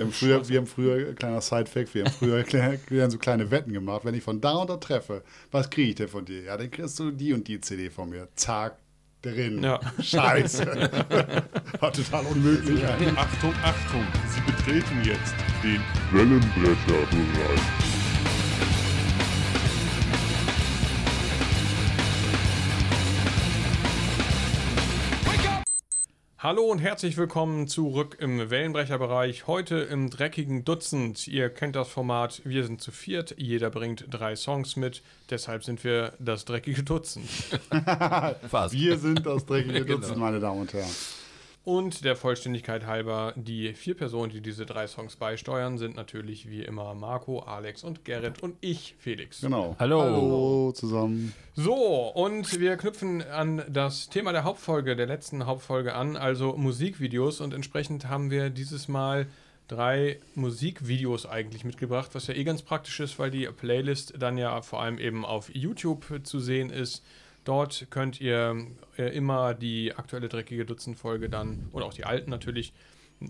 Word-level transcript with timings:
Wir 0.00 0.06
haben 0.06 0.12
früher, 0.12 0.48
wir 0.48 0.58
haben 0.58 0.66
früher 0.66 1.14
kleiner 1.14 1.42
Sidefact, 1.42 1.94
wir 1.94 2.06
haben 2.06 2.12
früher 2.12 2.42
wir 2.88 3.02
haben 3.02 3.10
so 3.10 3.18
kleine 3.18 3.50
Wetten 3.50 3.74
gemacht. 3.74 4.06
Wenn 4.06 4.14
ich 4.14 4.22
von 4.22 4.40
da 4.40 4.54
und 4.54 4.70
da 4.70 4.78
treffe, 4.78 5.22
was 5.50 5.68
kriege 5.68 5.90
ich 5.90 5.94
denn 5.96 6.08
von 6.08 6.24
dir? 6.24 6.44
Ja, 6.44 6.56
dann 6.56 6.70
kriegst 6.70 6.98
du 6.98 7.10
die 7.10 7.34
und 7.34 7.46
die 7.46 7.60
CD 7.60 7.90
von 7.90 8.08
mir. 8.08 8.26
Zack, 8.34 8.78
drin. 9.20 9.62
Ja. 9.62 9.78
Scheiße. 10.00 10.64
War 11.80 11.92
total 11.92 12.24
unmöglich. 12.24 12.82
Achtung, 13.14 13.52
Achtung, 13.62 14.06
Sie 14.26 14.40
betreten 14.40 15.02
jetzt 15.04 15.34
den 15.62 15.82
Wellenbrecherbereich. 16.12 17.89
Hallo 26.42 26.62
und 26.62 26.78
herzlich 26.78 27.18
willkommen 27.18 27.68
zurück 27.68 28.16
im 28.18 28.48
Wellenbrecherbereich. 28.48 29.46
Heute 29.46 29.76
im 29.80 30.08
dreckigen 30.08 30.64
Dutzend. 30.64 31.28
Ihr 31.28 31.50
kennt 31.50 31.76
das 31.76 31.90
Format, 31.90 32.40
wir 32.46 32.64
sind 32.64 32.80
zu 32.80 32.92
viert, 32.92 33.34
jeder 33.36 33.68
bringt 33.68 34.06
drei 34.08 34.34
Songs 34.36 34.74
mit. 34.76 35.02
Deshalb 35.28 35.64
sind 35.64 35.84
wir 35.84 36.14
das 36.18 36.46
dreckige 36.46 36.82
Dutzend. 36.82 37.28
Fast. 38.48 38.72
Wir 38.72 38.96
sind 38.96 39.26
das 39.26 39.44
dreckige 39.44 39.84
Genau. 39.84 39.98
Dutzend, 39.98 40.16
meine 40.16 40.40
Damen 40.40 40.62
und 40.62 40.72
Herren. 40.72 40.88
Und 41.62 42.04
der 42.06 42.16
Vollständigkeit 42.16 42.86
halber, 42.86 43.34
die 43.36 43.74
vier 43.74 43.94
Personen, 43.94 44.32
die 44.32 44.40
diese 44.40 44.64
drei 44.64 44.86
Songs 44.86 45.16
beisteuern, 45.16 45.76
sind 45.76 45.94
natürlich 45.94 46.48
wie 46.48 46.62
immer 46.62 46.94
Marco, 46.94 47.40
Alex 47.40 47.84
und 47.84 48.06
Gerrit 48.06 48.42
und 48.42 48.56
ich, 48.62 48.94
Felix. 48.98 49.42
Genau. 49.42 49.76
Hallo. 49.78 50.00
Hallo 50.00 50.72
zusammen. 50.72 51.34
So, 51.54 51.74
und 51.74 52.58
wir 52.58 52.78
knüpfen 52.78 53.22
an 53.22 53.62
das 53.68 54.08
Thema 54.08 54.32
der 54.32 54.44
Hauptfolge, 54.44 54.96
der 54.96 55.06
letzten 55.06 55.44
Hauptfolge 55.44 55.94
an, 55.94 56.16
also 56.16 56.56
Musikvideos. 56.56 57.42
Und 57.42 57.52
entsprechend 57.52 58.08
haben 58.08 58.30
wir 58.30 58.48
dieses 58.48 58.88
Mal 58.88 59.26
drei 59.68 60.18
Musikvideos 60.34 61.26
eigentlich 61.26 61.64
mitgebracht, 61.64 62.10
was 62.14 62.26
ja 62.26 62.34
eh 62.34 62.44
ganz 62.44 62.62
praktisch 62.62 63.00
ist, 63.00 63.18
weil 63.18 63.30
die 63.30 63.46
Playlist 63.46 64.14
dann 64.18 64.38
ja 64.38 64.62
vor 64.62 64.80
allem 64.80 64.98
eben 64.98 65.26
auf 65.26 65.54
YouTube 65.54 66.20
zu 66.24 66.40
sehen 66.40 66.70
ist. 66.70 67.04
Dort 67.44 67.86
könnt 67.90 68.20
ihr 68.20 68.66
äh, 68.98 69.14
immer 69.16 69.54
die 69.54 69.94
aktuelle 69.94 70.28
dreckige 70.28 70.64
Dutzend-Folge 70.64 71.28
dann, 71.28 71.68
oder 71.72 71.86
auch 71.86 71.94
die 71.94 72.04
alten 72.04 72.30
natürlich, 72.30 72.72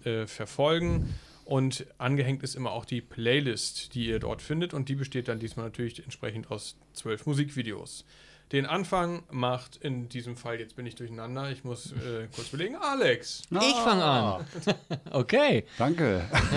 äh, 0.05 0.27
verfolgen. 0.27 1.15
Und 1.45 1.87
angehängt 1.99 2.43
ist 2.43 2.55
immer 2.55 2.71
auch 2.73 2.85
die 2.85 3.01
Playlist, 3.01 3.95
die 3.95 4.07
ihr 4.07 4.21
dort 4.21 4.41
findet. 4.43 4.73
Und 4.73 4.89
die 4.89 4.95
besteht 4.95 5.29
dann 5.29 5.41
diesmal 5.41 5.67
natürlich 5.67 6.03
entsprechend 6.03 6.51
aus 6.51 6.77
zwölf 6.93 7.27
Musikvideos. 7.27 8.05
Den 8.53 8.67
Anfang 8.67 9.23
macht 9.31 9.77
in 9.77 10.09
diesem 10.09 10.37
Fall, 10.37 10.59
jetzt 10.59 10.75
bin 10.75 10.85
ich 10.85 10.97
durcheinander, 10.97 11.53
ich 11.53 11.63
muss 11.63 11.93
äh, 11.93 12.27
kurz 12.35 12.49
belegen, 12.49 12.75
Alex. 12.75 13.43
Ich 13.49 13.75
fange 13.77 14.05
an. 14.05 14.45
Okay. 15.13 15.65
Danke. 15.79 16.25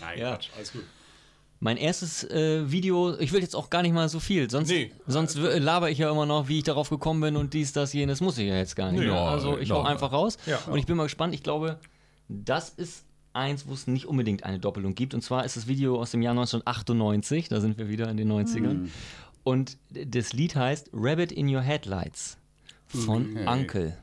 Nein, 0.00 0.18
ja. 0.18 0.38
alles 0.56 0.72
gut. 0.72 0.84
Mein 1.58 1.76
erstes 1.78 2.22
äh, 2.24 2.70
Video, 2.70 3.18
ich 3.18 3.32
will 3.32 3.40
jetzt 3.40 3.56
auch 3.56 3.70
gar 3.70 3.82
nicht 3.82 3.92
mal 3.94 4.08
so 4.08 4.20
viel, 4.20 4.50
sonst, 4.50 4.68
Nee. 4.68 4.92
sonst 5.06 5.36
laber 5.36 5.90
ich 5.90 5.98
ja 5.98 6.10
immer 6.10 6.26
noch, 6.26 6.48
wie 6.48 6.58
ich 6.58 6.64
darauf 6.64 6.90
gekommen 6.90 7.20
bin 7.22 7.36
und 7.36 7.54
dies, 7.54 7.72
das, 7.72 7.92
jenes, 7.94 8.20
muss 8.20 8.36
ich 8.38 8.46
ja 8.48 8.56
jetzt 8.56 8.76
gar 8.76 8.92
nicht. 8.92 9.00
Nee, 9.00 9.06
ja, 9.06 9.24
also 9.24 9.56
ich 9.58 9.70
hau 9.70 9.82
einfach 9.82 10.12
raus 10.12 10.36
Ja. 10.46 10.58
und 10.70 10.78
ich 10.78 10.84
bin 10.86 10.96
mal 10.96 11.04
gespannt. 11.04 11.32
Ich 11.34 11.42
glaube, 11.42 11.78
das 12.28 12.68
ist 12.70 13.04
eins, 13.32 13.66
wo 13.66 13.72
es 13.72 13.86
nicht 13.86 14.06
unbedingt 14.06 14.44
eine 14.44 14.58
Doppelung 14.58 14.94
gibt. 14.94 15.14
Und 15.14 15.22
zwar 15.22 15.44
ist 15.44 15.56
das 15.56 15.66
Video 15.66 15.98
aus 16.00 16.10
dem 16.10 16.20
Jahr 16.22 16.32
1998, 16.32 17.48
da 17.48 17.60
sind 17.60 17.78
wir 17.78 17.88
wieder 17.88 18.08
in 18.10 18.16
den 18.18 18.30
90ern. 18.30 18.88
Und 19.42 19.78
d- 19.90 20.04
das 20.06 20.32
Lied 20.32 20.56
heißt 20.56 20.90
Rabbit 20.92 21.32
in 21.32 21.48
Your 21.54 21.62
Headlights 21.62 22.36
von 22.88 23.30
Okay. 23.36 23.46
Uncle. 23.46 23.96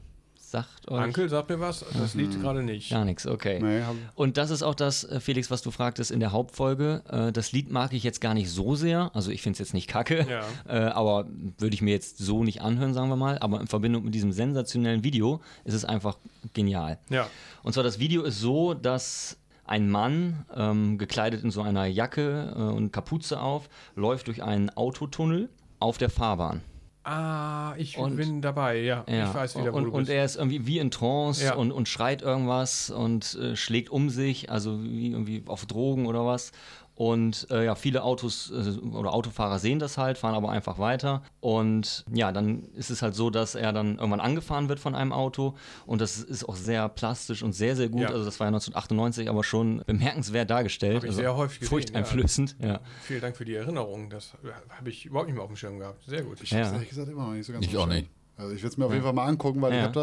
Sagt 0.54 0.88
euch 0.92 1.00
Ankel, 1.02 1.30
sag 1.30 1.50
mir 1.50 1.60
was, 1.60 1.84
das 1.98 2.14
Lied 2.14 2.40
gerade 2.40 2.62
nicht. 2.62 2.92
gar 2.92 3.06
nichts, 3.06 3.26
okay. 3.26 3.60
Nee, 3.60 3.82
Und 4.14 4.38
das 4.38 4.52
ist 4.52 4.62
auch 4.62 4.76
das, 4.76 5.04
äh, 5.04 5.20
Felix, 5.20 5.50
was 5.50 5.64
du 5.64 5.72
fragtest 5.72 6.12
in 6.12 6.20
der 6.20 6.32
Hauptfolge. 6.32 7.02
Äh, 7.10 7.32
Das 7.32 7.52
Lied 7.54 7.72
mag 7.72 7.92
ich 7.92 8.04
jetzt 8.04 8.22
gar 8.22 8.36
nicht 8.36 8.52
so 8.52 8.76
sehr. 8.76 9.10
Also 9.16 9.32
ich 9.32 9.42
finde 9.42 9.54
es 9.54 9.60
jetzt 9.60 9.74
nicht 9.74 9.88
kacke, 9.88 10.28
Ja. 10.30 10.44
äh, 10.68 10.92
aber 10.92 11.26
würde 11.58 11.74
ich 11.74 11.82
mir 11.82 11.90
jetzt 11.90 12.20
so 12.20 12.44
nicht 12.44 12.62
anhören, 12.62 12.94
sagen 12.94 13.10
wir 13.10 13.16
mal. 13.16 13.40
Aber 13.40 13.60
in 13.62 13.66
Verbindung 13.66 14.04
mit 14.04 14.14
diesem 14.14 14.32
sensationellen 14.32 15.04
Video 15.04 15.42
ist 15.64 15.74
es 15.74 15.86
einfach 15.86 16.20
genial. 16.54 17.00
Ja. 17.10 17.26
Und 17.64 17.74
zwar 17.74 17.84
das 17.84 17.98
Video 17.98 18.22
ist 18.22 18.40
so, 18.40 18.76
dass 18.76 19.38
ein 19.66 19.90
Mann, 19.90 20.46
ähm, 20.56 21.00
gekleidet 21.00 21.44
in 21.44 21.50
so 21.50 21.64
einer 21.64 21.88
Jacke 21.88 22.54
äh, 22.56 22.60
und 22.60 22.92
Kapuze 22.92 23.40
auf, 23.42 23.70
läuft 23.96 24.28
durch 24.28 24.44
einen 24.44 24.70
Autotunnel 24.70 25.50
auf 25.80 25.98
der 25.98 26.12
Fahrbahn. 26.12 26.62
Ah, 27.06 27.74
ich 27.78 27.98
Und- 27.98 28.16
bin 28.16 28.42
dabei, 28.42 28.80
ja. 28.80 29.04
Ja, 29.10 29.28
Ich 29.28 29.34
weiß 29.34 29.58
wieder, 29.58 29.74
wo 29.74 29.78
und, 29.78 29.90
und 29.90 30.08
er 30.10 30.24
ist 30.24 30.38
irgendwie 30.38 30.66
wie 30.66 30.80
in 30.80 30.90
Trance 30.90 31.44
Ja. 31.44 31.56
und, 31.56 31.72
und 31.74 31.90
schreit 31.90 32.22
irgendwas 32.22 32.90
und 32.90 33.36
äh, 33.36 33.56
schlägt 33.58 33.90
um 33.90 34.10
sich, 34.10 34.50
also 34.50 34.82
wie 34.84 35.12
irgendwie 35.12 35.44
auf 35.48 35.66
Drogen 35.66 36.06
oder 36.06 36.26
was. 36.26 36.54
Und 36.96 37.48
äh, 37.50 37.66
ja, 37.66 37.74
viele 37.76 38.04
Autos 38.04 38.52
äh, 38.52 38.80
oder 38.80 39.14
Autofahrer 39.14 39.58
sehen 39.58 39.80
das 39.80 39.98
halt, 39.98 40.18
fahren 40.20 40.36
aber 40.36 40.50
einfach 40.50 40.78
weiter. 40.78 41.24
Und 41.40 42.06
ja, 42.14 42.32
dann 42.32 42.66
ist 42.76 42.92
es 42.92 43.02
halt 43.02 43.16
so, 43.16 43.32
dass 43.32 43.56
er 43.56 43.74
dann 43.74 43.98
irgendwann 43.98 44.20
angefahren 44.20 44.70
wird 44.70 44.80
von 44.80 44.94
einem 44.94 45.12
Auto. 45.12 45.56
Und 45.88 46.02
das 46.02 46.18
ist 46.20 46.48
auch 46.48 46.56
sehr 46.56 46.88
plastistisch 46.90 47.42
und 47.42 47.54
sehr, 47.54 47.76
sehr 47.76 47.90
gut. 47.90 48.02
Ja. 48.02 48.10
Also 48.10 48.24
das 48.26 48.40
war 48.40 48.46
ja 48.46 48.50
1998, 48.50 49.28
aber 49.30 49.44
schon 49.44 49.82
bemerkenswert 49.88 50.50
dargestellt. 50.52 50.98
Ich 51.04 51.10
also 51.10 51.18
sehr 51.22 51.36
häufig 51.36 51.62
gesehen, 51.62 51.70
Furchteinflößend, 51.70 52.58
ja. 52.60 52.80
Vielen 53.02 53.22
Dank 53.22 53.38
für 53.38 53.46
die 53.46 53.56
Erinnerung. 53.56 54.12
Das 54.12 54.34
habe 54.70 54.90
ich 54.90 55.06
überhaupt 55.08 55.28
nicht 55.28 55.36
mehr 55.36 55.44
auf 55.44 55.50
dem 55.50 55.58
Schirm 55.58 55.80
gehabt. 55.80 56.04
Sehr 56.06 56.22
gut. 56.22 56.42
Ich 56.44 56.52
Ja. 56.52 56.60
hab's 56.60 56.74
ehrlich 56.74 56.90
gesagt 56.90 57.10
immer 57.10 57.26
noch 57.26 57.34
nicht 57.34 57.46
so 57.48 57.54
ganz 57.54 57.66
Ich 57.66 57.76
auch 57.76 57.88
nicht. 57.88 58.08
Also 58.38 58.54
ich 58.54 58.62
will 58.62 58.70
es 58.70 58.78
mir 58.78 58.86
auf 58.86 58.92
jeden 58.92 59.04
Fall 59.04 59.14
mal 59.14 59.26
angucken, 59.26 59.62
weil 59.62 59.72
ich 59.74 59.78
Ja. 59.80 59.84
habe 59.86 59.94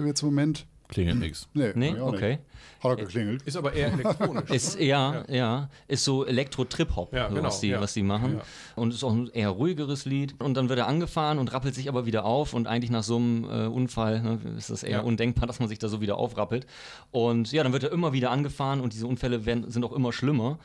da 0.00 0.04
jetzt 0.06 0.22
im 0.22 0.28
Moment. 0.28 0.66
Klingelt 0.90 1.18
nix. 1.18 1.48
Nee, 1.54 1.72
Nee, 1.74 1.98
okay. 2.00 2.30
Nicht. 2.30 2.40
Hat 2.82 2.90
er 2.92 2.96
geklingelt. 2.96 3.42
Ist 3.42 3.56
aber 3.56 3.74
eher 3.74 3.92
elektronisch. 3.92 4.50
Ist, 4.50 4.80
ja, 4.80 5.22
ja, 5.28 5.68
ist 5.86 6.02
so 6.02 6.24
Elektro-Trip-Hop, 6.24 7.12
Ja, 7.12 7.28
so 7.28 7.34
genau, 7.34 7.48
was, 7.48 7.60
die, 7.60 7.68
ja. 7.68 7.80
was 7.80 7.92
die 7.92 8.02
machen. 8.02 8.36
Ja. 8.38 8.42
Und 8.74 8.94
ist 8.94 9.04
auch 9.04 9.12
ein 9.12 9.28
eher 9.32 9.50
ruhigeres 9.50 10.06
Lied. 10.06 10.34
Und 10.40 10.54
dann 10.54 10.68
wird 10.68 10.78
er 10.78 10.86
angefahren 10.88 11.38
und 11.38 11.52
rappelt 11.52 11.74
sich 11.74 11.88
aber 11.88 12.06
wieder 12.06 12.24
auf. 12.24 12.54
Und 12.54 12.66
eigentlich 12.66 12.90
nach 12.90 13.02
so 13.02 13.16
einem 13.16 13.44
äh, 13.44 13.66
Unfall 13.66 14.22
ne, 14.22 14.38
ist 14.56 14.70
das 14.70 14.82
eher 14.82 14.90
Ja. 14.98 15.00
undenkbar, 15.02 15.46
dass 15.46 15.60
man 15.60 15.68
sich 15.68 15.78
da 15.78 15.88
so 15.88 16.00
wieder 16.00 16.16
aufrappelt. 16.16 16.66
Und 17.10 17.52
ja, 17.52 17.62
dann 17.62 17.72
wird 17.72 17.84
er 17.84 17.92
immer 17.92 18.12
wieder 18.14 18.30
angefahren 18.30 18.80
und 18.80 18.92
diese 18.94 19.06
Unfälle 19.06 19.44
werden, 19.46 19.70
sind 19.70 19.84
auch 19.84 19.92
immer 19.92 20.12
schlimmer. 20.12 20.58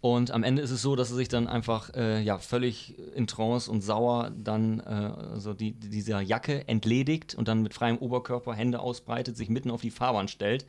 Und 0.00 0.30
am 0.30 0.42
Ende 0.44 0.62
ist 0.62 0.70
es 0.70 0.80
so, 0.80 0.96
dass 0.96 1.10
er 1.10 1.16
sich 1.16 1.28
dann 1.28 1.46
einfach 1.46 1.92
äh, 1.94 2.22
ja, 2.22 2.38
völlig 2.38 2.98
in 3.14 3.26
Trance 3.26 3.70
und 3.70 3.82
sauer 3.82 4.32
dann 4.34 4.80
äh, 4.80 4.84
also 5.32 5.52
die, 5.52 5.72
dieser 5.72 6.22
Jacke 6.22 6.66
entledigt 6.68 7.34
und 7.34 7.48
dann 7.48 7.62
mit 7.62 7.74
freiem 7.74 7.98
Oberkörper 7.98 8.54
Hände 8.54 8.80
ausbreitet, 8.80 9.36
sich 9.36 9.50
mitten 9.50 9.70
auf 9.70 9.82
die 9.82 9.90
Fahrbahn 9.90 10.28
stellt 10.28 10.64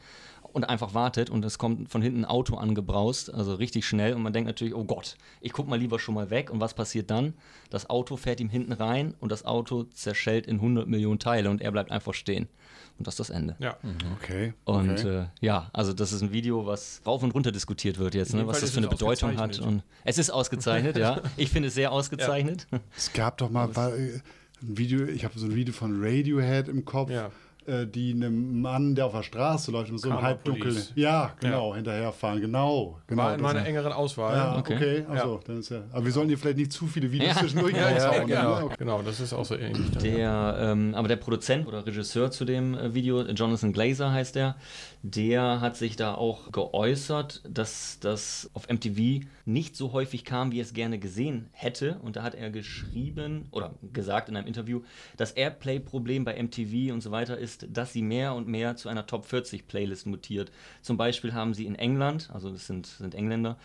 und 0.52 0.66
einfach 0.66 0.94
wartet 0.94 1.30
und 1.30 1.46
es 1.46 1.58
kommt 1.58 1.90
von 1.90 2.02
hinten 2.02 2.22
ein 2.22 2.26
Auto 2.26 2.56
angebraust, 2.56 3.34
also 3.34 3.56
richtig 3.56 3.86
schnell 3.86 4.14
und 4.14 4.22
man 4.22 4.34
denkt 4.34 4.48
natürlich, 4.48 4.76
oh 4.76 4.84
Gott, 4.84 5.16
ich 5.40 5.54
guck 5.54 5.68
mal 5.68 5.80
lieber 5.80 5.98
schon 5.98 6.16
mal 6.16 6.30
weg 6.30 6.50
und 6.52 6.60
was 6.60 6.74
passiert 6.74 7.10
dann? 7.10 7.34
Das 7.70 7.90
Auto 7.90 8.18
fährt 8.18 8.42
ihm 8.42 8.50
hinten 8.50 8.74
rein 8.74 9.14
und 9.22 9.32
das 9.32 9.46
Auto 9.46 9.84
zerschellt 9.84 10.46
in 10.46 10.58
100 10.58 10.88
Millionen 10.88 11.20
Teile 11.20 11.50
und 11.50 11.62
er 11.62 11.72
bleibt 11.72 11.92
einfach 11.92 12.14
stehen. 12.14 12.50
Und 12.98 13.08
das 13.08 13.14
ist 13.14 13.20
das 13.20 13.30
Ende. 13.30 13.56
ja. 13.60 13.78
Okay. 14.22 14.54
Und 14.66 14.92
okay. 14.92 15.22
äh, 15.22 15.26
ja, 15.40 15.70
also 15.74 15.94
das 15.94 16.12
ist 16.14 16.22
ein 16.22 16.32
Video, 16.32 16.66
was 16.66 17.02
rauf 17.06 17.24
und 17.24 17.34
runter 17.34 17.52
diskutiert 17.52 17.98
wird 17.98 18.16
jetzt, 18.16 18.34
ne, 18.34 18.46
was 18.46 18.62
das 18.62 18.72
für 18.72 18.78
eine 18.78 18.88
Bedeutung 18.88 19.38
hat. 19.38 19.60
Und 19.60 19.84
es 20.04 20.18
ist 20.18 20.30
ausgezeichnet, 20.30 20.98
ja. 20.98 21.22
Ich 21.38 21.50
finde 21.50 21.70
es 21.70 21.74
sehr 21.74 21.92
ausgezeichnet. 21.92 22.68
es 22.96 23.12
gab 23.14 23.38
doch 23.38 23.50
mal 23.50 23.76
war, 23.76 23.96
äh, 23.96 24.20
ein 24.62 24.78
Video, 24.78 25.06
ich 25.06 25.26
habe 25.26 25.38
so 25.40 25.46
ein 25.48 25.56
Video 25.56 25.74
von 25.74 26.04
Radiohead 26.04 26.68
im 26.68 26.86
Kopf, 26.86 27.10
Ja. 27.10 27.32
Äh, 27.68 27.86
die 27.86 28.12
einem 28.14 28.62
Mann, 28.62 28.96
der 28.96 29.06
auf 29.06 29.12
der 29.14 29.24
Straße 29.24 29.72
läuft, 29.72 29.92
mit 29.92 30.00
so 30.02 30.12
halbdunkeln. 30.22 30.74
Police. 30.74 30.92
Ja, 30.96 31.34
genau, 31.40 31.76
hinterherfahren. 31.76 32.42
Genau, 32.42 33.00
genau. 33.08 33.24
War 33.24 33.36
in 33.36 33.42
meiner 33.42 33.66
engeren 33.66 33.92
Auswahl. 33.92 34.36
Ja, 34.36 34.58
Okay. 34.60 34.76
okay. 34.76 35.06
Also, 35.08 35.40
dann 35.46 35.60
ist 35.60 35.70
ja. 35.70 35.84
Aber 35.92 36.04
wir 36.06 36.12
sollen 36.12 36.28
hier 36.28 36.38
vielleicht 36.38 36.58
nicht 36.58 36.72
zu 36.72 36.88
viele 36.88 37.12
Videos 37.12 37.36
Ja. 37.36 37.40
zwischendurch 37.42 37.74
Ja, 37.76 37.90
ja, 37.92 38.08
raushauen. 38.08 38.28
genau. 38.28 38.60
ne? 38.60 38.66
Okay. 38.66 38.76
genau, 38.80 39.02
das 39.02 39.20
ist 39.20 39.34
auch 39.34 39.46
so 39.46 39.56
ähnlich. 39.56 39.92
dann, 39.92 40.06
ja. 40.06 40.52
Der, 40.54 40.72
ähm, 40.72 40.96
aber 40.96 41.08
der 41.08 41.16
Produzent 41.18 41.68
oder 41.68 41.86
Regisseur 41.86 42.32
zu 42.32 42.46
dem 42.46 42.74
äh, 42.74 42.94
Video, 42.94 43.22
Jonathan 43.22 43.74
Glazer 43.74 44.12
heißt 44.12 44.36
der, 44.36 44.56
der 45.04 45.62
hat 45.62 45.78
sich 45.78 45.96
da 45.96 46.14
auch 46.16 46.52
geäußert, 46.52 47.42
dass 47.48 48.00
das 48.00 48.50
auf 48.54 48.68
MTV 48.70 49.26
nicht 49.46 49.76
so 49.76 49.92
häufig 49.94 50.26
kam, 50.26 50.52
wie 50.52 50.60
er 50.60 50.64
es 50.64 50.74
gerne 50.74 51.00
gesehen 51.00 51.48
hätte. 51.52 51.98
Und 52.04 52.16
da 52.16 52.24
hat 52.24 52.36
er 52.36 52.50
geschrieben 52.52 53.48
oder 53.52 53.74
gesagt 53.94 54.30
in 54.30 54.36
einem 54.38 54.48
Interview, 54.48 54.82
das 55.18 55.32
Airplay-Problem 55.32 56.24
bei 56.24 56.42
MTV 56.42 56.94
und 56.94 57.02
so 57.02 57.12
weiter 57.12 57.38
ist, 57.38 57.51
dass 57.58 57.94
sie 57.94 58.02
mehr 58.02 58.34
und 58.34 58.48
mehr 58.48 58.76
zu 58.76 58.90
einer 58.90 59.06
Top 59.06 59.26
40 59.26 59.68
Playlist 59.68 60.06
mutiert. 60.08 60.52
Zum 60.82 60.98
Beispiel 60.98 61.34
haben 61.34 61.54
sie 61.54 61.66
in 61.66 61.76
England, 61.76 62.30
also 62.34 62.50
das 62.50 62.68
sind, 62.68 62.86
sind 62.88 63.16
Engländer, 63.16 63.58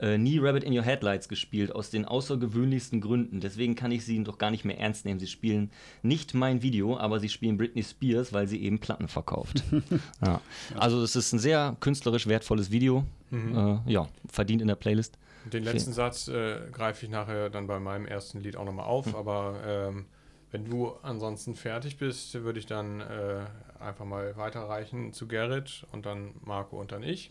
äh, 0.00 0.18
nie 0.18 0.38
Rabbit 0.38 0.64
in 0.64 0.76
Your 0.76 0.84
Headlights 0.84 1.28
gespielt, 1.28 1.74
aus 1.74 1.90
den 1.90 2.04
außergewöhnlichsten 2.04 3.00
Gründen. 3.00 3.40
Deswegen 3.40 3.74
kann 3.74 3.92
ich 3.92 4.04
sie 4.04 4.22
doch 4.24 4.38
gar 4.38 4.50
nicht 4.50 4.64
mehr 4.64 4.78
ernst 4.78 5.04
nehmen. 5.04 5.20
Sie 5.20 5.26
spielen 5.26 5.70
nicht 6.02 6.34
mein 6.34 6.62
Video, 6.62 6.98
aber 6.98 7.20
sie 7.20 7.28
spielen 7.28 7.56
Britney 7.56 7.82
Spears, 7.82 8.32
weil 8.32 8.46
sie 8.48 8.62
eben 8.62 8.78
Platten 8.78 9.08
verkauft. 9.08 9.62
ja. 10.24 10.40
Also 10.76 11.02
es 11.02 11.16
ist 11.16 11.32
ein 11.32 11.38
sehr 11.38 11.76
künstlerisch 11.80 12.26
wertvolles 12.26 12.70
Video. 12.70 13.04
Äh, 13.32 13.78
ja, 13.90 14.08
verdient 14.30 14.62
in 14.62 14.68
der 14.68 14.76
Playlist. 14.76 15.18
Den 15.52 15.64
letzten 15.64 15.92
Satz 15.92 16.28
äh, 16.28 16.58
greife 16.72 17.04
ich 17.04 17.10
nachher 17.10 17.50
dann 17.50 17.66
bei 17.66 17.78
meinem 17.78 18.06
ersten 18.06 18.40
Lied 18.40 18.56
auch 18.56 18.64
nochmal 18.64 18.86
auf, 18.86 19.06
Hm. 19.06 19.14
aber 19.14 19.60
ähm, 19.66 20.06
Wenn 20.54 20.66
du 20.66 20.92
ansonsten 21.02 21.56
fertig 21.56 21.96
bist, 21.96 22.32
würde 22.32 22.60
ich 22.60 22.66
dann 22.66 23.00
äh, 23.00 23.44
einfach 23.80 24.04
mal 24.04 24.36
weiterreichen 24.36 25.12
zu 25.12 25.26
Gerrit 25.26 25.84
und 25.90 26.06
dann 26.06 26.34
Marco 26.44 26.80
und 26.80 26.92
dann 26.92 27.02
ich. 27.02 27.28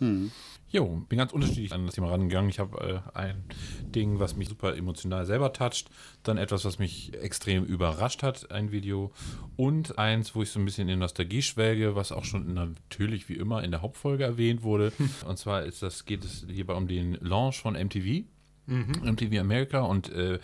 Jo, 0.70 1.02
bin 1.08 1.20
ganz 1.20 1.32
unterschiedlich 1.32 1.72
an 1.72 1.86
das 1.86 1.96
Thema 1.96 2.10
rangegangen. 2.10 2.50
Ich 2.50 2.60
habe 2.60 3.02
äh, 3.16 3.18
ein 3.18 3.46
Ding, 3.96 4.20
was 4.20 4.36
mich 4.36 4.50
super 4.50 4.76
emotional 4.76 5.26
selber 5.26 5.54
toucht, 5.54 5.90
dann 6.24 6.36
etwas, 6.38 6.66
was 6.66 6.80
mich 6.80 7.14
extrem 7.14 7.64
überrascht 7.64 8.24
hat, 8.24 8.52
ein 8.52 8.74
Video 8.74 9.14
und 9.56 9.98
eins, 9.98 10.36
wo 10.36 10.42
ich 10.42 10.50
so 10.50 10.60
ein 10.60 10.66
bisschen 10.66 10.90
in 10.90 11.00
Nostalgie 11.00 11.44
schwelge, 11.44 11.96
was 11.96 12.12
auch 12.12 12.26
schon 12.26 12.54
natürlich 12.54 13.30
wie 13.30 13.36
immer 13.36 13.64
in 13.64 13.72
der 13.72 13.82
Hauptfolge 13.82 14.26
erwähnt 14.26 14.64
wurde. 14.64 14.92
und 15.26 15.38
zwar 15.38 15.64
ist 15.64 15.82
das, 15.82 16.04
geht 16.04 16.26
es 16.26 16.46
hierbei 16.50 16.74
um 16.74 16.90
den 16.90 17.14
Launch 17.22 17.62
von 17.62 17.76
MTV. 17.76 18.26
MTV 18.66 19.40
America 19.40 19.82
und 19.82 20.12
äh, 20.12 20.40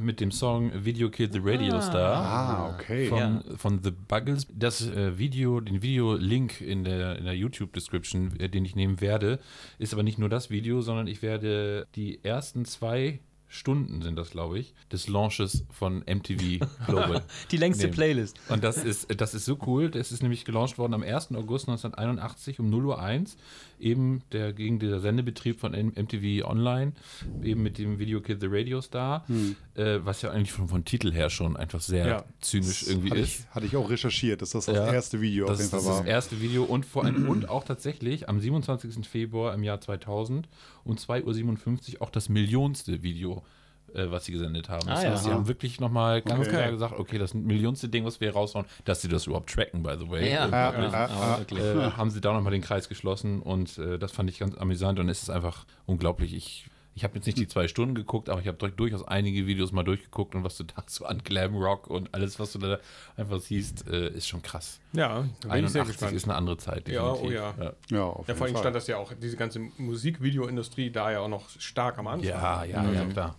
mit 0.00 0.20
dem 0.20 0.30
Song 0.30 0.72
Video 0.74 1.10
Killed 1.10 1.32
the 1.32 1.40
Radio 1.42 1.80
Star. 1.80 2.16
Ah, 2.16 2.74
okay. 2.74 3.08
von, 3.08 3.42
von 3.56 3.82
The 3.82 3.90
Buggles. 3.90 4.46
Das 4.52 4.86
äh, 4.86 5.18
Video, 5.18 5.60
den 5.60 5.82
Video-Link 5.82 6.60
in 6.60 6.84
der, 6.84 7.18
in 7.18 7.24
der 7.24 7.36
YouTube-Description, 7.36 8.38
äh, 8.38 8.48
den 8.48 8.64
ich 8.64 8.76
nehmen 8.76 9.00
werde, 9.00 9.38
ist 9.78 9.92
aber 9.92 10.02
nicht 10.02 10.18
nur 10.18 10.28
das 10.28 10.50
Video, 10.50 10.80
sondern 10.82 11.06
ich 11.06 11.22
werde 11.22 11.86
die 11.94 12.22
ersten 12.24 12.64
zwei 12.64 13.20
Stunden 13.48 14.02
sind 14.02 14.16
das, 14.16 14.30
glaube 14.30 14.58
ich, 14.58 14.74
des 14.92 15.08
Launches 15.08 15.64
von 15.70 15.98
MTV 16.06 16.66
Global. 16.86 17.22
Die 17.50 17.56
längste 17.56 17.84
nehmen. 17.84 17.94
Playlist. 17.94 18.38
Und 18.48 18.64
das 18.64 18.82
ist, 18.82 19.06
das 19.20 19.34
ist 19.34 19.44
so 19.44 19.56
cool. 19.66 19.90
Das 19.90 20.10
ist 20.12 20.22
nämlich 20.22 20.44
gelauncht 20.44 20.78
worden 20.78 20.94
am 20.94 21.02
1. 21.02 21.30
August 21.34 21.68
1981 21.68 22.58
um 22.60 22.70
0 22.70 22.86
Uhr 22.86 23.00
1. 23.02 23.36
Eben 23.78 24.22
der, 24.32 24.52
gegen 24.52 24.78
der 24.78 25.00
Sendebetrieb 25.00 25.60
von 25.60 25.72
MTV 25.72 26.44
Online, 26.48 26.92
eben 27.42 27.62
mit 27.62 27.78
dem 27.78 27.98
Video 27.98 28.20
Kid 28.20 28.40
the 28.40 28.46
Radio 28.50 28.80
Star, 28.80 29.24
äh, 29.74 29.98
was 30.02 30.22
ja 30.22 30.30
eigentlich 30.30 30.52
von, 30.52 30.66
von 30.68 30.84
Titel 30.84 31.12
her 31.12 31.28
schon 31.30 31.56
einfach 31.56 31.80
sehr 31.80 32.06
Ja. 32.06 32.24
zynisch 32.40 32.86
irgendwie 32.88 33.10
Hatte 33.10 33.20
ist. 33.20 33.40
ich, 33.40 33.46
hatte 33.54 33.66
ich 33.66 33.76
auch 33.76 33.90
recherchiert, 33.90 34.40
dass 34.42 34.50
das 34.50 34.66
das 34.66 34.76
Ja. 34.76 34.92
erste 34.92 35.20
Video 35.20 35.46
Das 35.46 35.56
auf 35.56 35.58
jeden 35.60 35.64
ist 35.66 35.70
Fall 35.70 35.80
das, 35.80 35.88
war. 35.88 35.98
das 36.04 36.06
erste 36.08 36.40
Video 36.40 36.64
und 36.64 36.86
vor 36.86 37.04
allem 37.04 37.28
und 37.28 37.48
auch 37.48 37.64
tatsächlich 37.64 38.28
am 38.28 38.40
27. 38.40 39.06
Februar 39.06 39.52
im 39.54 39.62
Jahr 39.62 39.80
2000 39.80 40.48
um 40.86 40.96
2.57 40.96 41.94
Uhr 41.96 42.02
auch 42.02 42.10
das 42.10 42.28
millionste 42.28 43.02
Video, 43.02 43.42
äh, 43.94 44.10
was 44.10 44.24
sie 44.26 44.32
gesendet 44.32 44.68
haben. 44.68 44.86
Das 44.86 44.98
Ah, 45.00 45.02
heißt, 45.02 45.04
ja. 45.04 45.16
sie 45.16 45.30
haben 45.32 45.48
wirklich 45.48 45.80
nochmal 45.80 46.22
ganz 46.22 46.40
Okay. 46.46 46.56
klar 46.56 46.70
gesagt, 46.70 46.98
okay, 46.98 47.18
das 47.18 47.34
millionste 47.34 47.88
Ding, 47.88 48.04
was 48.04 48.20
wir 48.20 48.32
raushauen, 48.32 48.66
dass 48.84 49.02
sie 49.02 49.08
das 49.08 49.26
überhaupt 49.26 49.50
tracken, 49.52 49.82
by 49.82 49.94
the 49.98 50.08
way. 50.10 50.32
Ja, 50.32 50.44
Und 50.46 50.52
Ja, 50.52 50.72
wirklich, 50.72 50.92
ja, 50.92 51.08
ja. 51.08 51.38
wirklich. 51.38 51.62
äh, 51.64 51.90
haben 51.92 52.10
sie 52.10 52.20
da 52.20 52.32
nochmal 52.32 52.52
den 52.52 52.62
Kreis 52.62 52.88
geschlossen 52.88 53.40
und 53.42 53.78
äh, 53.78 53.98
das 53.98 54.12
fand 54.12 54.28
ich 54.30 54.38
ganz 54.38 54.56
amüsant 54.56 54.98
und 54.98 55.08
es 55.08 55.22
ist 55.22 55.30
einfach 55.30 55.64
unglaublich. 55.86 56.34
Ich, 56.34 56.66
ich 56.96 57.04
habe 57.04 57.14
jetzt 57.16 57.26
nicht 57.26 57.38
die 57.38 57.46
zwei 57.46 57.68
Stunden 57.68 57.94
geguckt, 57.94 58.28
aber 58.28 58.40
ich 58.40 58.48
habe 58.48 58.70
durchaus 58.70 59.06
einige 59.06 59.46
Videos 59.46 59.70
mal 59.70 59.84
durchgeguckt 59.84 60.34
und 60.34 60.42
was 60.42 60.56
du 60.56 60.64
da 60.76 60.82
so 60.86 61.04
an 61.04 61.18
Glam 61.22 61.54
Rock 61.54 61.86
und 61.88 62.12
alles, 62.14 62.40
was 62.40 62.52
du 62.52 62.58
da 62.58 62.78
einfach 63.16 63.38
siehst, 63.38 63.86
äh, 63.88 64.08
ist 64.08 64.26
schon 64.26 64.42
krass. 64.42 64.80
Ja, 64.92 65.24
da 65.42 65.48
bin 65.54 65.64
ich 65.64 65.70
sehr 65.70 65.82
81 65.82 65.86
gespannt. 65.86 66.12
ist 66.16 66.24
eine 66.24 66.34
andere 66.34 66.56
Zeit. 66.56 66.88
Ja, 66.88 67.12
definitiv. 67.12 67.28
oh 67.28 67.32
ja. 67.60 67.72
Ja, 67.90 68.02
auf 68.04 68.26
Ja, 68.26 68.34
vor 68.34 68.46
allem 68.46 68.54
Fall. 68.54 68.62
stand 68.62 68.74
das 68.76 68.86
ja 68.88 68.96
auch, 68.96 69.12
diese 69.12 69.36
ganze 69.36 69.60
Musikvideoindustrie 69.76 70.90
da 70.90 71.10
ja 71.12 71.20
auch 71.20 71.28
noch 71.28 71.48
stark 71.58 71.98
am 71.98 72.06
Anfang. 72.06 72.28
Ja, 72.28 72.64
ja, 72.64 72.90
ja, 72.90 73.04
klar. 73.04 73.36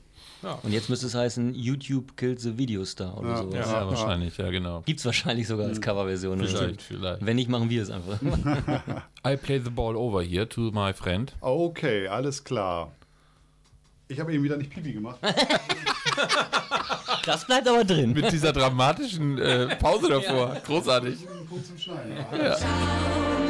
Und 0.61 0.71
jetzt 0.71 0.87
müsste 0.89 1.07
es 1.07 1.15
heißen, 1.15 1.55
YouTube 1.55 2.15
kills 2.15 2.43
the 2.43 2.57
Video 2.59 2.85
Star 2.85 3.17
oder 3.17 3.29
Ja, 3.29 3.37
sowas. 3.37 3.55
Ja, 3.55 3.61
Ja. 3.81 3.87
wahrscheinlich, 3.89 4.37
ja, 4.37 4.49
genau. 4.51 4.81
Gibt's 4.85 5.03
wahrscheinlich 5.03 5.47
sogar 5.47 5.65
als 5.67 5.81
Coverversion. 5.81 6.37
oder 6.39 6.47
so. 6.47 6.57
Vielleicht, 6.57 6.81
vielleicht. 6.83 7.25
Wenn 7.25 7.35
nicht, 7.37 7.49
machen 7.49 7.69
wir 7.71 7.81
es 7.81 7.89
einfach. 7.89 8.19
I 9.27 9.35
play 9.35 9.59
the 9.59 9.71
ball 9.71 9.95
over 9.95 10.21
here 10.21 10.47
to 10.47 10.69
my 10.71 10.93
friend. 10.93 11.33
Okay, 11.41 12.07
alles 12.07 12.43
klar. 12.43 12.91
Ich 14.09 14.19
habe 14.19 14.33
eben 14.33 14.43
wieder 14.43 14.57
nicht 14.57 14.69
Pipi 14.69 14.93
gemacht. 14.93 15.19
Das 17.25 17.45
bleibt 17.45 17.67
aber 17.67 17.83
drin. 17.83 18.13
Mit 18.13 18.31
dieser 18.31 18.53
dramatischen 18.53 19.37
äh, 19.37 19.75
Pause 19.75 20.07
davor. 20.07 20.55
Großartig. 20.65 21.17
Kurz 21.49 21.67
zum 21.67 21.77
Schneiden. 21.77 22.13
Ciao 22.15 22.69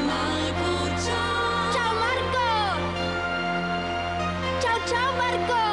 Marco! 0.08 0.98
Ciao, 4.60 4.80
ciao 4.88 5.14
Marco! 5.18 5.67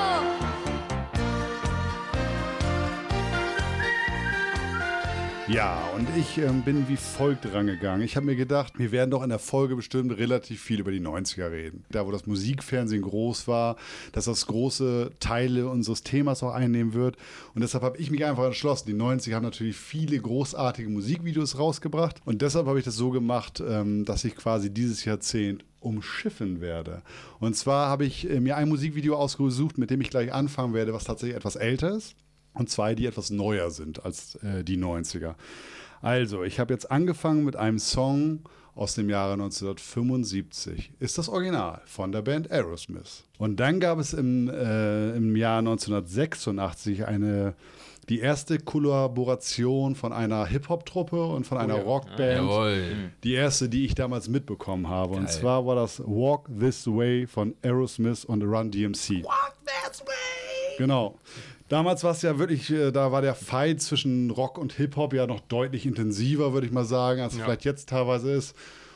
Ja, 5.46 5.90
und 5.94 6.08
ich 6.16 6.38
ähm, 6.38 6.62
bin 6.62 6.88
wie 6.88 6.96
folgt 6.96 7.52
rangegangen. 7.52 8.00
Ich 8.00 8.16
habe 8.16 8.24
mir 8.24 8.34
gedacht, 8.34 8.78
wir 8.78 8.92
werden 8.92 9.10
doch 9.10 9.22
in 9.22 9.28
der 9.28 9.38
Folge 9.38 9.76
bestimmt 9.76 10.16
relativ 10.16 10.62
viel 10.62 10.80
über 10.80 10.90
die 10.90 11.02
90er 11.02 11.50
reden. 11.50 11.84
Da, 11.90 12.06
wo 12.06 12.10
das 12.10 12.26
Musikfernsehen 12.26 13.02
groß 13.02 13.46
war, 13.46 13.76
dass 14.12 14.24
das 14.24 14.46
große 14.46 15.10
Teile 15.20 15.68
unseres 15.68 16.02
Themas 16.02 16.42
auch 16.42 16.54
einnehmen 16.54 16.94
wird. 16.94 17.18
Und 17.54 17.60
deshalb 17.60 17.84
habe 17.84 17.98
ich 17.98 18.10
mich 18.10 18.24
einfach 18.24 18.46
entschlossen. 18.46 18.86
Die 18.86 18.94
90er 18.94 19.34
haben 19.34 19.42
natürlich 19.42 19.76
viele 19.76 20.18
großartige 20.18 20.88
Musikvideos 20.88 21.58
rausgebracht. 21.58 22.22
Und 22.24 22.40
deshalb 22.40 22.66
habe 22.66 22.78
ich 22.78 22.86
das 22.86 22.96
so 22.96 23.10
gemacht, 23.10 23.62
ähm, 23.66 24.06
dass 24.06 24.24
ich 24.24 24.36
quasi 24.36 24.72
dieses 24.72 25.04
Jahrzehnt 25.04 25.62
umschiffen 25.78 26.62
werde. 26.62 27.02
Und 27.38 27.54
zwar 27.54 27.88
habe 27.90 28.06
ich 28.06 28.30
äh, 28.30 28.40
mir 28.40 28.56
ein 28.56 28.70
Musikvideo 28.70 29.14
ausgesucht, 29.14 29.76
mit 29.76 29.90
dem 29.90 30.00
ich 30.00 30.08
gleich 30.08 30.32
anfangen 30.32 30.72
werde, 30.72 30.94
was 30.94 31.04
tatsächlich 31.04 31.36
etwas 31.36 31.56
älter 31.56 31.94
ist 31.94 32.16
und 32.54 32.70
zwei, 32.70 32.94
die 32.94 33.06
etwas 33.06 33.30
neuer 33.30 33.70
sind 33.70 34.04
als 34.04 34.36
äh, 34.36 34.64
die 34.64 34.78
90er. 34.78 35.34
Also, 36.00 36.44
ich 36.44 36.60
habe 36.60 36.72
jetzt 36.72 36.90
angefangen 36.90 37.44
mit 37.44 37.56
einem 37.56 37.78
Song 37.78 38.40
aus 38.74 38.94
dem 38.94 39.08
Jahre 39.08 39.34
1975. 39.34 40.92
Ist 40.98 41.18
das 41.18 41.28
Original 41.28 41.80
von 41.86 42.12
der 42.12 42.22
Band 42.22 42.50
Aerosmith. 42.50 43.24
Und 43.38 43.60
dann 43.60 43.80
gab 43.80 43.98
es 43.98 44.12
im, 44.12 44.48
äh, 44.48 45.16
im 45.16 45.36
Jahr 45.36 45.58
1986 45.60 47.06
eine, 47.06 47.54
die 48.08 48.18
erste 48.18 48.58
Kollaboration 48.58 49.94
von 49.94 50.12
einer 50.12 50.46
Hip-Hop-Truppe 50.46 51.24
und 51.24 51.46
von 51.46 51.58
einer 51.58 51.76
ja. 51.76 51.82
Rockband. 51.82 52.48
Jawohl. 52.48 53.12
Die 53.22 53.34
erste, 53.34 53.68
die 53.68 53.84
ich 53.84 53.94
damals 53.94 54.28
mitbekommen 54.28 54.88
habe. 54.88 55.14
Und 55.14 55.26
Geil. 55.26 55.34
zwar 55.34 55.66
war 55.66 55.76
das 55.76 56.00
Walk 56.00 56.48
This 56.58 56.86
Way 56.86 57.26
von 57.26 57.54
Aerosmith 57.62 58.24
und 58.24 58.42
Run 58.42 58.70
DMC. 58.70 59.24
Walk 59.24 59.54
This 59.64 60.00
Way! 60.00 60.76
Genau. 60.78 61.18
Damals 61.74 62.04
war 62.04 62.12
es 62.12 62.22
ja 62.22 62.38
wirklich, 62.38 62.70
äh, 62.70 62.92
da 62.92 63.10
war 63.10 63.20
der 63.20 63.34
Fight 63.34 63.82
zwischen 63.82 64.30
Rock 64.30 64.58
und 64.58 64.74
Hip-Hop 64.74 65.12
ja 65.12 65.26
noch 65.26 65.40
deutlich 65.40 65.86
intensiver, 65.86 66.52
würde 66.52 66.68
ich 66.68 66.72
mal 66.72 66.84
sagen, 66.84 67.20
als 67.20 67.32
es 67.32 67.40
Ja. 67.40 67.46
vielleicht 67.46 67.64
jetzt 67.64 67.88
teilweise 67.88 68.30
ist. 68.30 68.54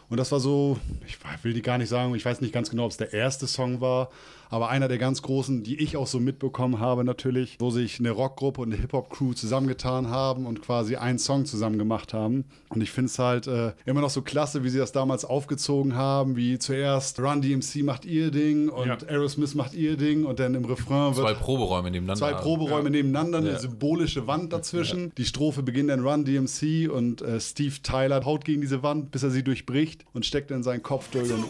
Und 0.08 0.16
das 0.16 0.30
war 0.30 0.38
so, 0.38 0.78
ich 1.04 1.18
will 1.42 1.52
die 1.54 1.60
gar 1.62 1.78
nicht 1.78 1.88
sagen, 1.88 2.14
ich 2.14 2.24
weiß 2.24 2.40
nicht 2.40 2.54
ganz 2.54 2.70
genau, 2.70 2.84
ob 2.84 2.92
es 2.92 2.96
der 2.96 3.12
erste 3.12 3.48
Song 3.48 3.80
war, 3.80 4.10
aber 4.50 4.68
einer 4.68 4.88
der 4.88 4.98
ganz 4.98 5.22
großen, 5.22 5.62
die 5.62 5.76
ich 5.82 5.96
auch 5.96 6.06
so 6.06 6.20
mitbekommen 6.20 6.78
habe 6.80 7.04
natürlich, 7.04 7.56
wo 7.58 7.70
sich 7.70 7.98
eine 7.98 8.10
Rockgruppe 8.10 8.60
und 8.60 8.72
eine 8.72 8.80
Hip-Hop-Crew 8.80 9.32
zusammengetan 9.34 10.08
haben 10.08 10.46
und 10.46 10.62
quasi 10.62 10.96
einen 10.96 11.18
Song 11.18 11.44
zusammen 11.46 11.78
gemacht 11.78 12.14
haben. 12.14 12.44
Und 12.70 12.80
ich 12.82 12.90
finde 12.90 13.06
es 13.10 13.18
halt 13.18 13.46
äh, 13.46 13.72
immer 13.86 14.00
noch 14.00 14.10
so 14.10 14.22
klasse, 14.22 14.64
wie 14.64 14.68
sie 14.70 14.78
das 14.78 14.92
damals 14.92 15.24
aufgezogen 15.24 15.94
haben, 15.94 16.36
wie 16.36 16.58
zuerst 16.58 17.18
Run 17.20 17.42
DMC 17.42 17.82
macht 17.82 18.04
ihr 18.04 18.30
Ding 18.30 18.68
und 18.68 18.86
Ja. 18.86 18.96
Aerosmith 19.08 19.54
macht 19.54 19.74
ihr 19.74 19.96
Ding 19.96 20.24
und 20.24 20.38
dann 20.38 20.54
im 20.54 20.64
Refrain 20.64 21.16
wird 21.16 21.26
Zwei 21.26 21.34
Proberäume 21.34 21.90
nebeneinander. 21.90 22.18
Zwei 22.18 22.34
Proberäume 22.34 22.90
nebeneinander, 22.90 23.38
eine 23.38 23.50
Ja. 23.52 23.58
symbolische 23.58 24.26
Wand 24.26 24.52
dazwischen. 24.52 25.12
Die 25.16 25.24
Strophe 25.24 25.62
beginnt 25.62 25.90
dann 25.90 26.00
Run 26.06 26.24
DMC 26.24 26.88
und 26.90 27.22
äh, 27.22 27.40
Steve 27.40 27.74
Tyler 27.82 28.24
haut 28.24 28.44
gegen 28.44 28.60
diese 28.60 28.82
Wand, 28.82 29.10
bis 29.10 29.22
er 29.22 29.30
sie 29.30 29.42
durchbricht 29.42 30.04
und 30.12 30.26
steckt 30.26 30.50
in 30.50 30.62
seinen 30.62 30.82
Kopf 30.82 31.08
durch 31.10 31.30
und 31.32 31.44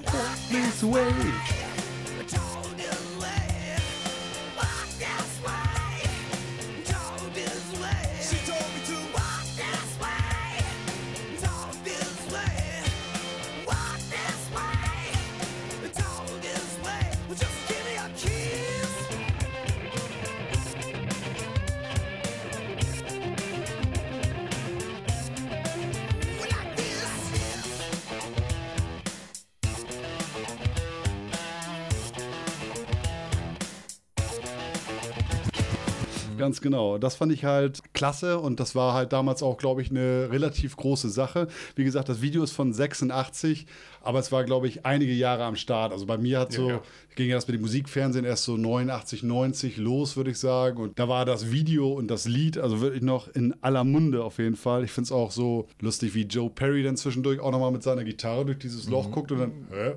Ganz 36.48 36.62
genau. 36.62 36.96
Das 36.96 37.14
fand 37.14 37.30
ich 37.30 37.44
halt 37.44 37.82
klasse 37.92 38.38
und 38.38 38.58
das 38.58 38.74
war 38.74 38.94
halt 38.94 39.12
damals 39.12 39.42
auch, 39.42 39.58
glaube 39.58 39.82
ich, 39.82 39.90
eine 39.90 40.28
relativ 40.32 40.78
große 40.78 41.10
Sache. 41.10 41.46
Wie 41.76 41.84
gesagt, 41.84 42.08
das 42.08 42.22
Video 42.22 42.42
ist 42.42 42.52
von 42.52 42.72
86, 42.72 43.66
aber 44.00 44.18
es 44.18 44.32
war, 44.32 44.44
glaube 44.44 44.66
ich, 44.66 44.86
einige 44.86 45.12
Jahre 45.12 45.44
am 45.44 45.56
Start. 45.56 45.92
Also 45.92 46.06
bei 46.06 46.16
mir 46.16 46.38
hat 46.40 46.52
so, 46.54 46.68
Ja, 46.68 46.74
ja. 46.76 46.82
ging 47.16 47.28
ja 47.28 47.34
das 47.34 47.46
mit 47.48 47.56
dem 47.56 47.60
Musikfernsehen 47.60 48.24
erst 48.24 48.44
so 48.44 48.56
89, 48.56 49.22
90 49.24 49.76
los, 49.76 50.16
würde 50.16 50.30
ich 50.30 50.38
sagen. 50.38 50.78
Und 50.78 50.98
da 50.98 51.06
war 51.06 51.26
das 51.26 51.50
Video 51.52 51.92
und 51.92 52.08
das 52.08 52.26
Lied, 52.26 52.56
also 52.56 52.80
wirklich 52.80 53.02
noch 53.02 53.28
in 53.28 53.54
aller 53.60 53.84
Munde 53.84 54.24
auf 54.24 54.38
jeden 54.38 54.56
Fall. 54.56 54.84
Ich 54.84 54.90
finde 54.92 55.08
es 55.08 55.12
auch 55.12 55.30
so 55.30 55.68
lustig, 55.80 56.14
wie 56.14 56.22
Joe 56.22 56.48
Perry 56.48 56.82
dann 56.82 56.96
zwischendurch 56.96 57.40
auch 57.40 57.50
nochmal 57.52 57.72
mit 57.72 57.82
seiner 57.82 58.04
Gitarre 58.04 58.46
durch 58.46 58.58
dieses 58.58 58.88
Loch 58.88 59.10
guckt 59.10 59.30
und 59.32 59.38
dann, 59.40 59.52
hä? 59.70 59.96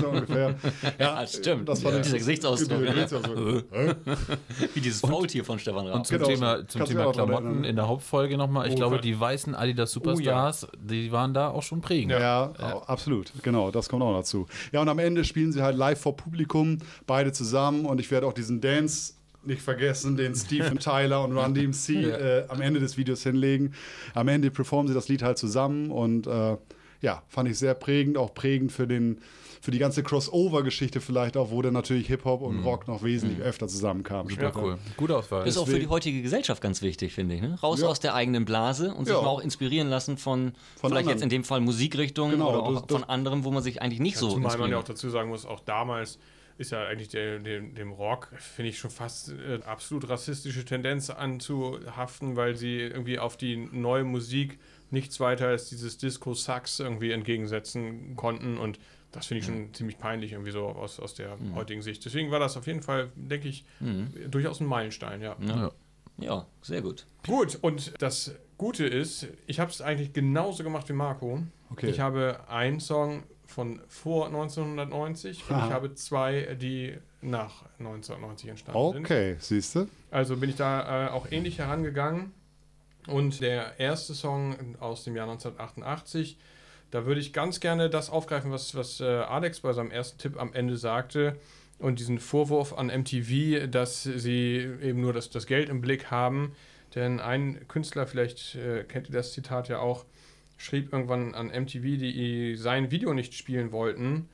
So 0.00 0.10
ungefähr. 0.10 0.54
Ja, 1.00 1.18
Ja, 1.22 1.26
stimmt. 1.26 1.68
Das 1.68 1.80
fand 1.82 1.94
Ja. 1.94 2.00
ich, 2.00 2.06
Dieser 2.06 2.18
Gesichtsausdruck, 2.18 2.78
Dieser 2.78 2.80
ne? 2.82 2.94
Gesichtsausdruck. 2.94 3.64
Wie 4.74 4.80
dieses 4.80 5.00
Faultier 5.00 5.44
von 5.44 5.58
Stefan 5.58 5.87
Van 5.88 5.94
Und 5.94 5.98
Raab. 6.00 6.06
zum 6.06 6.18
Genau, 6.18 6.28
Thema, 6.28 6.68
zum 6.68 6.84
Thema 6.84 7.12
Klamotten 7.12 7.64
in 7.64 7.76
der 7.76 7.88
Hauptfolge 7.88 8.36
nochmal. 8.36 8.66
Ich 8.68 8.74
Oh, 8.74 8.76
glaube, 8.76 8.96
Gott. 8.96 9.04
die 9.04 9.18
weißen 9.18 9.54
Adidas 9.54 9.92
Superstars, 9.92 10.66
die 10.80 11.10
waren 11.12 11.34
da 11.34 11.48
auch 11.50 11.62
schon 11.62 11.80
prägend. 11.80 12.12
Ja, 12.12 12.52
au- 12.58 12.80
absolut. 12.82 13.32
Genau, 13.42 13.70
das 13.70 13.88
kommt 13.88 14.02
auch 14.02 14.14
dazu. 14.16 14.46
Ja, 14.72 14.80
und 14.82 14.88
am 14.88 14.98
Ende 14.98 15.24
spielen 15.24 15.52
sie 15.52 15.62
halt 15.62 15.76
live 15.76 16.00
vor 16.00 16.16
Publikum, 16.16 16.78
beide 17.06 17.32
zusammen. 17.32 17.86
Und 17.86 18.00
ich 18.00 18.10
werde 18.10 18.26
auch 18.26 18.32
diesen 18.32 18.60
Dance 18.60 19.14
nicht 19.44 19.62
vergessen, 19.62 20.16
den 20.16 20.34
Stephen 20.34 20.78
Tyler 20.80 21.24
und 21.24 21.36
Run 21.36 21.54
DMC 21.54 21.88
äh, 21.90 22.44
am 22.48 22.60
Ende 22.60 22.80
des 22.80 22.96
Videos 22.96 23.22
hinlegen. 23.22 23.72
Am 24.14 24.28
Ende 24.28 24.50
performen 24.50 24.88
sie 24.88 24.94
das 24.94 25.08
Lied 25.08 25.22
halt 25.22 25.38
zusammen 25.38 25.90
und 25.90 26.26
äh, 26.26 26.56
ja, 27.00 27.22
fand 27.28 27.48
ich 27.48 27.58
sehr 27.58 27.74
prägend, 27.74 28.18
auch 28.18 28.34
prägend 28.34 28.72
für 28.72 28.86
den 28.88 29.18
für 29.60 29.70
die 29.70 29.78
ganze 29.78 30.02
Crossover-Geschichte 30.02 31.00
vielleicht 31.00 31.36
auch, 31.36 31.50
wo 31.50 31.60
dann 31.62 31.74
natürlich 31.74 32.06
Hip-Hop 32.08 32.42
und 32.42 32.62
Rock 32.64 32.86
noch 32.88 33.02
wesentlich 33.02 33.40
öfter 33.40 33.68
zusammenkamen. 33.68 34.32
Ja, 34.40 34.52
cool. 34.56 34.78
Gute 34.96 35.16
Auswahl. 35.16 35.44
Das 35.44 35.54
ist 35.56 35.58
auch 35.60 35.66
für 35.68 35.78
die 35.80 35.88
heutige 35.88 36.22
Gesellschaft 36.22 36.62
ganz 36.62 36.82
wichtig, 36.82 37.12
finde 37.12 37.34
ich. 37.34 37.40
Ne? 37.42 37.58
Raus 37.62 37.80
Ja. 37.80 37.88
aus 37.88 38.00
der 38.00 38.14
eigenen 38.14 38.44
Blase 38.44 38.94
und 38.94 39.06
sich 39.06 39.14
Ja. 39.14 39.20
mal 39.22 39.28
auch 39.28 39.40
inspirieren 39.40 39.88
lassen 39.88 40.16
von, 40.18 40.52
Von 40.52 40.90
vielleicht 40.90 40.92
anderen. 41.00 41.08
jetzt 41.16 41.22
in 41.22 41.28
dem 41.30 41.44
Fall 41.44 41.60
Musikrichtungen 41.60 42.32
Genau, 42.32 42.50
oder 42.50 42.62
auch 42.62 42.72
das- 42.74 42.86
das- 42.86 43.00
von 43.00 43.04
anderem, 43.08 43.44
wo 43.44 43.50
man 43.50 43.62
sich 43.62 43.82
eigentlich 43.82 44.00
nicht 44.00 44.16
so 44.16 44.28
Zumal 44.30 44.56
man 44.58 44.70
ja 44.70 44.78
auch 44.78 44.84
dazu 44.84 45.10
sagen 45.10 45.28
muss, 45.30 45.44
auch 45.46 45.60
damals 45.60 46.18
ist 46.58 46.72
ja 46.72 46.82
eigentlich 46.84 47.08
der, 47.08 47.38
dem, 47.38 47.74
dem 47.76 47.92
Rock, 47.92 48.30
finde 48.36 48.70
ich 48.70 48.78
schon 48.78 48.90
fast 48.90 49.28
äh, 49.30 49.60
absolut 49.64 50.08
rassistische 50.08 50.64
Tendenz 50.64 51.08
anzuhaften, 51.08 52.36
weil 52.36 52.56
sie 52.56 52.78
irgendwie 52.78 53.18
auf 53.18 53.36
die 53.36 53.56
neue 53.56 54.04
Musik 54.04 54.58
nichts 54.90 55.20
weiter 55.20 55.48
als 55.48 55.68
dieses 55.68 55.98
Disco-Sax 55.98 56.80
irgendwie 56.80 57.12
entgegensetzen 57.12 58.16
konnten 58.16 58.58
und 58.58 58.78
das 59.12 59.26
finde 59.26 59.40
ich 59.40 59.46
schon 59.46 59.72
ziemlich 59.72 59.98
peinlich 59.98 60.32
irgendwie 60.32 60.50
so 60.50 60.66
aus, 60.66 61.00
aus 61.00 61.14
der 61.14 61.38
heutigen 61.54 61.82
Sicht. 61.82 62.04
Deswegen 62.04 62.30
war 62.30 62.38
das 62.38 62.56
auf 62.56 62.66
jeden 62.66 62.82
Fall, 62.82 63.10
denke 63.16 63.48
ich, 63.48 63.64
durchaus 64.28 64.60
ein 64.60 64.66
Meilenstein, 64.66 65.22
ja. 65.22 65.36
Ja. 65.40 65.70
Ja, 66.18 66.46
sehr 66.62 66.82
gut. 66.82 67.06
Gut, 67.26 67.58
und 67.62 67.94
das 68.02 68.34
Gute 68.56 68.86
ist, 68.86 69.28
ich 69.46 69.60
habe 69.60 69.70
es 69.70 69.80
eigentlich 69.80 70.12
genauso 70.12 70.64
gemacht 70.64 70.88
wie 70.88 70.92
Marco. 70.92 71.42
Okay. 71.70 71.88
Ich 71.88 72.00
habe 72.00 72.40
einen 72.48 72.80
Song 72.80 73.22
von 73.46 73.80
vor 73.88 74.26
1990 74.26 75.48
und 75.48 75.56
Aha. 75.56 75.66
ich 75.66 75.72
habe 75.72 75.94
zwei, 75.94 76.56
die 76.60 76.98
nach 77.22 77.64
1990 77.78 78.50
entstanden 78.50 78.92
sind. 78.92 79.04
Okay, 79.04 79.36
siehst 79.38 79.76
du? 79.76 79.88
Also 80.10 80.36
bin 80.36 80.50
ich 80.50 80.56
da 80.56 81.06
äh, 81.06 81.10
auch 81.10 81.30
ähnlich 81.30 81.58
herangegangen. 81.58 82.32
Und 83.06 83.40
der 83.40 83.80
erste 83.80 84.12
Song 84.12 84.76
aus 84.80 85.04
dem 85.04 85.16
Jahr 85.16 85.28
1988, 85.30 86.36
da 86.90 87.04
würde 87.04 87.20
ich 87.20 87.32
ganz 87.32 87.60
gerne 87.60 87.90
das 87.90 88.10
aufgreifen, 88.10 88.50
was, 88.50 88.74
was 88.74 89.00
äh, 89.00 89.04
Alex 89.04 89.60
bei 89.60 89.72
seinem 89.72 89.90
ersten 89.90 90.18
Tipp 90.18 90.40
am 90.40 90.52
Ende 90.52 90.76
sagte. 90.76 91.36
Und 91.78 92.00
diesen 92.00 92.18
Vorwurf 92.18 92.72
an 92.72 92.86
MTV, 92.86 93.70
dass 93.70 94.02
sie 94.02 94.68
eben 94.82 95.00
nur 95.00 95.12
das, 95.12 95.30
das 95.30 95.46
Geld 95.46 95.68
im 95.68 95.80
Blick 95.80 96.10
haben. 96.10 96.52
Denn 96.94 97.20
ein 97.20 97.68
Künstler, 97.68 98.06
vielleicht 98.06 98.56
äh, 98.56 98.84
kennt 98.84 99.08
ihr 99.08 99.12
das 99.12 99.32
Zitat 99.32 99.68
ja 99.68 99.78
auch, 99.78 100.04
schrieb 100.56 100.92
irgendwann 100.92 101.34
an 101.34 101.48
MTV, 101.48 101.82
die 101.82 102.56
sein 102.56 102.90
Video 102.90 103.14
nicht 103.14 103.34
spielen 103.34 103.70
wollten. 103.70 104.28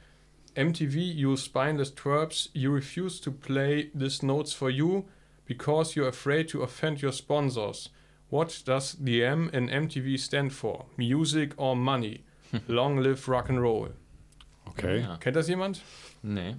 MTV, 0.57 0.95
you 0.95 1.37
spineless 1.37 1.95
twerps, 1.95 2.51
you 2.55 2.73
refuse 2.73 3.21
to 3.21 3.33
play 3.33 3.91
this 3.99 4.23
notes 4.23 4.53
for 4.53 4.71
you 4.71 5.05
because 5.45 5.95
you're 5.95 6.09
afraid 6.09 6.49
to 6.49 6.63
offend 6.63 7.03
your 7.03 7.13
sponsors. 7.13 7.91
What 8.31 8.63
does 8.67 8.97
the 9.05 9.23
M 9.23 9.51
in 9.53 9.69
MTV 9.69 10.19
stand 10.19 10.53
for? 10.53 10.87
Music 10.97 11.55
or 11.59 11.77
money? 11.77 12.25
Long 12.67 12.99
live 12.99 13.27
rock 13.29 13.51
and 13.51 13.59
roll. 13.59 13.91
Okay. 14.67 15.01
Ja. 15.01 15.17
Kennt 15.19 15.37
das 15.37 15.49
jemand? 15.49 15.83
Nee. 16.23 16.57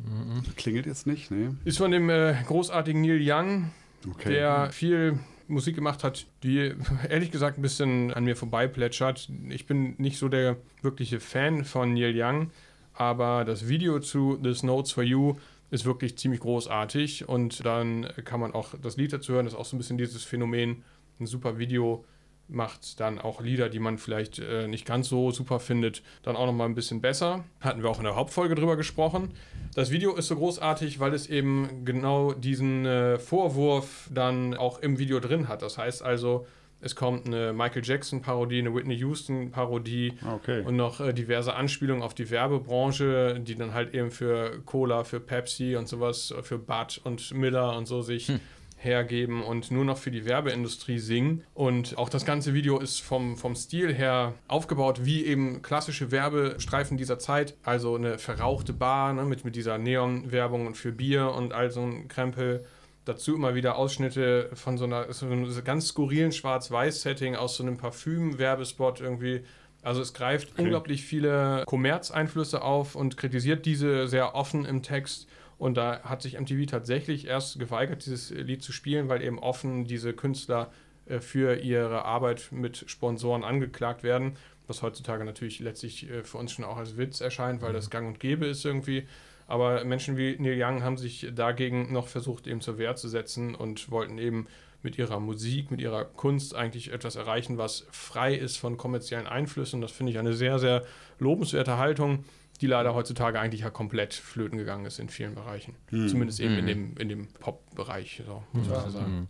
Klingelt 0.56 0.86
jetzt 0.86 1.08
nicht, 1.08 1.32
ne? 1.32 1.58
Ist 1.66 1.78
von 1.80 1.92
dem 1.92 2.10
äh, 2.10 2.36
großartigen 2.48 3.02
Neil 3.02 3.20
Young, 3.22 3.72
Okay. 4.10 4.30
der 4.30 4.70
viel 4.72 5.20
Musik 5.48 5.76
gemacht 5.76 6.04
hat, 6.04 6.28
die 6.44 6.74
ehrlich 7.10 7.32
gesagt 7.32 7.58
ein 7.58 7.62
bisschen 7.62 8.14
an 8.14 8.24
mir 8.24 8.36
vorbeiplätschert. 8.36 9.30
Ich 9.50 9.66
bin 9.66 9.96
nicht 9.98 10.18
so 10.18 10.30
der 10.30 10.58
wirkliche 10.82 11.20
Fan 11.20 11.66
von 11.66 11.94
Neil 11.94 12.14
Young, 12.16 12.52
aber 12.94 13.44
das 13.44 13.68
Video 13.68 14.00
zu 14.00 14.38
This 14.38 14.64
Notes 14.64 14.92
for 14.92 15.04
You 15.04 15.36
ist 15.72 15.86
wirklich 15.86 16.18
ziemlich 16.18 16.42
großartig 16.42 17.28
und 17.28 17.66
dann 17.66 18.08
kann 18.24 18.40
man 18.40 18.54
auch 18.54 18.76
das 18.82 18.98
Lied 18.98 19.12
dazu 19.14 19.34
hören. 19.34 19.46
Das 19.46 19.54
ist 19.56 19.60
auch 19.60 19.66
so 19.66 19.76
ein 19.76 19.80
bisschen 19.80 19.98
dieses 19.98 20.24
Phänomen, 20.24 20.84
ein 21.20 21.26
super 21.26 21.58
Video 21.58 22.06
macht 22.48 23.00
dann 23.00 23.20
auch 23.20 23.42
Lieder, 23.42 23.70
die 23.70 23.80
man 23.80 23.98
vielleicht 23.98 24.40
äh, 24.40 24.68
nicht 24.68 24.86
ganz 24.86 25.10
so 25.10 25.32
super 25.32 25.60
findet, 25.60 26.04
dann 26.24 26.36
auch 26.36 26.46
nochmal 26.46 26.68
ein 26.68 26.76
bisschen 26.76 27.02
besser. 27.02 27.44
Hatten 27.60 27.82
wir 27.82 27.90
auch 27.90 27.98
in 27.98 28.04
der 28.04 28.16
Hauptfolge 28.16 28.56
drüber 28.56 28.76
gesprochen. 28.78 29.32
Das 29.74 29.92
Video 29.92 30.14
ist 30.16 30.28
so 30.28 30.36
großartig, 30.36 31.00
weil 31.00 31.14
es 31.14 31.28
eben 31.28 31.84
genau 31.86 32.34
diesen 32.34 32.86
äh, 32.86 33.18
Vorwurf 33.18 34.10
dann 34.14 34.54
auch 34.54 34.80
im 34.80 35.00
Video 35.00 35.20
drin 35.20 35.48
hat. 35.48 35.62
Das 35.64 35.78
heißt 35.78 36.04
also, 36.04 36.46
es 36.82 36.96
kommt 36.96 37.26
eine 37.26 37.52
Michael 37.52 37.84
Jackson-Parodie, 37.84 38.60
eine 38.60 38.76
Whitney 38.76 38.96
Houston-Parodie 38.98 40.14
Okay. 40.36 40.62
und 40.66 40.76
noch 40.76 41.00
äh, 41.00 41.14
diverse 41.14 41.56
Anspielungen 41.56 42.04
auf 42.04 42.14
die 42.14 42.30
Werbebranche, 42.30 43.40
die 43.40 43.56
dann 43.56 43.74
halt 43.74 43.94
eben 43.96 44.12
für 44.12 44.60
Cola, 44.66 45.04
für 45.04 45.20
Pepsi 45.20 45.76
und 45.78 45.88
sowas, 45.88 46.34
für 46.44 46.60
Bud 46.60 47.02
und 47.04 47.34
Miller 47.34 47.76
und 47.76 47.88
so 47.88 48.02
sich 48.02 48.32
hergeben 48.78 49.42
und 49.42 49.72
nur 49.72 49.86
noch 49.86 49.98
für 49.98 50.12
die 50.12 50.26
Werbeindustrie 50.26 51.00
singen. 51.00 51.44
Und 51.54 51.98
auch 51.98 52.10
das 52.10 52.26
ganze 52.26 52.54
Video 52.54 52.80
ist 52.80 53.02
vom, 53.02 53.38
vom 53.38 53.56
Stil 53.56 53.94
her 53.94 54.34
aufgebaut 54.48 55.02
wie 55.04 55.26
eben 55.26 55.62
klassische 55.62 56.12
Werbestreifen 56.12 56.98
dieser 56.98 57.20
Zeit. 57.20 57.56
Also 57.64 57.96
eine 57.96 58.18
verrauchte 58.18 58.74
Bar 58.74 59.14
ne, 59.14 59.24
mit, 59.24 59.46
mit 59.46 59.56
dieser 59.56 59.78
Neon-Werbung 59.78 60.68
und 60.68 60.76
für 60.78 60.92
Bier 60.92 61.32
und 61.32 61.54
all 61.54 61.72
so 61.72 61.82
ein 61.82 62.08
Krempel. 62.08 62.66
Dazu 63.06 63.36
immer 63.36 63.54
wieder 63.54 63.78
Ausschnitte 63.78 64.50
von 64.54 64.78
so, 64.78 64.86
einer, 64.86 65.12
so 65.14 65.28
einem 65.28 65.64
ganz 65.64 65.88
skurrilen 65.88 66.32
Schwarz-Weiß-Setting 66.32 67.36
aus 67.36 67.58
so 67.58 67.64
einem 67.64 67.78
Parfüm-Werbespot 67.78 69.00
irgendwie. 69.00 69.44
Also 69.84 70.02
es 70.02 70.16
greift 70.16 70.58
unglaublich 70.58 71.04
viele 71.04 71.64
Kommerzeinflüsse 71.68 72.64
auf 72.64 72.96
und 72.96 73.18
kritisiert 73.18 73.68
diese 73.68 74.08
sehr 74.08 74.34
offen 74.34 74.66
im 74.66 74.82
Text. 74.82 75.28
Und 75.58 75.78
da 75.78 76.02
hat 76.04 76.22
sich 76.22 76.40
MTV 76.40 76.66
tatsächlich 76.66 77.28
erst 77.28 77.60
geweigert, 77.60 78.06
dieses 78.06 78.30
Lied 78.30 78.62
zu 78.62 78.72
spielen, 78.72 79.08
weil 79.08 79.22
eben 79.22 79.40
offen 79.40 79.86
diese 79.86 80.14
Künstler 80.14 80.72
äh, 81.06 81.20
für 81.20 81.58
ihre 81.62 82.06
Arbeit 82.06 82.50
mit 82.52 82.84
Sponsoren 82.88 83.44
angeklagt 83.44 84.04
werden. 84.04 84.38
Was 84.68 84.82
heutzutage 84.82 85.24
natürlich 85.24 85.60
letztlich 85.60 86.10
äh, 86.10 86.24
für 86.24 86.38
uns 86.38 86.52
schon 86.52 86.66
auch 86.66 86.78
als 86.78 86.98
Witz 86.98 87.22
erscheint, 87.22 87.62
weil 87.62 87.74
das 87.74 87.90
gang 87.90 88.08
und 88.08 88.20
gäbe 88.20 88.46
ist 88.46 88.66
irgendwie. 88.66 89.08
Aber 89.48 89.84
Menschen 89.86 90.18
wie 90.18 90.36
Neil 90.40 90.62
Young 90.62 90.84
haben 90.84 90.98
sich 90.98 91.28
dagegen 91.34 91.94
noch 91.94 92.08
versucht, 92.08 92.48
eben 92.48 92.62
zur 92.62 92.78
Wehr 92.78 92.96
zu 92.96 93.08
setzen 93.08 93.54
und 93.54 93.92
wollten 93.92 94.18
eben 94.18 94.48
mit 94.82 94.98
ihrer 94.98 95.20
Musik, 95.20 95.72
mit 95.72 95.82
ihrer 95.82 96.06
Kunst 96.06 96.56
eigentlich 96.56 96.92
etwas 96.92 97.16
erreichen, 97.16 97.58
was 97.58 97.86
frei 97.92 98.36
ist 98.36 98.58
von 98.58 98.78
kommerziellen 98.78 99.28
Einflüssen. 99.28 99.82
Das 99.82 99.92
finde 99.92 100.12
ich 100.12 100.20
eine 100.20 100.34
sehr, 100.34 100.60
sehr 100.60 100.84
lobenswerte 101.20 101.78
Haltung, 101.78 102.24
die 102.62 102.68
leider 102.68 102.94
heutzutage 102.96 103.40
eigentlich 103.40 103.62
ja 103.62 103.70
komplett 103.70 104.14
flöten 104.14 104.58
gegangen 104.58 104.86
ist 104.86 105.00
in 105.00 105.10
vielen 105.10 105.36
Bereichen. 105.36 105.76
Zumindest 105.90 106.40
eben 106.40 106.58
in 106.58 106.66
dem, 106.68 106.98
in 106.98 107.10
dem 107.10 107.28
Pop-Bereich, 107.28 108.22
so, 108.26 108.44
muss 108.54 108.68
man 108.70 108.84
so 108.86 108.90
sagen. 108.92 109.28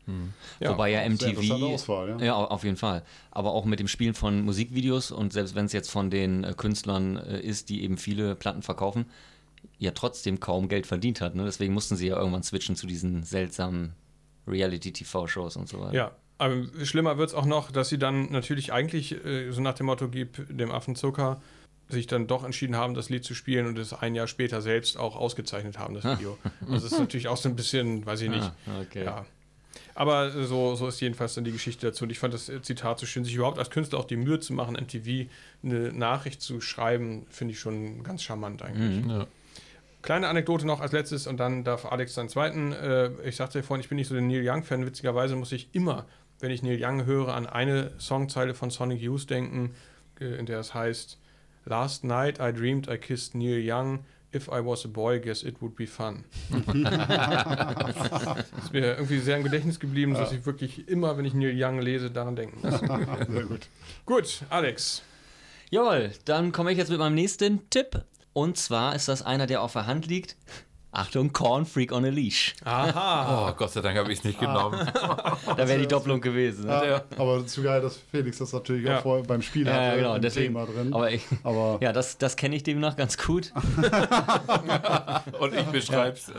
Ja. 0.60 0.72
Wobei 0.72 0.92
ja 0.92 1.00
Sehr 1.00 1.08
interessante 1.08 1.54
MTV. 1.54 1.74
Auswahl, 1.74 2.10
ja. 2.10 2.18
Ja, 2.26 2.36
au- 2.36 2.46
auf 2.46 2.64
jeden 2.64 2.78
Fall. 2.78 3.04
Aber 3.32 3.52
auch 3.54 3.66
mit 3.66 3.80
dem 3.80 3.88
Spielen 3.88 4.14
von 4.14 4.42
Musikvideos 4.44 5.12
und 5.12 5.34
selbst 5.34 5.56
wenn 5.56 5.66
es 5.66 5.74
jetzt 5.74 5.90
von 5.90 6.10
den 6.12 6.44
äh, 6.44 6.54
Künstlern 6.56 7.18
äh, 7.18 7.40
ist, 7.40 7.70
die 7.70 7.84
eben 7.84 7.98
viele 7.98 8.36
Platten 8.36 8.62
verkaufen, 8.62 9.06
ja 9.80 9.92
trotzdem 9.92 10.40
kaum 10.40 10.68
Geld 10.70 10.86
verdient 10.86 11.20
hat. 11.22 11.34
Ne? 11.36 11.44
Deswegen 11.46 11.74
mussten 11.74 11.96
sie 11.96 12.08
ja 12.08 12.18
irgendwann 12.18 12.44
switchen 12.44 12.76
zu 12.76 12.86
diesen 12.88 13.24
seltsamen 13.24 13.94
Reality-TV-Shows 14.48 15.58
und 15.58 15.68
so 15.68 15.80
weiter. 15.82 15.94
Ja, 15.94 16.12
aber 16.38 16.64
schlimmer 16.84 17.18
wird 17.18 17.30
es 17.30 17.36
auch 17.36 17.46
noch, 17.46 17.72
dass 17.72 17.90
sie 17.90 17.98
dann 17.98 18.32
natürlich 18.32 18.72
eigentlich 18.74 19.24
äh, 19.26 19.52
so 19.52 19.62
nach 19.62 19.74
dem 19.74 19.88
Motto 19.88 20.08
gib 20.10 20.46
dem 20.56 20.72
Affen 20.72 20.96
Zucker 20.96 21.42
sich 21.90 22.08
dann 22.08 22.28
doch 22.28 22.44
entschieden 22.44 22.76
haben, 22.76 22.94
das 22.96 23.10
Lied 23.10 23.24
zu 23.24 23.36
spielen 23.36 23.68
und 23.68 23.78
es 23.78 23.94
ein 23.94 24.16
Jahr 24.16 24.28
später 24.28 24.62
selbst 24.62 24.98
auch 24.98 25.16
ausgezeichnet 25.16 25.78
haben, 25.78 25.94
das 25.94 26.04
Video. 26.04 26.38
Also 26.62 26.74
das 26.74 26.94
ist 26.94 27.00
natürlich 27.00 27.28
auch 27.28 27.38
so 27.38 27.50
ein 27.50 27.56
bisschen, 27.56 28.06
weiß 28.06 28.22
ich 28.22 28.30
nicht. 28.30 28.52
Ah, 28.66 28.82
okay. 28.82 29.06
Ja. 29.06 29.26
Aber 29.94 30.32
so, 30.32 30.76
so 30.76 30.88
ist 30.88 31.00
jedenfalls 31.00 31.36
dann 31.36 31.46
die 31.46 31.52
Geschichte 31.52 31.88
dazu. 31.88 32.04
Und 32.04 32.10
ich 32.10 32.20
fand 32.20 32.34
das 32.34 32.52
Zitat 32.64 33.00
so 33.00 33.06
schön, 33.06 33.24
sich 33.24 33.36
überhaupt 33.36 33.60
als 33.60 33.70
Künstler 33.70 34.00
auch 34.00 34.06
die 34.06 34.18
Mühe 34.18 34.40
zu 34.40 34.54
machen, 34.54 34.76
MTV 34.76 35.30
eine 35.64 35.94
Nachricht 35.94 36.42
zu 36.42 36.60
schreiben, 36.60 37.26
finde 37.30 37.54
ich 37.54 37.60
schon 37.60 38.04
ganz 38.04 38.24
charmant 38.24 38.62
eigentlich. 38.62 39.06
Ja. 39.06 39.28
Kleine 40.02 40.28
Anekdote 40.28 40.68
noch 40.68 40.82
als 40.82 40.92
letztes 40.92 41.28
und 41.28 41.38
dann 41.38 41.64
darf 41.64 41.86
Alex 41.86 42.14
seinen 42.14 42.30
zweiten. 42.30 42.74
Äh, 42.74 43.10
ich 43.24 43.38
sagte 43.38 43.60
ja 43.60 43.64
vorhin, 43.64 43.82
ich 43.82 43.90
bin 43.90 43.96
nicht 43.96 44.08
so 44.08 44.14
der 44.14 44.22
Neil 44.22 44.48
Young-Fan. 44.48 44.86
Witzigerweise 44.86 45.36
muss 45.36 45.52
ich 45.52 45.70
immer, 45.74 46.06
wenn 46.40 46.52
ich 46.52 46.62
Neil 46.62 46.78
Young 46.80 47.06
höre, 47.06 47.34
an 47.34 47.48
eine 47.48 47.92
Songzeile 48.00 48.54
von 48.54 48.70
Sonic 48.70 49.02
Youth 49.02 49.30
denken, 49.30 49.74
äh, 50.20 50.26
in 50.38 50.46
der 50.46 50.60
es 50.60 50.74
heißt: 50.74 51.18
Last 51.66 52.04
night 52.04 52.40
I 52.40 52.52
dreamed 52.52 52.88
I 52.88 52.98
kissed 52.98 53.34
Neil 53.34 53.58
Young. 53.58 54.06
If 54.32 54.50
I 54.50 54.60
was 54.60 54.86
a 54.86 54.88
boy, 54.88 55.20
guess 55.20 55.44
it 55.44 55.62
would 55.62 55.76
be 55.76 55.88
fun. 55.88 56.26
ist 56.52 56.74
mir 58.74 58.96
irgendwie 58.96 59.20
sehr 59.20 59.38
im 59.38 59.44
Gedächtnis 59.44 59.80
geblieben, 59.80 60.14
dass 60.14 60.32
ich 60.32 60.46
wirklich 60.46 60.88
immer, 60.90 61.18
wenn 61.18 61.26
ich 61.26 61.34
Neil 61.34 61.56
Young 61.56 61.80
lese, 61.80 62.12
daran 62.12 62.36
denken 62.36 62.60
muss. 62.62 62.80
Sehr 62.80 63.46
gut. 63.46 63.68
Gut, 64.06 64.44
Alex. 64.50 65.02
Jawohl, 65.70 66.12
dann 66.26 66.52
komme 66.52 66.72
ich 66.72 66.78
jetzt 66.78 66.90
mit 66.90 67.00
meinem 67.00 67.16
nächsten 67.16 67.70
Tipp. 67.70 68.04
Und 68.34 68.58
zwar 68.58 68.94
ist 68.94 69.08
das 69.08 69.22
einer, 69.22 69.48
der 69.48 69.62
auf 69.62 69.74
der 69.74 69.88
Hand 69.88 70.08
liegt, 70.08 70.36
Achtung, 70.96 71.34
Corn 71.34 71.66
Freak 71.66 71.92
on 71.92 72.06
a 72.06 72.10
Leash. 72.10 72.56
Aha. 72.64 73.50
Oh, 73.50 73.54
Gott 73.58 73.72
sei 73.72 73.82
Dank 73.82 73.98
habe 73.98 74.12
ich 74.12 74.20
es 74.20 74.24
nicht 74.26 74.40
genommen. 74.40 74.80
Da 75.58 75.68
wäre 75.68 75.80
die 75.80 75.88
Doppelung 75.88 76.20
gewesen. 76.22 76.66
Ne? 76.66 76.82
Ja, 76.88 77.02
aber 77.18 77.46
zu 77.46 77.62
geil, 77.64 77.82
dass 77.82 77.98
Felix 78.12 78.38
das 78.40 78.52
natürlich 78.54 78.86
Ja. 78.86 78.98
auch 79.00 79.04
vorher 79.04 79.24
beim 79.26 79.42
Spiel 79.42 79.66
Ja, 79.68 79.74
hatte, 79.74 79.84
ja, 79.86 79.96
genau, 79.96 80.18
deswegen. 80.18 80.54
Thema 80.54 80.66
drin. 80.66 80.94
Aber, 80.94 81.12
ich, 81.12 81.22
Aber- 81.44 81.78
ja, 81.82 81.92
das, 81.94 82.18
das 82.18 82.36
kenne 82.36 82.56
ich 82.56 82.64
demnach 82.64 82.96
ganz 82.96 83.18
gut. 83.18 83.52
Und 85.40 85.54
ich 85.54 85.66
beschreib's. 85.66 86.32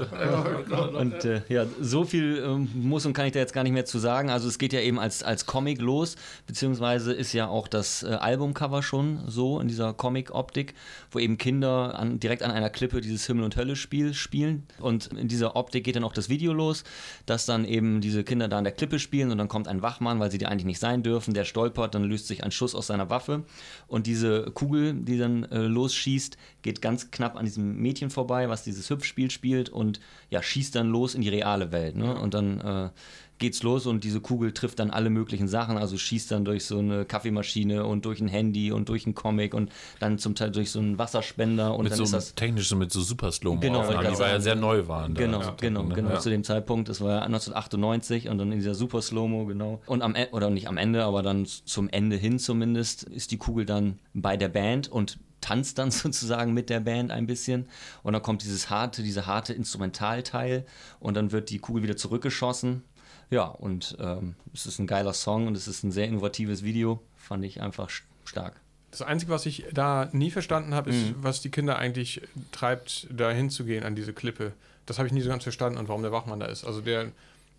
Und 0.98 1.24
äh, 1.24 1.42
ja, 1.48 1.66
so 1.80 2.04
viel 2.04 2.42
ähm, 2.44 2.68
muss 2.74 3.06
und 3.06 3.12
kann 3.12 3.26
ich 3.26 3.32
da 3.32 3.38
jetzt 3.40 3.52
gar 3.52 3.62
nicht 3.62 3.72
mehr 3.72 3.84
zu 3.84 3.98
sagen. 3.98 4.30
Also 4.30 4.48
es 4.48 4.58
geht 4.58 4.72
ja 4.72 4.80
eben 4.80 4.98
als, 4.98 5.22
als 5.22 5.46
Comic 5.46 5.80
los, 5.80 6.16
beziehungsweise 6.46 7.12
ist 7.12 7.32
ja 7.32 7.48
auch 7.48 7.68
das 7.68 8.02
äh, 8.02 8.06
Albumcover 8.08 8.82
schon 8.82 9.20
so 9.26 9.60
in 9.60 9.68
dieser 9.68 9.92
Comic-Optik, 9.92 10.74
wo 11.10 11.18
eben 11.18 11.38
Kinder 11.38 11.98
an, 11.98 12.18
direkt 12.20 12.42
an 12.42 12.50
einer 12.50 12.70
Klippe 12.70 13.00
dieses 13.00 13.26
Himmel- 13.26 13.44
und 13.44 13.56
Hölle-Spiel 13.56 14.14
spielen. 14.14 14.45
Und 14.80 15.06
in 15.08 15.28
dieser 15.28 15.56
Optik 15.56 15.84
geht 15.84 15.96
dann 15.96 16.04
auch 16.04 16.12
das 16.12 16.28
Video 16.28 16.52
los, 16.52 16.84
dass 17.26 17.46
dann 17.46 17.64
eben 17.64 18.00
diese 18.00 18.24
Kinder 18.24 18.48
da 18.48 18.58
an 18.58 18.64
der 18.64 18.72
Klippe 18.72 18.98
spielen 18.98 19.30
und 19.30 19.38
dann 19.38 19.48
kommt 19.48 19.68
ein 19.68 19.82
Wachmann, 19.82 20.20
weil 20.20 20.30
sie 20.30 20.38
die 20.38 20.46
eigentlich 20.46 20.64
nicht 20.64 20.80
sein 20.80 21.02
dürfen, 21.02 21.34
der 21.34 21.44
stolpert, 21.44 21.94
dann 21.94 22.04
löst 22.04 22.26
sich 22.26 22.44
ein 22.44 22.50
Schuss 22.50 22.74
aus 22.74 22.88
seiner 22.88 23.10
Waffe 23.10 23.44
und 23.86 24.06
diese 24.06 24.50
Kugel, 24.52 24.94
die 24.94 25.18
dann 25.18 25.44
äh, 25.44 25.62
losschießt, 25.62 26.36
geht 26.62 26.82
ganz 26.82 27.10
knapp 27.10 27.36
an 27.36 27.44
diesem 27.44 27.76
Mädchen 27.76 28.10
vorbei, 28.10 28.48
was 28.48 28.64
dieses 28.64 28.90
Hüpfspiel 28.90 29.30
spielt 29.30 29.68
und 29.68 30.00
ja, 30.30 30.42
schießt 30.42 30.74
dann 30.74 30.88
los 30.88 31.14
in 31.14 31.20
die 31.20 31.28
reale 31.28 31.72
Welt. 31.72 31.96
Ne? 31.96 32.18
Und 32.18 32.34
dann 32.34 32.60
äh, 32.60 32.90
geht's 33.38 33.62
los 33.62 33.86
und 33.86 34.04
diese 34.04 34.20
Kugel 34.20 34.52
trifft 34.52 34.78
dann 34.78 34.90
alle 34.90 35.10
möglichen 35.10 35.48
Sachen, 35.48 35.76
also 35.76 35.96
schießt 35.98 36.30
dann 36.30 36.44
durch 36.44 36.64
so 36.64 36.78
eine 36.78 37.04
Kaffeemaschine 37.04 37.84
und 37.84 38.04
durch 38.04 38.20
ein 38.20 38.28
Handy 38.28 38.72
und 38.72 38.88
durch 38.88 39.04
einen 39.06 39.14
Comic 39.14 39.52
und 39.54 39.70
dann 40.00 40.18
zum 40.18 40.34
Teil 40.34 40.50
durch 40.50 40.70
so 40.70 40.78
einen 40.78 40.98
Wasserspender 40.98 41.74
und 41.74 41.84
Mit 41.84 41.92
dann 41.92 41.98
so 41.98 42.04
ist 42.04 42.12
das 42.12 42.34
technischen, 42.34 42.78
mit 42.78 42.90
so 42.92 43.00
super 43.00 43.30
slow 43.32 43.56
Genau, 43.60 43.86
wollte 43.86 44.02
ich 44.04 44.14
die 44.14 44.18
war 44.18 44.28
ja 44.28 44.40
sehr 44.40 44.54
neu 44.56 44.88
waren. 44.88 45.14
da. 45.14 45.20
Genau, 45.20 45.40
Ja. 45.42 45.54
genau, 45.60 45.84
genau. 45.84 46.10
Ja. 46.10 46.18
Zu 46.20 46.30
dem 46.30 46.44
Zeitpunkt, 46.44 46.88
das 46.88 47.00
war 47.00 47.10
ja 47.10 47.22
1998 47.22 48.28
und 48.28 48.38
dann 48.38 48.52
in 48.52 48.58
dieser 48.58 48.74
Super 48.74 49.02
Slow-Mo, 49.02 49.46
genau. 49.46 49.80
Und 49.86 50.02
am 50.02 50.14
Ende, 50.14 50.32
oder 50.32 50.50
nicht 50.50 50.68
am 50.68 50.76
Ende, 50.76 51.04
aber 51.04 51.22
dann 51.22 51.46
zum 51.46 51.88
Ende 51.88 52.16
hin 52.16 52.38
zumindest, 52.38 53.02
ist 53.04 53.30
die 53.30 53.36
Kugel 53.38 53.66
dann 53.66 53.98
bei 54.14 54.36
der 54.36 54.48
Band 54.48 54.88
und 54.88 55.18
tanzt 55.40 55.78
dann 55.78 55.90
sozusagen 55.92 56.54
mit 56.54 56.70
der 56.70 56.80
Band 56.80 57.10
ein 57.10 57.26
bisschen. 57.26 57.66
Und 58.02 58.12
dann 58.14 58.22
kommt 58.22 58.42
dieses 58.42 58.70
harte, 58.70 59.02
diese 59.02 59.26
harte 59.26 59.52
Instrumentalteil 59.52 60.64
und 61.00 61.14
dann 61.16 61.32
wird 61.32 61.50
die 61.50 61.58
Kugel 61.58 61.82
wieder 61.82 61.96
zurückgeschossen. 61.96 62.82
Ja, 63.30 63.44
und 63.44 63.96
ähm, 64.00 64.34
es 64.54 64.66
ist 64.66 64.78
ein 64.78 64.86
geiler 64.86 65.12
Song 65.12 65.46
und 65.48 65.56
es 65.56 65.66
ist 65.68 65.82
ein 65.82 65.90
sehr 65.92 66.06
innovatives 66.06 66.62
Video. 66.62 67.00
Fand 67.16 67.44
ich 67.44 67.60
einfach 67.60 67.88
st- 67.88 68.02
stark. 68.24 68.60
Das 68.92 69.02
Einzige, 69.02 69.32
was 69.32 69.44
ich 69.46 69.64
da 69.72 70.08
nie 70.12 70.30
verstanden 70.30 70.74
habe, 70.74 70.90
ist, 70.90 71.14
was 71.20 71.40
die 71.40 71.50
Kinder 71.50 71.76
eigentlich 71.78 72.22
treibt, 72.52 73.08
da 73.10 73.30
hinzugehen 73.30 73.84
an 73.84 73.94
diese 73.96 74.12
Klippe. 74.12 74.52
Das 74.86 74.98
habe 74.98 75.06
ich 75.08 75.12
nie 75.12 75.20
so 75.20 75.28
ganz 75.28 75.42
verstanden 75.42 75.78
und 75.78 75.88
warum 75.88 76.02
der 76.02 76.12
Wachmann 76.12 76.40
da 76.40 76.46
ist. 76.46 76.64
Also 76.64 76.80
der 76.80 77.10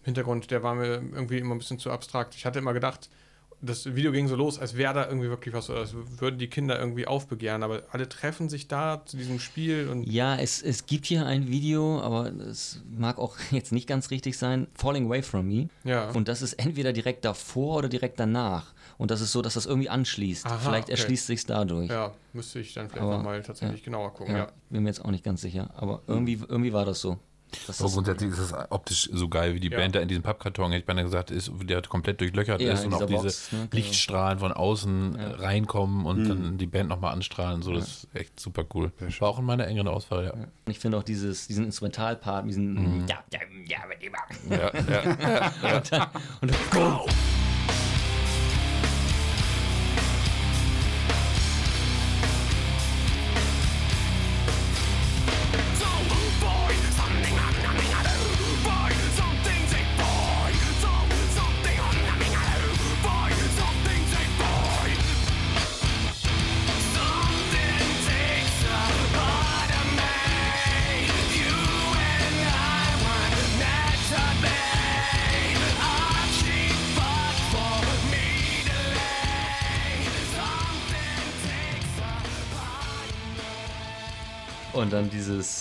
Hintergrund, 0.03 0.49
der 0.51 0.63
war 0.63 0.73
mir 0.73 0.85
irgendwie 1.13 1.37
immer 1.37 1.53
ein 1.53 1.57
bisschen 1.59 1.79
zu 1.79 1.91
abstrakt. 1.91 2.33
Ich 2.35 2.45
hatte 2.45 2.59
immer 2.59 2.73
gedacht, 2.73 3.09
das 3.61 3.95
Video 3.95 4.11
ging 4.11 4.27
so 4.27 4.35
los, 4.35 4.59
als 4.59 4.77
wäre 4.77 4.93
da 4.93 5.07
irgendwie 5.07 5.29
wirklich 5.29 5.53
was, 5.53 5.69
oder 5.69 5.79
als 5.79 5.93
würden 5.93 6.37
die 6.37 6.47
Kinder 6.47 6.79
irgendwie 6.79 7.07
aufbegehren, 7.07 7.63
aber 7.63 7.83
alle 7.91 8.07
treffen 8.07 8.49
sich 8.49 8.67
da 8.67 9.03
zu 9.05 9.17
diesem 9.17 9.39
Spiel 9.39 9.89
und 9.89 10.03
Ja, 10.03 10.35
es, 10.35 10.61
es 10.61 10.85
gibt 10.85 11.05
hier 11.07 11.25
ein 11.25 11.47
Video, 11.47 11.99
aber 12.01 12.27
es 12.31 12.83
mag 12.95 13.17
auch 13.17 13.35
jetzt 13.51 13.71
nicht 13.71 13.87
ganz 13.87 14.11
richtig 14.11 14.37
sein. 14.37 14.67
Falling 14.75 15.07
Away 15.07 15.23
From 15.23 15.47
Me. 15.47 15.69
Ja. 15.83 16.09
Und 16.11 16.27
das 16.27 16.41
ist 16.41 16.53
entweder 16.53 16.93
direkt 16.93 17.25
davor 17.25 17.77
oder 17.77 17.89
direkt 17.89 18.19
danach. 18.19 18.73
Und 18.99 19.11
das 19.11 19.21
ist 19.21 19.31
so, 19.31 19.41
dass 19.41 19.55
das 19.55 19.65
irgendwie 19.65 19.89
anschließt. 19.89 20.45
Aha, 20.45 20.57
Vielleicht 20.57 20.83
okay. 20.85 20.91
erschließt 20.93 21.27
sich 21.27 21.45
dadurch. 21.45 21.89
ja, 21.89 22.13
müsste 22.33 22.59
ich 22.59 22.73
dann 22.73 22.89
vielleicht 22.89 23.05
nochmal 23.07 23.41
tatsächlich 23.41 23.83
genauer 23.83 24.13
gucken. 24.13 24.33
Ja, 24.35 24.39
Ja. 24.45 24.51
Bin 24.69 24.83
mir 24.83 24.89
jetzt 24.89 25.03
auch 25.03 25.11
nicht 25.11 25.23
ganz 25.23 25.41
sicher. 25.41 25.69
Aber 25.75 26.01
irgendwie, 26.07 26.39
irgendwie 26.47 26.73
war 26.73 26.85
das 26.85 27.01
so. 27.01 27.17
Dass 27.65 27.79
Aber 27.79 27.87
das, 27.87 27.93
grundsätzlich 27.93 28.31
ist 28.31 28.39
es 28.39 28.53
optisch 28.69 29.09
so 29.11 29.29
geil, 29.29 29.53
wie 29.53 29.59
die 29.59 29.69
Ja. 29.69 29.77
Band 29.77 29.95
da 29.95 29.99
in 29.99 30.07
diesem 30.07 30.23
Pappkarton, 30.23 30.71
hätte 30.71 30.81
ich 30.81 30.85
beinahe 30.85 31.05
gesagt, 31.05 31.31
ist, 31.31 31.51
der 31.63 31.81
komplett 31.83 32.19
durchlöchert 32.19 32.61
Ja, 32.61 32.73
ist 32.73 32.85
und 32.85 32.93
auch 32.93 33.05
diese 33.05 33.23
Box, 33.23 33.51
ne, 33.51 33.59
genau. 33.59 33.69
Lichtstrahlen 33.73 34.39
von 34.39 34.51
außen 34.51 35.15
äh, 35.15 35.25
reinkommen 35.25 36.05
und 36.05 36.27
dann 36.27 36.57
die 36.57 36.67
Band 36.67 36.89
nochmal 36.89 37.13
anstrahlen. 37.13 37.61
So, 37.61 37.73
das 37.73 37.87
ist 37.87 38.07
echt 38.13 38.39
super 38.39 38.65
cool. 38.73 38.91
War 39.19 39.29
auch 39.29 39.39
in 39.39 39.45
meiner 39.45 39.67
engeren 39.67 39.87
Auswahl, 39.87 40.25
ja. 40.25 40.33
ich 40.69 40.79
finde 40.79 40.97
auch 40.97 41.03
dieses, 41.03 41.47
diesen 41.47 41.65
Instrumentalpart, 41.65 42.47
diesen 42.47 43.07
ja, 43.07 43.23
ja, 43.31 43.39
ja, 43.65 43.77
ja, 44.49 44.71
ja, 44.71 44.71
ja. 45.61 45.77
und 45.77 45.91
dann, 45.91 46.07
und 46.41 46.51
dann 46.51 46.99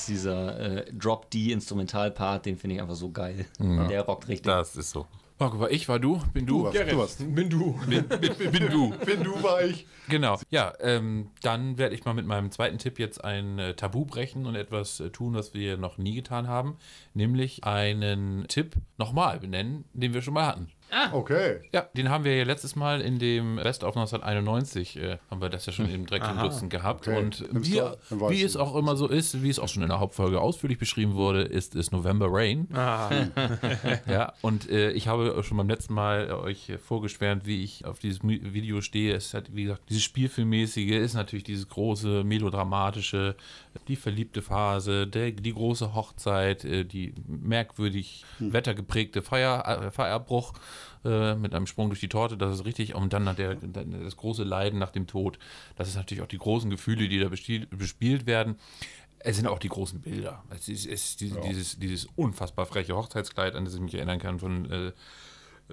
dieser 0.06 0.58
äh, 0.58 0.92
Drop 0.92 1.30
D 1.30 1.52
Instrumentalpart, 1.52 2.46
den 2.46 2.56
finde 2.56 2.76
ich 2.76 2.82
einfach 2.82 2.94
so 2.94 3.10
geil. 3.10 3.46
Der 3.58 4.02
rockt 4.02 4.28
richtig. 4.28 4.46
Das 4.46 4.76
ist 4.76 4.90
so. 4.90 5.06
Marco, 5.38 5.60
war 5.60 5.70
ich, 5.70 5.86
war 5.86 5.98
du? 5.98 6.22
Bin 6.32 6.46
du? 6.46 6.60
Du 6.60 6.64
warst, 6.64 6.92
du 6.92 6.96
warst. 6.96 7.34
Bin 7.34 7.50
du. 7.50 7.78
Bin, 7.86 8.08
bin, 8.08 8.52
bin 8.52 8.70
du. 8.70 8.94
Wenn 9.04 9.22
du 9.22 9.42
war 9.42 9.62
ich. 9.62 9.86
Genau. 10.08 10.38
Ja, 10.48 10.72
ähm, 10.80 11.28
dann 11.42 11.76
werde 11.76 11.94
ich 11.94 12.06
mal 12.06 12.14
mit 12.14 12.24
meinem 12.24 12.50
zweiten 12.50 12.78
Tipp 12.78 12.98
jetzt 12.98 13.22
ein 13.22 13.58
äh, 13.58 13.74
Tabu 13.74 14.06
brechen 14.06 14.46
und 14.46 14.54
etwas 14.54 14.98
äh, 15.00 15.10
tun, 15.10 15.34
was 15.34 15.52
wir 15.52 15.76
noch 15.76 15.98
nie 15.98 16.14
getan 16.14 16.48
haben. 16.48 16.78
Nämlich 17.12 17.64
einen 17.64 18.48
Tipp 18.48 18.76
nochmal 18.96 19.38
benennen, 19.38 19.84
den 19.92 20.14
wir 20.14 20.22
schon 20.22 20.32
mal 20.32 20.46
hatten. 20.46 20.68
Okay. 21.12 21.60
Ja, 21.72 21.82
den 21.96 22.08
haben 22.08 22.24
wir 22.24 22.36
ja 22.36 22.44
letztes 22.44 22.76
Mal 22.76 23.00
in 23.00 23.18
dem 23.18 23.56
Best 23.56 23.84
of 23.84 23.96
1991, 23.96 24.96
äh, 24.96 25.18
haben 25.30 25.40
wir 25.40 25.48
das 25.48 25.66
ja 25.66 25.72
schon 25.72 25.88
im 25.88 26.06
Dreck 26.06 26.22
im 26.28 26.38
Dutzend 26.38 26.70
gehabt. 26.70 27.08
Okay. 27.08 27.18
Und 27.18 27.44
wie, 27.50 27.80
wie 28.10 28.40
du. 28.40 28.46
es 28.46 28.56
auch 28.56 28.74
immer 28.76 28.96
so 28.96 29.08
ist, 29.08 29.42
wie 29.42 29.50
es 29.50 29.58
auch 29.58 29.68
schon 29.68 29.82
in 29.82 29.88
der 29.88 30.00
Hauptfolge 30.00 30.40
ausführlich 30.40 30.78
beschrieben 30.78 31.14
wurde, 31.14 31.42
ist 31.42 31.74
es 31.74 31.92
November 31.92 32.28
Rain. 32.30 32.68
Ah, 32.72 33.10
Ja, 34.08 34.32
und 34.42 34.70
äh, 34.70 34.92
ich 34.92 35.08
habe 35.08 35.42
schon 35.42 35.56
beim 35.56 35.68
letzten 35.68 35.94
Mal 35.94 36.28
äh, 36.28 36.32
euch 36.32 36.72
vorgeschwärmt, 36.84 37.46
wie 37.46 37.64
ich 37.64 37.84
auf 37.84 37.98
dieses 37.98 38.22
Video 38.22 38.80
stehe. 38.80 39.14
Es 39.14 39.34
hat, 39.34 39.54
wie 39.54 39.64
gesagt, 39.64 39.82
dieses 39.88 40.04
Spielfilmmäßige 40.04 40.92
ist 40.92 41.14
natürlich 41.14 41.44
dieses 41.44 41.68
große, 41.68 42.24
melodramatische, 42.24 43.36
die 43.88 43.96
verliebte 43.96 44.42
Phase, 44.42 45.06
der, 45.06 45.32
die 45.32 45.52
große 45.52 45.94
Hochzeit, 45.94 46.64
äh, 46.64 46.84
die 46.84 47.14
merkwürdig 47.26 48.24
wettergeprägte 48.38 49.22
Feier, 49.22 49.86
äh, 49.86 49.90
Feierbruch 49.90 50.54
äh, 51.04 51.34
mit 51.34 51.54
einem 51.54 51.66
Sprung 51.66 51.88
durch 51.88 52.00
die 52.00 52.08
Torte, 52.08 52.36
das 52.36 52.54
ist 52.54 52.64
richtig. 52.64 52.94
Und 52.94 53.12
dann 53.12 53.34
der, 53.36 53.54
dann 53.56 54.04
das 54.04 54.16
große 54.16 54.44
Leiden 54.44 54.78
nach 54.78 54.90
dem 54.90 55.06
Tod. 55.06 55.38
Das 55.76 55.88
ist 55.88 55.96
natürlich 55.96 56.22
auch 56.22 56.28
die 56.28 56.38
großen 56.38 56.70
Gefühle, 56.70 57.08
die 57.08 57.20
da 57.20 57.28
bespielt 57.28 58.26
werden. 58.26 58.56
Es 59.18 59.36
sind 59.36 59.46
auch 59.46 59.58
die 59.58 59.68
großen 59.68 60.00
Bilder. 60.00 60.44
Es 60.50 60.68
ist, 60.68 60.86
es 60.86 61.04
ist 61.04 61.20
diese, 61.20 61.40
dieses, 61.40 61.78
dieses 61.78 62.06
unfassbar 62.16 62.66
freche 62.66 62.94
Hochzeitskleid, 62.94 63.54
an 63.54 63.64
das 63.64 63.74
ich 63.74 63.80
mich 63.80 63.94
erinnern 63.94 64.18
kann 64.18 64.38
von 64.38 64.70
äh, 64.70 64.92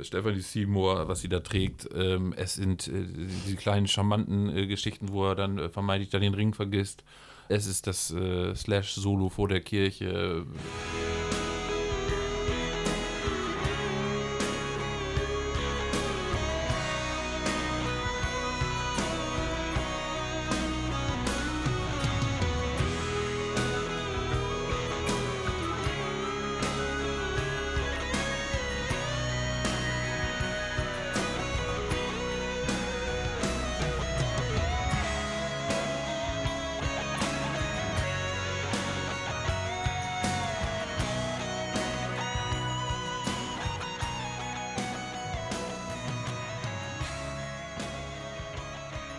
Stephanie 0.01 0.41
Seymour, 0.41 1.07
was 1.07 1.21
sie 1.21 1.29
da 1.29 1.39
trägt. 1.39 1.87
Ähm, 1.93 2.33
es 2.35 2.55
sind 2.55 2.87
äh, 2.87 3.05
die 3.47 3.55
kleinen 3.55 3.87
charmanten 3.87 4.55
äh, 4.55 4.65
Geschichten, 4.65 5.09
wo 5.09 5.27
er 5.27 5.35
dann 5.35 5.59
äh, 5.59 5.69
vermeintlich 5.69 6.09
da 6.09 6.19
den 6.19 6.33
Ring 6.33 6.53
vergisst. 6.53 7.03
Es 7.49 7.67
ist 7.67 7.87
das 7.87 8.11
äh, 8.11 8.55
Slash-Solo 8.55 9.29
vor 9.29 9.47
der 9.49 9.61
Kirche. 9.61 10.45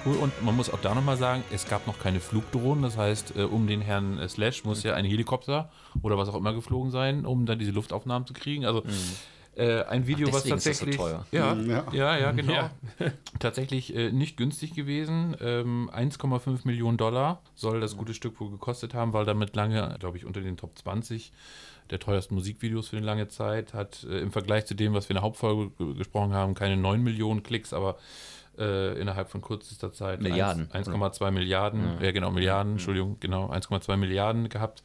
Cool. 0.06 0.16
Und 0.16 0.42
man 0.44 0.56
muss 0.56 0.70
auch 0.70 0.80
da 0.80 0.94
nochmal 0.94 1.16
sagen, 1.16 1.42
es 1.52 1.68
gab 1.68 1.86
noch 1.86 1.98
keine 1.98 2.20
Flugdrohnen. 2.20 2.82
Das 2.82 2.96
heißt, 2.96 3.36
äh, 3.36 3.42
um 3.42 3.66
den 3.66 3.80
Herrn 3.80 4.18
äh, 4.18 4.28
Slash 4.28 4.64
muss 4.64 4.82
ja 4.82 4.94
ein 4.94 5.04
Helikopter 5.04 5.70
oder 6.02 6.16
was 6.18 6.28
auch 6.28 6.34
immer 6.36 6.52
geflogen 6.52 6.90
sein, 6.90 7.24
um 7.26 7.46
dann 7.46 7.58
diese 7.58 7.70
Luftaufnahmen 7.72 8.26
zu 8.26 8.34
kriegen. 8.34 8.64
Also 8.64 8.82
äh, 9.56 9.82
ein 9.84 10.06
Video, 10.08 10.28
Ach, 10.30 10.34
was 10.34 10.44
ist 10.46 10.50
das 10.50 10.64
so 10.64 10.70
tatsächlich. 10.70 10.96
teuer. 10.96 11.26
Ja, 11.30 11.54
Mhm, 11.54 11.70
ja. 11.70 11.84
ja, 11.92 12.16
ja, 12.18 12.32
genau. 12.32 12.52
Ja. 12.52 12.70
tatsächlich 13.38 13.94
äh, 13.94 14.10
nicht 14.10 14.36
günstig 14.36 14.74
gewesen. 14.74 15.36
Ähm, 15.40 15.90
1,5 15.94 16.60
Millionen 16.64 16.96
Dollar 16.96 17.40
soll 17.54 17.80
das 17.80 17.96
gute 17.96 18.14
Stück 18.14 18.40
wohl 18.40 18.50
gekostet 18.50 18.94
haben, 18.94 19.12
weil 19.12 19.24
damit 19.24 19.54
lange, 19.54 19.96
glaube 20.00 20.16
ich, 20.16 20.24
unter 20.24 20.40
den 20.40 20.56
Top 20.56 20.76
20 20.78 21.32
der 21.90 21.98
teuersten 22.00 22.34
Musikvideos 22.34 22.88
für 22.88 22.96
eine 22.96 23.04
lange 23.06 23.28
Zeit 23.28 23.74
hat. 23.74 24.04
Äh, 24.10 24.18
Im 24.20 24.32
Vergleich 24.32 24.66
zu 24.66 24.74
dem, 24.74 24.94
was 24.94 25.08
wir 25.08 25.10
in 25.10 25.16
der 25.16 25.22
Hauptfolge 25.22 25.70
ge- 25.78 25.94
gesprochen 25.94 26.32
haben, 26.32 26.54
keine 26.54 26.76
9 26.76 27.02
Millionen 27.02 27.42
Klicks, 27.42 27.72
aber 27.72 27.96
äh, 28.58 28.98
innerhalb 28.98 29.28
von 29.28 29.42
kürzester 29.42 29.92
Zeit 29.92 30.20
Milliarden, 30.20 30.70
1 30.72 30.88
1,2 30.88 31.30
Milliarden, 31.30 32.00
ja. 32.00 32.10
genau, 32.10 32.30
Milliarden, 32.30 32.72
Entschuldigung, 32.72 33.16
genau, 33.20 33.50
1,2 33.50 33.96
Milliarden 33.96 34.48
gehabt. 34.48 34.82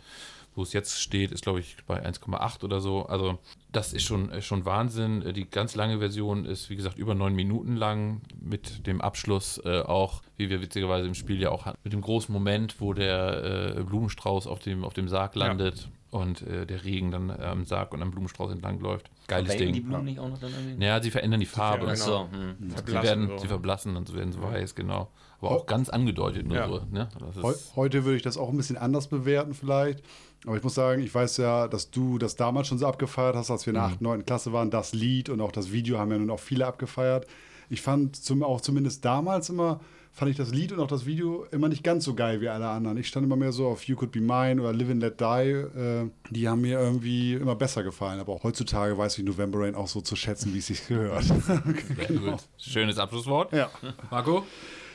Wo 0.55 0.63
es 0.63 0.73
jetzt 0.73 0.99
steht, 0.99 1.32
ist 1.32 1.43
glaube 1.43 1.60
ich 1.60 1.77
bei 1.86 2.05
1,8 2.05 2.63
oder 2.63 2.82
so. 2.82 3.05
Also 3.05 3.38
das 3.71 3.93
ist 3.93 4.03
schon, 4.03 4.29
ist 4.32 4.45
schon 4.45 4.65
Wahnsinn. 4.65 5.21
Äh, 5.21 5.32
Die 5.32 5.49
ganz 5.49 5.75
lange 5.75 5.99
Version 5.99 6.45
ist, 6.45 6.69
wie 6.69 6.75
gesagt, 6.75 6.97
über 6.97 7.15
neun 7.15 7.36
Minuten 7.36 7.75
lang 7.75 8.21
mit 8.41 8.86
dem 8.88 8.99
Abschluss 8.99 9.62
äh, 9.63 9.82
auch, 9.82 10.21
wie 10.38 10.49
wir 10.49 10.62
witzigerweise 10.62 11.08
im 11.08 11.13
Spiel 11.13 11.39
ja 11.39 11.51
auch 11.51 11.65
hatten, 11.65 11.77
mit 11.84 11.93
dem 11.93 12.01
großen 12.01 12.34
Moment, 12.34 12.82
wo 12.82 12.93
der 12.93 13.77
äh, 13.77 13.84
Blumenstrauß 13.84 14.47
auf 14.47 14.60
dem, 14.60 14.84
auf 14.84 14.93
dem 14.93 15.08
Sarg 15.08 15.36
landet 15.36 15.89
und 16.12 16.41
äh, 16.41 16.65
der 16.65 16.84
Regen 16.84 17.12
dann 17.12 17.30
am 17.30 17.65
Sarg 17.65 17.93
und 17.93 18.02
am 18.02 18.12
Blumenstrauß 18.12 18.52
entlang 18.52 18.80
läuft. 18.80 19.12
Geiles 19.28 19.52
Verwelken 19.52 19.74
die 19.74 19.80
Ding. 19.82 19.89
Blumen 19.89 20.06
nicht 20.06 20.19
auch 20.19 20.30
noch 20.30 20.39
dann 20.39 20.52
irgendwie? 20.52 20.84
Ja, 20.84 21.02
sie 21.02 21.12
verändern 21.12 21.39
die 21.39 21.45
Farbe. 21.45 21.86
Genau. 21.86 21.95
so, 21.95 22.30
hm. 22.32 22.56
Sie 22.60 22.76
Verblassen 22.76 23.04
werden, 23.04 23.28
so. 23.28 23.38
sie 23.38 23.48
verblassen 23.48 23.95
und 23.95 24.08
sie 24.08 24.15
werden 24.15 24.32
so 24.32 24.41
weiß, 24.41 24.76
genau. 24.76 25.10
Aber 25.39 25.52
auch 25.52 25.65
ganz 25.67 25.89
angedeutet 25.89 26.48
nur 26.48 26.58
Ja. 26.58 26.67
so. 26.67 26.82
Ne? 26.91 27.08
Das 27.19 27.43
Heu 27.43 27.52
ist, 27.52 27.76
heute 27.76 28.04
würde 28.06 28.17
ich 28.17 28.24
das 28.24 28.38
auch 28.38 28.50
ein 28.50 28.58
bisschen 28.58 28.78
anders 28.78 29.08
bewerten 29.08 29.54
vielleicht. 29.54 30.04
Aber 30.45 30.58
ich 30.58 30.63
muss 30.63 30.74
sagen, 30.74 31.02
ich 31.02 31.13
weiß 31.13 31.38
ja, 31.38 31.67
dass 31.67 31.91
du 31.91 32.17
das 32.17 32.36
damals 32.36 32.67
schon 32.67 32.78
so 32.78 32.88
abgefeiert 32.88 33.36
hast, 33.36 33.52
als 33.52 33.65
wir 33.65 33.72
in 33.72 33.76
der 33.76 33.84
8., 33.84 34.02
9. 34.02 34.26
Klasse 34.26 34.52
waren. 34.52 34.72
Das 34.72 34.93
Lied 34.93 35.30
und 35.30 35.41
auch 35.41 35.52
das 35.52 35.72
Video 35.72 36.00
haben 36.00 36.12
ja 36.12 36.17
nun 36.17 36.30
auch 36.30 36.39
viele 36.39 36.65
abgefeiert. 36.65 37.28
Ich 37.69 37.82
fand 37.82 38.15
zum, 38.15 38.41
auch 38.43 38.62
zumindest 38.62 39.06
damals 39.06 39.50
immer, 39.50 39.80
fand 40.12 40.32
ich 40.32 40.38
das 40.38 40.52
Lied 40.52 40.72
und 40.72 40.80
auch 40.80 40.88
das 40.88 41.06
Video 41.06 41.45
immer 41.52 41.69
nicht 41.69 41.84
ganz 41.84 42.04
so 42.04 42.13
geil 42.13 42.41
wie 42.41 42.50
alle 42.50 42.67
anderen. 42.67 42.98
Ich 42.98 43.08
stand 43.08 43.26
immer 43.26 43.36
mehr 43.36 43.52
so 43.52 43.67
auf 43.67 43.84
You 43.84 43.95
Could 43.95 44.12
Be 44.12 44.19
Mine 44.19 44.62
oder 44.62 44.74
Live 44.74 44.89
and 44.89 45.02
Let 45.02 45.19
Die. 45.19 45.26
Äh, 45.26 46.10
die 46.30 46.50
haben 46.50 46.62
mir 46.62 46.80
irgendwie 46.80 47.34
immer 47.34 47.56
besser 47.56 47.84
gefallen. 47.84 48.19
Aber 48.19 48.34
auch 48.34 48.43
heutzutage 48.43 48.98
weiß 48.98 49.17
ich 49.17 49.24
November 49.24 49.60
Rain 49.60 49.76
auch 49.76 49.88
so 49.88 50.02
zu 50.02 50.15
schätzen, 50.15 50.54
wie 50.54 50.60
es 50.60 50.67
sich 50.67 50.88
gehört. 50.88 51.26
genau. 52.08 52.38
Schönes 52.58 52.98
Abschlusswort. 52.98 53.54
ja. 53.54 53.69
Marco, 54.12 54.43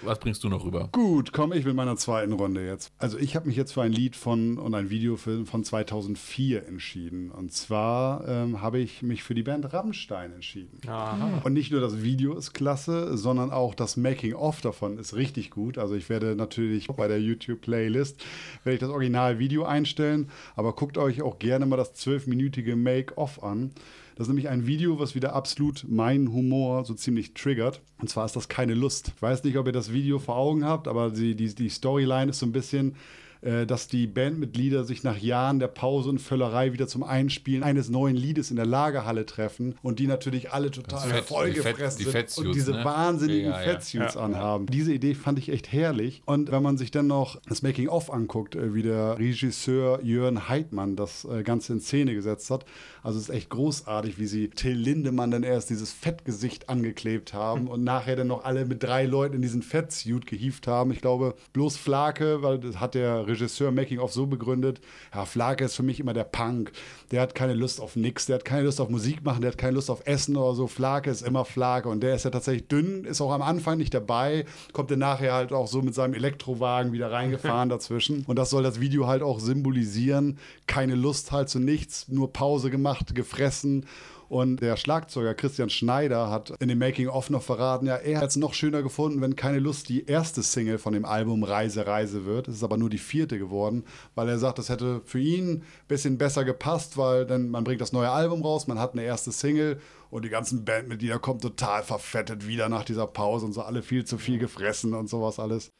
was 0.04 0.18
bringst 0.18 0.44
du 0.44 0.48
noch 0.48 0.64
rüber? 0.64 0.88
Gut, 0.92 1.32
komme 1.32 1.56
ich 1.56 1.64
mit 1.64 1.74
meiner 1.74 1.96
zweiten 1.96 2.32
Runde 2.32 2.66
jetzt. 2.66 2.92
Also 2.98 3.18
ich 3.18 3.36
habe 3.36 3.46
mich 3.46 3.56
jetzt 3.56 3.72
für 3.72 3.82
ein 3.82 3.92
Lied 3.92 4.16
von 4.16 4.58
und 4.58 4.74
ein 4.74 4.90
Video 4.90 5.16
für, 5.16 5.44
von 5.46 5.64
2004 5.64 6.66
entschieden. 6.66 7.30
Und 7.30 7.52
zwar 7.52 8.26
ähm, 8.28 8.60
habe 8.60 8.78
ich 8.78 9.02
mich 9.02 9.22
für 9.22 9.34
die 9.34 9.42
Band 9.42 9.72
Rammstein 9.72 10.32
entschieden. 10.32 10.80
Aha. 10.86 11.40
Und 11.44 11.52
nicht 11.52 11.72
nur 11.72 11.80
das 11.80 12.02
Video 12.02 12.36
ist 12.36 12.52
klasse, 12.52 13.16
sondern 13.16 13.50
auch 13.50 13.74
das 13.74 13.96
Making-of 13.96 14.60
davon 14.60 14.98
ist 14.98 15.14
richtig 15.14 15.50
gut. 15.50 15.78
Also 15.78 15.94
ich 15.94 16.08
werde 16.08 16.36
natürlich 16.36 16.88
bei 16.88 17.08
der 17.08 17.20
YouTube-Playlist 17.20 18.24
werde 18.64 18.74
ich 18.74 18.80
das 18.80 18.90
Original-Video 18.90 19.64
einstellen, 19.64 20.30
aber 20.56 20.74
guckt 20.74 20.98
euch 20.98 21.22
auch 21.22 21.38
gerne 21.38 21.66
mal 21.66 21.76
das 21.76 21.94
zwölfminütige 21.94 22.76
Make-of 22.76 23.42
an. 23.42 23.72
Das 24.16 24.26
ist 24.26 24.28
nämlich 24.28 24.48
ein 24.48 24.66
Video, 24.66 24.98
was 24.98 25.14
wieder 25.14 25.34
absolut 25.34 25.84
meinen 25.88 26.32
Humor 26.32 26.84
so 26.84 26.94
ziemlich 26.94 27.34
triggert. 27.34 27.80
Und 28.00 28.08
zwar 28.08 28.24
ist 28.26 28.36
das 28.36 28.48
keine 28.48 28.74
Lust. 28.74 29.12
Ich 29.16 29.22
weiß 29.22 29.42
nicht, 29.44 29.56
ob 29.58 29.66
ihr 29.66 29.72
das 29.72 29.92
Video 29.92 30.18
vor 30.18 30.36
Augen 30.36 30.64
habt, 30.64 30.86
aber 30.88 31.10
die, 31.10 31.34
die, 31.34 31.54
die 31.54 31.68
Storyline 31.68 32.30
ist 32.30 32.38
so 32.38 32.46
ein 32.46 32.52
bisschen, 32.52 32.94
äh, 33.40 33.66
dass 33.66 33.88
die 33.88 34.06
Bandmitglieder 34.06 34.84
sich 34.84 35.02
nach 35.02 35.18
Jahren 35.18 35.58
der 35.58 35.66
Pause 35.68 36.08
und 36.10 36.18
Völlerei 36.20 36.72
wieder 36.72 36.86
zum 36.86 37.02
Einspielen 37.02 37.62
eines 37.62 37.90
neuen 37.90 38.16
Liedes 38.16 38.50
in 38.50 38.56
der 38.56 38.66
Lagerhalle 38.66 39.26
treffen 39.26 39.74
und 39.82 39.98
die 39.98 40.06
natürlich 40.06 40.52
alle 40.52 40.70
total 40.70 41.08
Fett- 41.10 41.24
vollgefressen 41.24 41.98
die 41.98 42.04
Fett- 42.04 42.28
die 42.28 42.32
sind 42.34 42.46
und 42.46 42.52
Fettsuits, 42.52 42.54
diese 42.54 42.70
ne? 42.72 42.84
wahnsinnigen 42.84 43.50
Ja, 43.50 43.60
ja. 43.60 43.64
Fettsuits 43.72 44.14
Ja. 44.14 44.20
anhaben. 44.20 44.66
Diese 44.66 44.94
Idee 44.94 45.14
fand 45.14 45.38
ich 45.38 45.48
echt 45.50 45.72
herrlich. 45.72 46.22
Und 46.24 46.50
wenn 46.52 46.62
man 46.62 46.78
sich 46.78 46.90
dann 46.90 47.06
noch 47.08 47.38
das 47.48 47.62
Making-of 47.62 48.10
anguckt, 48.12 48.54
äh, 48.54 48.74
wie 48.74 48.82
der 48.82 49.18
Regisseur 49.18 50.00
Jörn 50.02 50.48
Heidmann 50.48 50.96
das 50.96 51.24
äh, 51.26 51.42
Ganze 51.42 51.74
in 51.74 51.80
Szene 51.80 52.14
gesetzt 52.14 52.50
hat, 52.50 52.64
also 53.04 53.18
es 53.18 53.28
ist 53.28 53.34
echt 53.34 53.50
großartig, 53.50 54.18
wie 54.18 54.26
sie 54.26 54.48
Till 54.48 54.72
Lindemann 54.72 55.30
dann 55.30 55.42
erst 55.42 55.68
dieses 55.68 55.92
Fettgesicht 55.92 56.70
angeklebt 56.70 57.34
haben 57.34 57.68
und 57.68 57.84
nachher 57.84 58.16
dann 58.16 58.28
noch 58.28 58.44
alle 58.44 58.64
mit 58.64 58.82
drei 58.82 59.04
Leuten 59.04 59.34
in 59.34 59.42
diesen 59.42 59.62
Fettsuit 59.62 60.26
gehievt 60.26 60.66
haben. 60.66 60.90
Ich 60.90 61.02
glaube, 61.02 61.34
bloß 61.52 61.76
Flake, 61.76 62.40
weil 62.40 62.58
das 62.58 62.80
hat 62.80 62.94
der 62.94 63.26
Regisseur 63.26 63.72
Making-of 63.72 64.10
so 64.10 64.26
begründet, 64.26 64.80
ja, 65.14 65.26
Flake 65.26 65.66
ist 65.66 65.76
für 65.76 65.82
mich 65.82 66.00
immer 66.00 66.14
der 66.14 66.24
Punk. 66.24 66.72
Der 67.10 67.20
hat 67.20 67.34
keine 67.34 67.52
Lust 67.52 67.78
auf 67.78 67.94
nix, 67.94 68.24
der 68.24 68.36
hat 68.36 68.46
keine 68.46 68.62
Lust 68.62 68.80
auf 68.80 68.88
Musik 68.88 69.22
machen, 69.22 69.42
der 69.42 69.50
hat 69.50 69.58
keine 69.58 69.74
Lust 69.74 69.90
auf 69.90 70.06
Essen 70.06 70.34
oder 70.38 70.54
so. 70.54 70.66
Flake 70.66 71.10
ist 71.10 71.20
immer 71.20 71.44
Flake 71.44 71.86
und 71.90 72.02
der 72.02 72.14
ist 72.14 72.24
ja 72.24 72.30
tatsächlich 72.30 72.68
dünn, 72.68 73.04
ist 73.04 73.20
auch 73.20 73.32
am 73.32 73.42
Anfang 73.42 73.76
nicht 73.76 73.92
dabei, 73.92 74.46
kommt 74.72 74.90
dann 74.90 75.00
nachher 75.00 75.34
halt 75.34 75.52
auch 75.52 75.68
so 75.68 75.82
mit 75.82 75.94
seinem 75.94 76.14
Elektrowagen 76.14 76.92
wieder 76.92 77.12
reingefahren 77.12 77.68
dazwischen. 77.68 78.24
Und 78.26 78.36
das 78.36 78.48
soll 78.48 78.62
das 78.62 78.80
Video 78.80 79.06
halt 79.08 79.22
auch 79.22 79.40
symbolisieren. 79.40 80.38
Keine 80.66 80.94
Lust 80.94 81.32
halt 81.32 81.50
zu 81.50 81.58
nichts, 81.58 82.08
nur 82.08 82.32
Pause 82.32 82.70
gemacht, 82.70 82.93
gefressen. 83.14 83.86
Und 84.28 84.62
der 84.62 84.76
Schlagzeuger 84.76 85.34
Christian 85.34 85.70
Schneider 85.70 86.30
hat 86.30 86.50
in 86.58 86.68
dem 86.68 86.78
Making-of 86.78 87.30
noch 87.30 87.42
verraten, 87.42 87.86
ja, 87.86 87.96
er 87.96 88.20
hat 88.20 88.30
es 88.30 88.36
noch 88.36 88.54
schöner 88.54 88.82
gefunden, 88.82 89.20
wenn 89.20 89.36
keine 89.36 89.58
Lust 89.58 89.88
die 89.88 90.06
erste 90.06 90.42
Single 90.42 90.78
von 90.78 90.94
dem 90.94 91.04
Album 91.04 91.44
Reise, 91.44 91.86
Reise 91.86 92.24
wird. 92.24 92.48
Es 92.48 92.56
ist 92.56 92.64
aber 92.64 92.76
nur 92.76 92.90
die 92.90 92.98
vierte 92.98 93.38
geworden, 93.38 93.84
weil 94.14 94.28
er 94.28 94.38
sagt, 94.38 94.58
das 94.58 94.70
hätte 94.70 95.02
für 95.04 95.20
ihn 95.20 95.50
ein 95.50 95.62
bisschen 95.88 96.18
besser 96.18 96.44
gepasst, 96.44 96.96
weil 96.96 97.26
dann 97.26 97.50
man 97.50 97.64
bringt 97.64 97.80
das 97.80 97.92
neue 97.92 98.10
Album 98.10 98.42
raus, 98.42 98.66
man 98.66 98.78
hat 98.78 98.94
eine 98.94 99.04
erste 99.04 99.30
Single 99.30 99.78
und 100.10 100.24
die 100.24 100.30
ganzen 100.30 100.64
Bandmitglieder 100.64 101.18
kommen 101.18 101.40
total 101.40 101.82
verfettet 101.82 102.46
wieder 102.46 102.68
nach 102.68 102.84
dieser 102.84 103.06
Pause 103.06 103.46
und 103.46 103.52
so 103.52 103.62
alle 103.62 103.82
viel 103.82 104.04
zu 104.04 104.16
viel 104.16 104.38
gefressen 104.38 104.94
und 104.94 105.08
sowas 105.08 105.38
alles. 105.38 105.70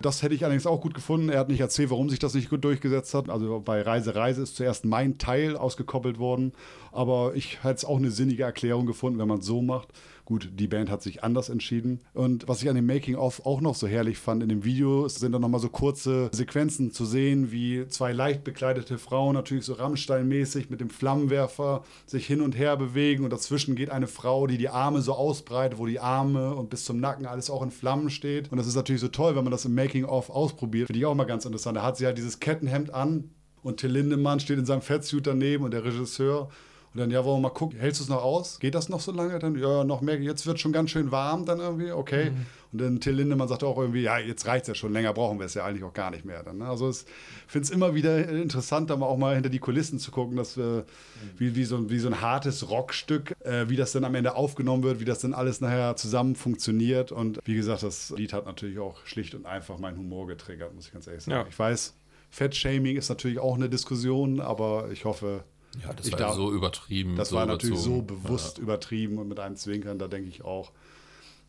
Das 0.00 0.22
hätte 0.22 0.34
ich 0.34 0.44
allerdings 0.44 0.66
auch 0.66 0.80
gut 0.80 0.94
gefunden. 0.94 1.28
Er 1.28 1.40
hat 1.40 1.48
nicht 1.48 1.60
erzählt, 1.60 1.90
warum 1.90 2.08
sich 2.08 2.18
das 2.18 2.34
nicht 2.34 2.48
gut 2.48 2.64
durchgesetzt 2.64 3.12
hat. 3.12 3.28
Also 3.28 3.60
bei 3.60 3.82
Reise, 3.82 4.14
Reise 4.14 4.42
ist 4.42 4.56
zuerst 4.56 4.86
mein 4.86 5.18
Teil 5.18 5.56
ausgekoppelt 5.56 6.18
worden. 6.18 6.52
Aber 6.90 7.34
ich 7.34 7.62
hätte 7.62 7.74
es 7.74 7.84
auch 7.84 7.98
eine 7.98 8.10
sinnige 8.10 8.44
Erklärung 8.44 8.86
gefunden, 8.86 9.18
wenn 9.18 9.28
man 9.28 9.40
es 9.40 9.46
so 9.46 9.60
macht. 9.60 9.88
Gut, 10.30 10.48
die 10.54 10.68
Band 10.68 10.90
hat 10.90 11.02
sich 11.02 11.24
anders 11.24 11.48
entschieden. 11.48 12.02
Und 12.14 12.46
was 12.46 12.62
ich 12.62 12.68
an 12.68 12.76
dem 12.76 12.86
Making-of 12.86 13.44
auch 13.44 13.60
noch 13.60 13.74
so 13.74 13.88
herrlich 13.88 14.16
fand, 14.16 14.44
in 14.44 14.48
dem 14.48 14.64
Video 14.64 15.08
sind 15.08 15.32
dann 15.32 15.42
nochmal 15.42 15.58
so 15.58 15.68
kurze 15.68 16.30
Sequenzen 16.32 16.92
zu 16.92 17.04
sehen, 17.04 17.50
wie 17.50 17.88
zwei 17.88 18.12
leicht 18.12 18.44
bekleidete 18.44 18.98
Frauen, 18.98 19.34
natürlich 19.34 19.64
so 19.64 19.74
Rammstein-mäßig 19.74 20.70
mit 20.70 20.80
dem 20.80 20.88
Flammenwerfer 20.88 21.82
sich 22.06 22.28
hin 22.28 22.42
und 22.42 22.56
her 22.56 22.76
bewegen. 22.76 23.24
Und 23.24 23.32
dazwischen 23.32 23.74
geht 23.74 23.90
eine 23.90 24.06
Frau, 24.06 24.46
die 24.46 24.56
die 24.56 24.68
Arme 24.68 25.02
so 25.02 25.14
ausbreitet, 25.14 25.80
wo 25.80 25.86
die 25.86 25.98
Arme 25.98 26.54
und 26.54 26.70
bis 26.70 26.84
zum 26.84 27.00
Nacken 27.00 27.26
alles 27.26 27.50
auch 27.50 27.62
in 27.62 27.72
Flammen 27.72 28.08
steht. 28.08 28.52
Und 28.52 28.58
das 28.58 28.68
ist 28.68 28.76
natürlich 28.76 29.00
so 29.00 29.08
toll, 29.08 29.34
wenn 29.34 29.42
man 29.42 29.50
das 29.50 29.64
im 29.64 29.74
Making-of 29.74 30.30
ausprobiert. 30.30 30.86
Finde 30.86 31.00
ich 31.00 31.06
auch 31.06 31.14
mal 31.16 31.24
ganz 31.24 31.44
interessant. 31.44 31.76
Da 31.76 31.82
hat 31.82 31.96
sie 31.96 32.06
halt 32.06 32.18
dieses 32.18 32.38
Kettenhemd 32.38 32.94
an 32.94 33.30
und 33.64 33.78
Till 33.80 33.90
Lindemann 33.90 34.38
steht 34.38 34.60
in 34.60 34.64
seinem 34.64 34.82
Fettsuit 34.82 35.26
daneben 35.26 35.64
und 35.64 35.72
der 35.72 35.82
Regisseur. 35.84 36.50
Und 36.92 36.98
dann, 36.98 37.10
ja, 37.12 37.24
wollen 37.24 37.36
wir 37.40 37.48
mal 37.48 37.54
gucken, 37.54 37.78
hältst 37.78 38.00
du 38.00 38.04
es 38.04 38.10
noch 38.10 38.22
aus? 38.24 38.58
Geht 38.58 38.74
das 38.74 38.88
noch 38.88 38.98
so 38.98 39.12
lange? 39.12 39.38
Dann, 39.38 39.56
ja, 39.56 39.84
noch 39.84 40.00
mehr, 40.00 40.20
jetzt 40.20 40.44
wird 40.46 40.58
schon 40.58 40.72
ganz 40.72 40.90
schön 40.90 41.12
warm 41.12 41.44
dann 41.44 41.60
irgendwie, 41.60 41.92
okay. 41.92 42.32
Und 42.72 42.80
dann 42.80 42.98
Till 43.00 43.12
Lindemann 43.14 43.46
sagt 43.46 43.62
auch 43.62 43.78
irgendwie, 43.78 44.02
ja, 44.02 44.18
jetzt 44.18 44.44
reicht 44.46 44.62
es 44.62 44.68
ja 44.68 44.74
schon, 44.74 44.92
länger 44.92 45.12
brauchen 45.12 45.38
wir 45.38 45.46
es 45.46 45.54
ja 45.54 45.64
eigentlich 45.64 45.84
auch 45.84 45.92
gar 45.92 46.10
nicht 46.10 46.24
mehr. 46.24 46.42
Dann, 46.42 46.58
ne? 46.58 46.66
Also 46.68 46.90
ich 46.90 47.04
finde 47.46 47.64
es 47.66 47.70
immer 47.70 47.94
wieder 47.94 48.28
interessant, 48.28 48.90
da 48.90 48.96
mal 48.96 49.06
auch 49.06 49.16
mal 49.18 49.34
hinter 49.34 49.50
die 49.50 49.60
Kulissen 49.60 50.00
zu 50.00 50.10
gucken, 50.10 50.36
dass 50.36 50.56
äh, 50.56 50.82
wie, 51.38 51.54
wie, 51.54 51.64
so, 51.64 51.76
ein- 51.76 51.90
wie 51.90 51.98
so 52.00 52.08
ein 52.08 52.20
hartes 52.20 52.68
Rockstück, 52.70 53.34
äh, 53.44 53.68
wie 53.68 53.76
das 53.76 53.92
dann 53.92 54.04
am 54.04 54.14
Ende 54.16 54.34
aufgenommen 54.34 54.82
wird, 54.82 54.98
wie 54.98 55.04
das 55.04 55.20
dann 55.20 55.32
alles 55.32 55.60
nachher 55.60 55.94
zusammen 55.94 56.34
funktioniert. 56.34 57.12
Und 57.12 57.38
wie 57.44 57.54
gesagt, 57.54 57.84
das 57.84 58.10
Lied 58.16 58.32
hat 58.32 58.46
natürlich 58.46 58.80
auch 58.80 59.04
schlicht 59.06 59.36
und 59.36 59.46
einfach 59.46 59.78
meinen 59.78 59.96
Humor 59.96 60.26
getriggert, 60.26 60.74
muss 60.74 60.86
ich 60.86 60.92
ganz 60.92 61.06
ehrlich 61.06 61.22
sagen. 61.22 61.40
Ja. 61.42 61.46
Ich 61.48 61.56
weiß, 61.58 61.94
Fettshaming 62.30 62.96
ist 62.96 63.08
natürlich 63.08 63.38
auch 63.38 63.54
eine 63.54 63.68
Diskussion, 63.68 64.40
aber 64.40 64.90
ich 64.92 65.04
hoffe, 65.04 65.44
Ja, 65.82 65.92
das 65.92 66.06
Ich 66.06 66.12
war 66.12 66.18
darf- 66.18 66.34
so 66.34 66.52
übertrieben. 66.52 67.16
das 67.16 67.28
so 67.30 67.36
war 67.36 67.46
natürlich 67.46 67.78
so 67.78 67.98
überzogen. 67.98 68.22
bewusst 68.22 68.58
übertrieben 68.58 69.18
und 69.18 69.28
mit 69.28 69.38
einem 69.40 69.56
Zwinkern, 69.56 69.98
da 69.98 70.08
denke 70.08 70.28
ich 70.28 70.42
auch, 70.44 70.72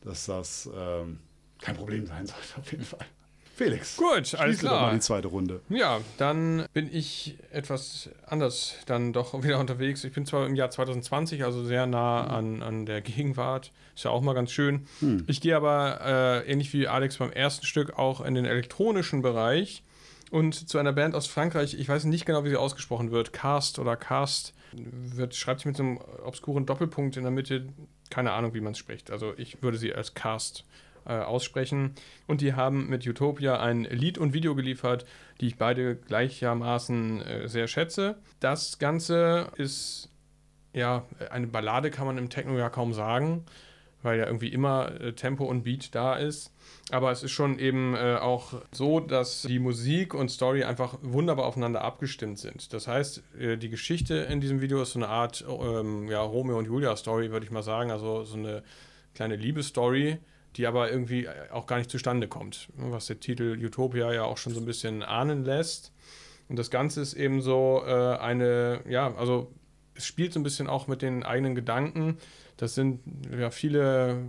dass 0.01 0.25
das 0.25 0.69
ähm, 0.75 1.19
kein 1.59 1.75
Problem 1.75 2.05
sein 2.05 2.25
sollte, 2.27 2.57
auf 2.59 2.71
jeden 2.71 2.83
Fall. 2.83 3.05
Felix. 3.53 3.97
Gut, 3.97 4.33
alles 4.35 4.59
klar. 4.59 4.87
mal 4.87 4.93
die 4.93 4.99
zweite 5.01 5.27
Runde. 5.27 5.61
Ja, 5.69 5.99
dann 6.17 6.65
bin 6.73 6.89
ich 6.91 7.37
etwas 7.51 8.09
anders 8.25 8.75
dann 8.87 9.13
doch 9.13 9.33
wieder 9.43 9.59
unterwegs. 9.59 10.03
Ich 10.03 10.13
bin 10.13 10.25
zwar 10.25 10.47
im 10.47 10.55
Jahr 10.55 10.71
2020, 10.71 11.43
also 11.43 11.63
sehr 11.63 11.85
nah 11.85 12.23
an, 12.25 12.63
an 12.63 12.85
der 12.87 13.01
Gegenwart. 13.01 13.71
Ist 13.93 14.05
ja 14.05 14.11
auch 14.11 14.21
mal 14.21 14.33
ganz 14.33 14.51
schön. 14.51 14.87
Ich 15.27 15.41
gehe 15.41 15.55
aber 15.55 15.99
äh, 16.45 16.51
ähnlich 16.51 16.73
wie 16.73 16.87
Alex 16.87 17.17
beim 17.17 17.31
ersten 17.31 17.65
Stück 17.65 17.99
auch 17.99 18.21
in 18.21 18.33
den 18.33 18.45
elektronischen 18.45 19.21
Bereich 19.21 19.83
und 20.31 20.69
zu 20.69 20.79
einer 20.79 20.93
Band 20.93 21.13
aus 21.13 21.27
Frankreich. 21.27 21.75
Ich 21.75 21.87
weiß 21.87 22.05
nicht 22.05 22.25
genau, 22.25 22.43
wie 22.43 22.49
sie 22.49 22.55
ausgesprochen 22.55 23.11
wird. 23.11 23.33
Cast 23.33 23.77
oder 23.77 23.95
Cast 23.95 24.53
wird, 24.73 25.35
schreibt 25.35 25.59
sich 25.59 25.67
mit 25.67 25.77
so 25.77 25.83
einem 25.83 25.99
obskuren 26.25 26.65
Doppelpunkt 26.65 27.17
in 27.17 27.23
der 27.23 27.31
Mitte. 27.31 27.67
Keine 28.09 28.31
Ahnung, 28.31 28.53
wie 28.53 28.61
man 28.61 28.71
es 28.71 28.77
spricht. 28.77 29.11
Also 29.11 29.33
ich 29.37 29.61
würde 29.61 29.77
sie 29.77 29.93
als 29.93 30.13
Cast 30.13 30.65
äh, 31.05 31.13
aussprechen. 31.13 31.95
Und 32.27 32.41
die 32.41 32.53
haben 32.53 32.87
mit 32.87 33.05
Utopia 33.05 33.59
ein 33.59 33.83
Lied 33.83 34.17
und 34.17 34.33
Video 34.33 34.55
geliefert, 34.55 35.05
die 35.41 35.47
ich 35.47 35.57
beide 35.57 35.97
gleichermaßen 35.97 37.21
äh, 37.21 37.47
sehr 37.47 37.67
schätze. 37.67 38.17
Das 38.39 38.79
Ganze 38.79 39.51
ist 39.57 40.09
ja 40.73 41.05
eine 41.29 41.47
Ballade, 41.47 41.91
kann 41.91 42.05
man 42.05 42.17
im 42.17 42.29
Techno 42.29 42.57
ja 42.57 42.69
kaum 42.69 42.93
sagen, 42.93 43.43
weil 44.03 44.19
ja 44.19 44.25
irgendwie 44.25 44.49
immer 44.49 44.99
äh, 44.99 45.13
Tempo 45.13 45.45
und 45.45 45.63
Beat 45.63 45.93
da 45.95 46.15
ist. 46.15 46.51
Aber 46.91 47.11
es 47.11 47.23
ist 47.23 47.31
schon 47.31 47.59
eben 47.59 47.95
äh, 47.95 48.17
auch 48.19 48.61
so, 48.71 48.99
dass 48.99 49.43
die 49.43 49.59
Musik 49.59 50.13
und 50.13 50.29
Story 50.29 50.63
einfach 50.63 50.97
wunderbar 51.01 51.45
aufeinander 51.45 51.81
abgestimmt 51.83 52.39
sind. 52.39 52.73
Das 52.73 52.87
heißt, 52.87 53.23
äh, 53.39 53.57
die 53.57 53.69
Geschichte 53.69 54.15
in 54.15 54.41
diesem 54.41 54.61
Video 54.61 54.81
ist 54.81 54.93
so 54.93 54.99
eine 54.99 55.07
Art 55.07 55.45
ähm, 55.47 56.07
ja, 56.09 56.21
Romeo 56.21 56.57
und 56.57 56.65
Julia 56.65 56.95
Story, 56.95 57.31
würde 57.31 57.45
ich 57.45 57.51
mal 57.51 57.63
sagen. 57.63 57.91
Also 57.91 58.23
so 58.23 58.37
eine 58.37 58.63
kleine 59.13 59.35
Liebesstory, 59.35 60.17
die 60.55 60.67
aber 60.67 60.91
irgendwie 60.91 61.25
äh, 61.25 61.49
auch 61.51 61.67
gar 61.67 61.77
nicht 61.77 61.89
zustande 61.89 62.27
kommt. 62.27 62.69
Was 62.75 63.07
der 63.07 63.19
Titel 63.19 63.57
Utopia 63.63 64.11
ja 64.11 64.23
auch 64.23 64.37
schon 64.37 64.53
so 64.53 64.59
ein 64.59 64.65
bisschen 64.65 65.03
ahnen 65.03 65.45
lässt. 65.45 65.93
Und 66.49 66.57
das 66.57 66.69
Ganze 66.69 67.01
ist 67.01 67.13
eben 67.13 67.41
so 67.41 67.83
äh, 67.85 68.17
eine, 68.17 68.81
ja, 68.89 69.15
also 69.15 69.51
es 69.95 70.05
spielt 70.05 70.33
so 70.33 70.39
ein 70.39 70.43
bisschen 70.43 70.67
auch 70.67 70.87
mit 70.87 71.01
den 71.01 71.23
eigenen 71.23 71.55
Gedanken. 71.55 72.17
Das 72.61 72.75
sind 72.75 72.99
ja 73.37 73.49
viele 73.49 74.23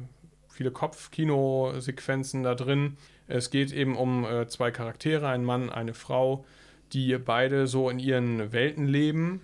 viele 0.53 0.71
Kopfkino-Sequenzen 0.71 2.42
da 2.42 2.55
drin. 2.55 2.97
Es 3.27 3.51
geht 3.51 3.73
eben 3.73 3.97
um 3.97 4.25
äh, 4.25 4.47
zwei 4.47 4.71
Charaktere, 4.71 5.29
ein 5.29 5.45
Mann, 5.45 5.71
eine 5.71 5.95
Frau, 5.95 6.45
die 6.92 7.16
beide 7.18 7.66
so 7.66 7.88
in 7.88 7.99
ihren 7.99 8.53
Welten 8.53 8.87
leben 8.87 9.40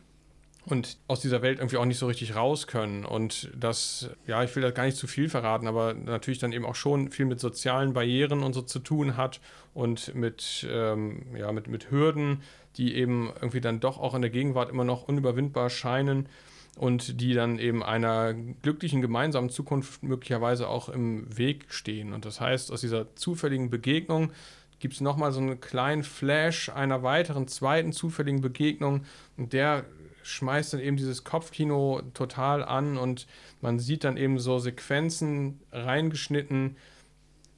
und 0.67 0.99
aus 1.07 1.21
dieser 1.21 1.41
Welt 1.41 1.59
irgendwie 1.59 1.79
auch 1.79 1.87
nicht 1.87 1.99
so 1.99 2.07
richtig 2.07 2.37
raus 2.37 2.67
können. 2.67 3.07
Und 3.07 3.51
das, 3.59 4.11
ja, 4.27 4.45
ich 4.45 4.55
will 4.55 4.63
da 4.63 4.71
gar 4.71 4.85
nicht 4.85 4.99
zu 4.99 5.07
viel 5.07 5.31
verraten, 5.31 5.67
aber 5.67 5.95
natürlich 5.95 6.39
dann 6.39 6.53
eben 6.53 6.67
auch 6.67 6.75
schon 6.75 7.11
viel 7.11 7.25
mit 7.25 7.41
sozialen 7.41 7.95
Barrieren 7.95 8.43
und 8.43 8.53
so 8.53 8.61
zu 8.61 8.79
tun 8.79 9.17
hat 9.17 9.41
und 9.73 10.15
mit, 10.15 10.67
ähm, 10.71 11.35
ja, 11.35 11.51
mit, 11.53 11.69
mit 11.69 11.91
Hürden, 11.91 12.43
die 12.77 12.95
eben 12.95 13.33
irgendwie 13.37 13.63
dann 13.63 13.81
doch 13.81 13.99
auch 13.99 14.15
in 14.15 14.21
der 14.21 14.31
Gegenwart 14.31 14.71
immer 14.71 14.85
noch 14.85 15.09
unüberwindbar 15.09 15.71
scheinen 15.71 16.29
und 16.79 17.21
die 17.21 17.35
dann 17.35 17.59
eben 17.59 17.83
einer 17.83 18.33
glücklichen 18.33 19.03
gemeinsamen 19.03 19.51
Zukunft 19.51 20.03
möglicherweise 20.05 20.69
auch 20.69 20.89
im 20.89 21.37
Weg 21.37 21.67
stehen. 21.69 22.13
Und 22.13 22.25
das 22.25 22.41
heißt, 22.41 22.73
aus 22.73 22.81
dieser 22.81 23.15
zufälligen 23.17 23.69
Begegnung 23.69 24.31
gibt 24.79 24.95
es 24.95 25.01
nochmal 25.01 25.33
so 25.33 25.41
einen 25.41 25.61
kleinen 25.61 26.05
Flash 26.05 26.69
einer 26.69 27.03
weiteren 27.03 27.49
zweiten 27.49 27.93
zufälligen 27.93 28.41
Begegnung 28.41 29.03
und 29.37 29.53
der 29.53 29.85
schmeißt 30.23 30.75
dann 30.75 30.81
eben 30.81 30.97
dieses 30.97 31.25
Kopfkino 31.25 32.03
total 32.15 32.63
an 32.63 32.97
und 32.97 33.27
man 33.61 33.81
sieht 33.81 34.05
dann 34.05 34.17
eben 34.17 34.39
so 34.39 34.61
Sequenzen 34.61 35.61
reingeschnitten, 35.73 36.77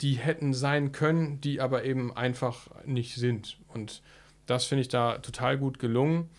die 0.01 0.15
hätten 0.15 0.55
sein 0.55 0.93
können, 0.93 1.43
die 1.43 1.61
aber 1.61 1.85
eben 1.85 2.17
einfach 2.17 2.69
nicht 2.87 3.17
sind. 3.17 3.59
Und 3.69 4.03
das 4.47 4.65
finde 4.65 4.83
ich 4.83 4.89
da 4.89 5.19
total 5.19 5.59
gut 5.59 5.79
gelungen. 5.79 6.31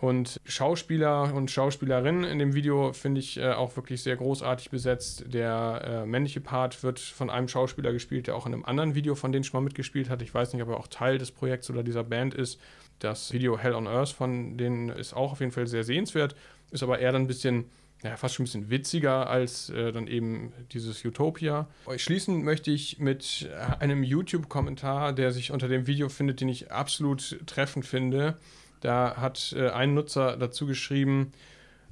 Und 0.00 0.40
Schauspieler 0.44 1.34
und 1.34 1.50
Schauspielerinnen 1.50 2.22
in 2.22 2.38
dem 2.38 2.54
Video 2.54 2.92
finde 2.92 3.18
ich 3.18 3.36
äh, 3.36 3.50
auch 3.50 3.74
wirklich 3.74 4.00
sehr 4.00 4.16
großartig 4.16 4.70
besetzt. 4.70 5.24
Der 5.26 5.82
äh, 5.84 6.06
männliche 6.06 6.40
Part 6.40 6.84
wird 6.84 7.00
von 7.00 7.30
einem 7.30 7.48
Schauspieler 7.48 7.92
gespielt, 7.92 8.28
der 8.28 8.36
auch 8.36 8.46
in 8.46 8.54
einem 8.54 8.64
anderen 8.64 8.94
Video 8.94 9.16
von 9.16 9.32
denen 9.32 9.42
schon 9.42 9.60
mal 9.60 9.64
mitgespielt 9.64 10.08
hat. 10.08 10.22
Ich 10.22 10.32
weiß 10.32 10.52
nicht, 10.52 10.62
ob 10.62 10.68
er 10.68 10.76
auch 10.76 10.86
Teil 10.86 11.18
des 11.18 11.32
Projekts 11.32 11.68
oder 11.68 11.82
dieser 11.82 12.04
Band 12.04 12.34
ist. 12.34 12.60
Das 13.00 13.32
Video 13.32 13.58
Hell 13.58 13.74
on 13.74 13.88
Earth 13.88 14.10
von 14.10 14.56
denen 14.56 14.88
ist 14.88 15.14
auch 15.14 15.32
auf 15.32 15.40
jeden 15.40 15.52
Fall 15.52 15.66
sehr 15.66 15.82
sehenswert, 15.82 16.36
ist 16.70 16.84
aber 16.84 17.00
eher 17.00 17.10
dann 17.10 17.22
ein 17.22 17.28
bisschen 17.28 17.64
ja, 18.04 18.16
fast 18.16 18.36
schon 18.36 18.44
ein 18.44 18.46
bisschen 18.46 18.70
witziger 18.70 19.28
als 19.28 19.70
äh, 19.70 19.90
dann 19.90 20.06
eben 20.06 20.52
dieses 20.72 21.04
Utopia. 21.04 21.66
Schließen 21.96 22.44
möchte 22.44 22.70
ich 22.70 23.00
mit 23.00 23.50
einem 23.80 24.04
YouTube-Kommentar, 24.04 25.12
der 25.12 25.32
sich 25.32 25.50
unter 25.50 25.66
dem 25.66 25.88
Video 25.88 26.08
findet, 26.08 26.40
den 26.40 26.48
ich 26.48 26.70
absolut 26.70 27.40
treffend 27.46 27.84
finde. 27.84 28.36
Da 28.80 29.16
hat 29.16 29.54
äh, 29.56 29.70
ein 29.70 29.94
Nutzer 29.94 30.36
dazu 30.36 30.66
geschrieben, 30.66 31.32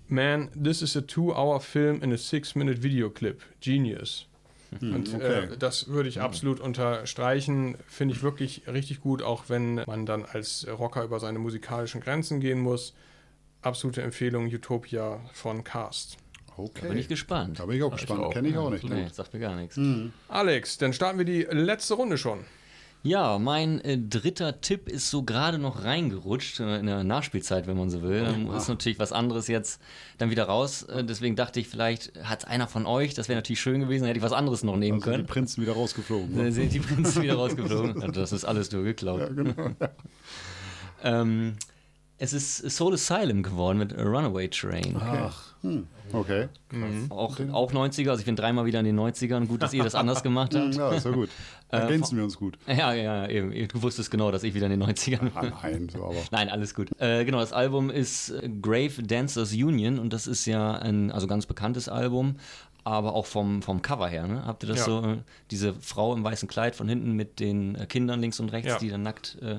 Man, 0.09 0.51
this 0.53 0.83
is 0.83 0.97
a 0.97 1.01
two-hour 1.01 1.61
film 1.61 2.01
in 2.03 2.13
a 2.13 2.17
six-minute 2.17 2.83
video 2.83 3.11
clip. 3.11 3.43
Genius. 3.61 4.27
Hm, 4.79 4.95
Und 4.95 5.15
okay. 5.15 5.45
äh, 5.53 5.57
das 5.59 5.89
würde 5.89 6.09
ich 6.09 6.21
absolut 6.21 6.61
unterstreichen. 6.61 7.77
Finde 7.89 8.15
ich 8.15 8.23
wirklich 8.23 8.63
richtig 8.69 9.01
gut, 9.01 9.23
auch 9.23 9.45
wenn 9.49 9.77
man 9.87 10.07
dann 10.07 10.25
als 10.25 10.67
Rocker 10.69 11.03
über 11.03 11.19
seine 11.19 11.39
musikalischen 11.41 12.01
Grenzen 12.01 12.39
gehen 12.41 12.61
muss. 12.61 12.95
Absolute 13.63 14.03
Empfehlung 14.03 14.47
Utopia 14.47 15.19
von 15.33 15.65
Cast. 15.65 16.19
Okay. 16.57 16.83
Da 16.83 16.89
bin 16.89 16.99
ich 16.99 17.09
gespannt. 17.09 17.59
Da 17.59 17.67
bin 17.67 17.77
ich 17.77 17.83
auch 17.83 17.91
gespannt. 17.91 18.21
auch. 18.21 18.33
Kenne 18.33 18.49
ich 18.49 18.57
auch 18.57 18.71
nicht. 18.71 18.85
Nee, 18.85 19.03
Ne? 19.05 19.11
sagt 19.13 19.35
mir 19.35 19.41
gar 19.41 19.57
nichts. 19.57 19.79
Alex, 20.29 20.79
dann 20.79 20.93
starten 20.93 21.19
wir 21.19 21.25
die 21.25 21.43
letzte 21.51 21.95
Runde 21.95 22.17
schon. 22.17 22.45
Ja, 23.07 23.39
mein 23.39 23.81
äh, 23.83 23.99
dritter 23.99 24.61
Tipp 24.61 24.89
ist 24.89 25.11
so 25.11 25.23
gerade 25.23 25.59
noch 25.59 25.85
reingerutscht, 25.85 26.59
äh, 26.59 26.79
in 26.79 26.87
der 26.87 27.05
Nachspielzeit, 27.05 27.69
wenn 27.69 27.77
man 27.77 27.89
so 27.89 28.03
will. 28.03 28.27
Ähm, 28.27 28.51
ist 28.51 28.69
natürlich 28.69 28.99
was 28.99 29.13
anderes 29.13 29.47
jetzt 29.47 29.81
dann 30.19 30.31
wieder 30.31 30.45
raus. 30.45 30.83
Äh, 30.83 31.05
deswegen 31.05 31.37
dachte 31.37 31.61
ich, 31.61 31.69
vielleicht 31.69 32.13
hat 32.25 32.41
es 32.41 32.45
einer 32.47 32.67
von 32.67 32.85
euch, 32.85 33.15
das 33.15 33.29
wäre 33.29 33.37
natürlich 33.39 33.61
schön 33.61 33.81
gewesen, 33.81 34.03
dann 34.03 34.09
hätte 34.09 34.19
ich 34.19 34.25
was 34.25 34.33
anderes 34.33 34.65
noch 34.65 34.77
nehmen 34.77 34.99
Also 34.99 35.11
die 35.11 35.17
können. 35.19 35.27
Prinzen 35.27 35.63
wieder 35.63 35.75
rausgeflogen. 35.75 36.35
Dann 36.35 36.47
Ne? 36.47 36.53
sind 36.53 36.73
die 36.73 36.81
Prinzen 36.81 37.23
wieder 37.23 37.35
rausgeflogen. 37.35 38.13
Das 38.13 38.33
ist 38.33 38.45
alles 38.45 38.73
nur 38.73 38.83
geklaut. 38.83 39.31
ähm, 41.05 41.55
es 42.19 42.33
ist 42.33 42.71
Soul 42.71 42.95
Asylum 42.95 43.43
geworden 43.43 43.79
mit 43.79 43.97
Runaway 43.97 44.49
Train. 44.49 44.97
Ach, 44.99 45.55
hm. 45.63 45.87
okay. 46.13 46.49
Auch, 47.11 47.39
auch 47.53 47.73
90er, 47.73 48.11
also 48.11 48.21
ich 48.21 48.27
bin 48.27 48.37
dreimal 48.37 48.65
wieder 48.65 48.79
in 48.81 48.87
den 48.87 48.99
90ern. 48.99 49.47
Gut, 49.47 49.63
dass 49.63 49.75
ihr 49.75 49.83
das 49.85 49.95
anders 49.95 50.23
gemacht 50.23 50.55
habt. 50.57 50.75
Ja, 50.75 50.93
ist 50.93 51.05
ja 51.05 51.11
gut. 51.11 51.29
Ergänzen 51.69 52.17
wir 52.17 52.25
uns 52.25 52.37
gut. 52.39 52.59
Ja, 52.67 52.95
ja, 52.95 53.29
eben. 53.29 53.53
Du 53.69 53.83
wusstest 53.83 54.11
genau, 54.11 54.31
dass 54.31 54.45
ich 54.45 54.55
wieder 54.55 54.67
in 54.67 54.79
den 54.79 54.83
90ern 54.89 55.31
Ah, 55.35 55.43
nein, 55.63 55.89
so 55.89 56.05
aber. 56.05 56.15
Nein, 56.31 56.49
alles 56.49 56.75
gut. 56.75 56.91
Äh, 57.01 57.25
genau, 57.25 57.41
das 57.41 57.53
Album 57.53 57.91
ist 57.91 58.31
äh, 58.31 58.49
Grave 58.63 59.03
Dancers 59.03 59.53
Union 59.53 59.99
und 59.99 60.13
das 60.13 60.27
ist 60.27 60.47
ja 60.47 60.73
ein 60.73 61.11
also 61.11 61.27
ganz 61.27 61.45
bekanntes 61.47 61.89
Album, 61.89 62.37
aber 62.85 63.15
auch 63.15 63.27
vom, 63.27 63.63
vom 63.63 63.83
Cover 63.83 64.09
her. 64.09 64.27
Ne? 64.29 64.45
Habt 64.47 64.63
ihr 64.63 64.69
das 64.69 64.79
Ja. 64.79 64.85
so? 64.85 65.03
äh, 65.03 65.17
Diese 65.51 65.75
Frau 65.75 66.15
im 66.15 66.23
weißen 66.23 66.49
Kleid 66.49 66.77
von 66.77 66.89
hinten 66.89 67.13
mit 67.13 67.41
den 67.41 67.75
äh, 67.75 67.87
Kindern 67.87 68.21
links 68.21 68.39
und 68.41 68.53
rechts, 68.53 68.69
Ja. 68.71 68.79
die 68.79 68.89
dann 68.89 69.03
nackt 69.03 69.37
äh, 69.43 69.59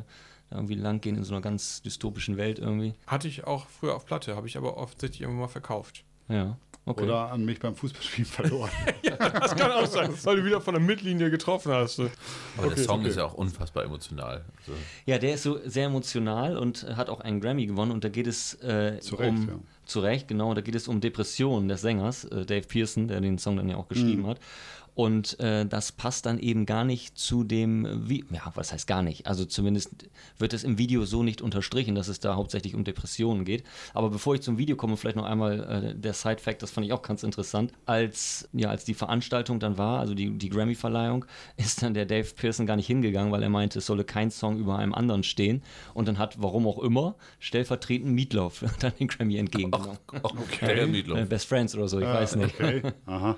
irgendwie 0.51 0.75
lang 0.75 1.01
gehen 1.01 1.15
in 1.17 1.23
so 1.23 1.33
einer 1.33 1.41
ganz 1.41 1.81
dystopischen 1.81 2.37
Welt 2.37 2.59
irgendwie. 2.59 2.93
Hatte 3.05 3.27
ich 3.27 3.45
auch 3.45 3.67
früher 3.67 3.95
auf 3.95 4.05
Platte, 4.05 4.35
habe 4.35 4.47
ich 4.47 4.57
aber 4.57 4.77
offensichtlich 4.77 5.21
immer 5.21 5.33
mal 5.33 5.47
verkauft. 5.47 6.03
Ja, 6.29 6.57
okay. 6.85 7.03
Oder 7.03 7.31
an 7.31 7.45
mich 7.45 7.59
beim 7.59 7.75
Fußballspielen 7.75 8.25
verloren. 8.29 8.69
Das 9.17 9.55
kann 9.55 9.71
auch 9.71 9.85
sein, 9.85 10.13
weil 10.23 10.37
du 10.37 10.45
wieder 10.45 10.61
von 10.61 10.73
der 10.73 10.81
Mittellinie 10.83 11.29
getroffen 11.31 11.71
hast. 11.71 11.99
Aber 11.99 12.67
der 12.69 12.77
Song 12.77 12.99
okay. 12.99 13.09
ist 13.09 13.15
ja 13.15 13.25
auch 13.25 13.33
unfassbar 13.33 13.83
emotional. 13.85 14.43
Also, 14.59 14.73
Ja, 15.05 15.17
der 15.17 15.33
ist 15.35 15.43
so 15.43 15.57
sehr 15.65 15.85
emotional 15.85 16.57
und 16.57 16.83
hat 16.95 17.09
auch 17.09 17.21
einen 17.21 17.39
Grammy 17.41 17.65
gewonnen 17.65 17.91
und 17.91 18.03
da 18.03 18.09
geht 18.09 18.27
es 18.27 18.55
äh, 18.61 18.99
Zu 18.99 19.15
Recht, 19.15 19.29
um 19.37 19.47
ja. 19.47 19.53
zu 19.85 20.01
Recht, 20.01 20.27
genau, 20.27 20.53
da 20.53 20.61
geht 20.61 20.75
es 20.75 20.87
um 20.87 20.99
Depressionen 21.01 21.67
des 21.69 21.81
Sängers 21.81 22.25
äh, 22.25 22.45
Dave 22.45 22.67
Pearson, 22.67 23.07
der 23.07 23.21
den 23.21 23.37
Song 23.37 23.55
dann 23.57 23.69
ja 23.69 23.77
auch 23.77 23.87
geschrieben 23.87 24.23
Mhm. 24.23 24.27
hat. 24.27 24.39
Und 24.97 25.39
äh, 25.39 25.63
das 25.67 25.91
passt 25.91 26.25
dann 26.25 26.39
eben 26.39 26.65
gar 26.65 26.83
nicht 26.83 27.19
zu 27.19 27.43
dem, 27.43 28.09
wie, 28.09 28.25
ja, 28.31 28.51
was 28.55 28.73
heißt 28.73 28.87
gar 28.87 29.03
nicht? 29.03 29.27
Also 29.27 29.45
zumindest 29.45 29.91
wird 30.39 30.53
es 30.53 30.63
im 30.63 30.79
Video 30.79 31.05
so 31.05 31.21
nicht 31.21 31.39
unterstrichen, 31.43 31.93
dass 31.93 32.07
es 32.07 32.19
da 32.19 32.33
hauptsächlich 32.35 32.73
um 32.73 32.83
Depressionen 32.83 33.45
geht. 33.45 33.63
Aber 33.93 34.09
bevor 34.09 34.33
ich 34.33 34.41
zum 34.41 34.57
Video 34.57 34.75
komme, 34.75 34.97
vielleicht 34.97 35.15
noch 35.15 35.25
einmal 35.27 35.93
äh, 35.93 35.95
der 35.95 36.13
Side-Fact, 36.13 36.63
das 36.63 36.71
fand 36.71 36.87
ich 36.87 36.93
auch 36.93 37.03
ganz 37.03 37.21
interessant. 37.21 37.73
Als, 37.85 38.49
ja, 38.53 38.69
als 38.71 38.85
die 38.85 38.95
Veranstaltung 38.95 39.59
dann 39.59 39.77
war, 39.77 39.99
also 39.99 40.15
die, 40.15 40.35
die 40.35 40.49
Grammy-Verleihung, 40.49 41.25
ist 41.57 41.83
dann 41.83 41.93
der 41.93 42.07
Dave 42.07 42.33
Pearson 42.35 42.65
gar 42.65 42.75
nicht 42.75 42.87
hingegangen, 42.87 43.31
weil 43.31 43.43
er 43.43 43.49
meinte, 43.49 43.77
es 43.77 43.85
solle 43.85 44.03
kein 44.03 44.31
Song 44.31 44.57
über 44.57 44.79
einem 44.79 44.95
anderen 44.95 45.21
stehen. 45.21 45.61
Und 45.93 46.07
dann 46.07 46.17
hat, 46.17 46.41
warum 46.41 46.65
auch 46.65 46.79
immer, 46.79 47.13
stellvertretend 47.37 48.11
Meatloaf 48.15 48.65
dann 48.79 48.93
den 48.99 49.09
Grammy 49.09 49.37
entgegengenommen. 49.37 49.99
okay. 50.23 50.65
Der 50.65 50.77
Äh, 50.81 50.87
Meatloaf. 50.87 51.29
Best 51.29 51.45
Friends 51.45 51.75
oder 51.75 51.87
so, 51.87 51.99
ich 51.99 52.07
Ah, 52.07 52.15
weiß 52.15 52.35
nicht. 52.37 52.55
Okay. 52.59 52.81
Aha. 53.05 53.35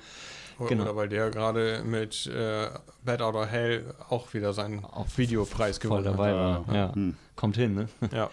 Genau. 0.67 0.83
Oder 0.83 0.95
weil 0.95 1.09
der 1.09 1.29
gerade 1.29 1.83
mit 1.85 2.27
äh, 2.27 2.67
Bad 3.05 3.21
Out 3.21 3.35
of 3.35 3.47
Hell 3.47 3.93
auch 4.09 4.33
wieder 4.33 4.53
seinen 4.53 4.83
Auch 4.83 5.07
Videopreis 5.15 5.77
Voll 5.77 5.89
gewonnen 6.01 6.05
hat. 6.07 6.13
dabei 6.13 6.33
war. 6.33 6.65
Ja, 6.73 6.93
kommt 7.35 7.55
hin, 7.55 7.75
ne? 7.75 7.87
Ja. 8.13 8.29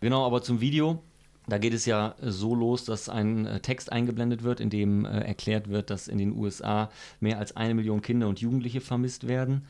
Genau, 0.00 0.26
aber 0.26 0.42
zum 0.42 0.60
Video. 0.60 1.02
Da 1.48 1.58
geht 1.58 1.74
es 1.74 1.86
ja 1.86 2.14
so 2.20 2.54
los, 2.54 2.84
dass 2.84 3.08
ein 3.08 3.46
äh, 3.46 3.58
Text 3.60 3.90
eingeblendet 3.90 4.44
wird, 4.44 4.60
in 4.60 4.70
dem 4.70 5.04
äh, 5.04 5.20
erklärt 5.22 5.68
wird, 5.68 5.90
dass 5.90 6.06
in 6.06 6.18
den 6.18 6.36
USA 6.36 6.88
mehr 7.18 7.38
als 7.38 7.56
eine 7.56 7.74
Million 7.74 8.00
Kinder 8.00 8.28
und 8.28 8.40
Jugendliche 8.40 8.80
vermisst 8.80 9.26
werden. 9.26 9.66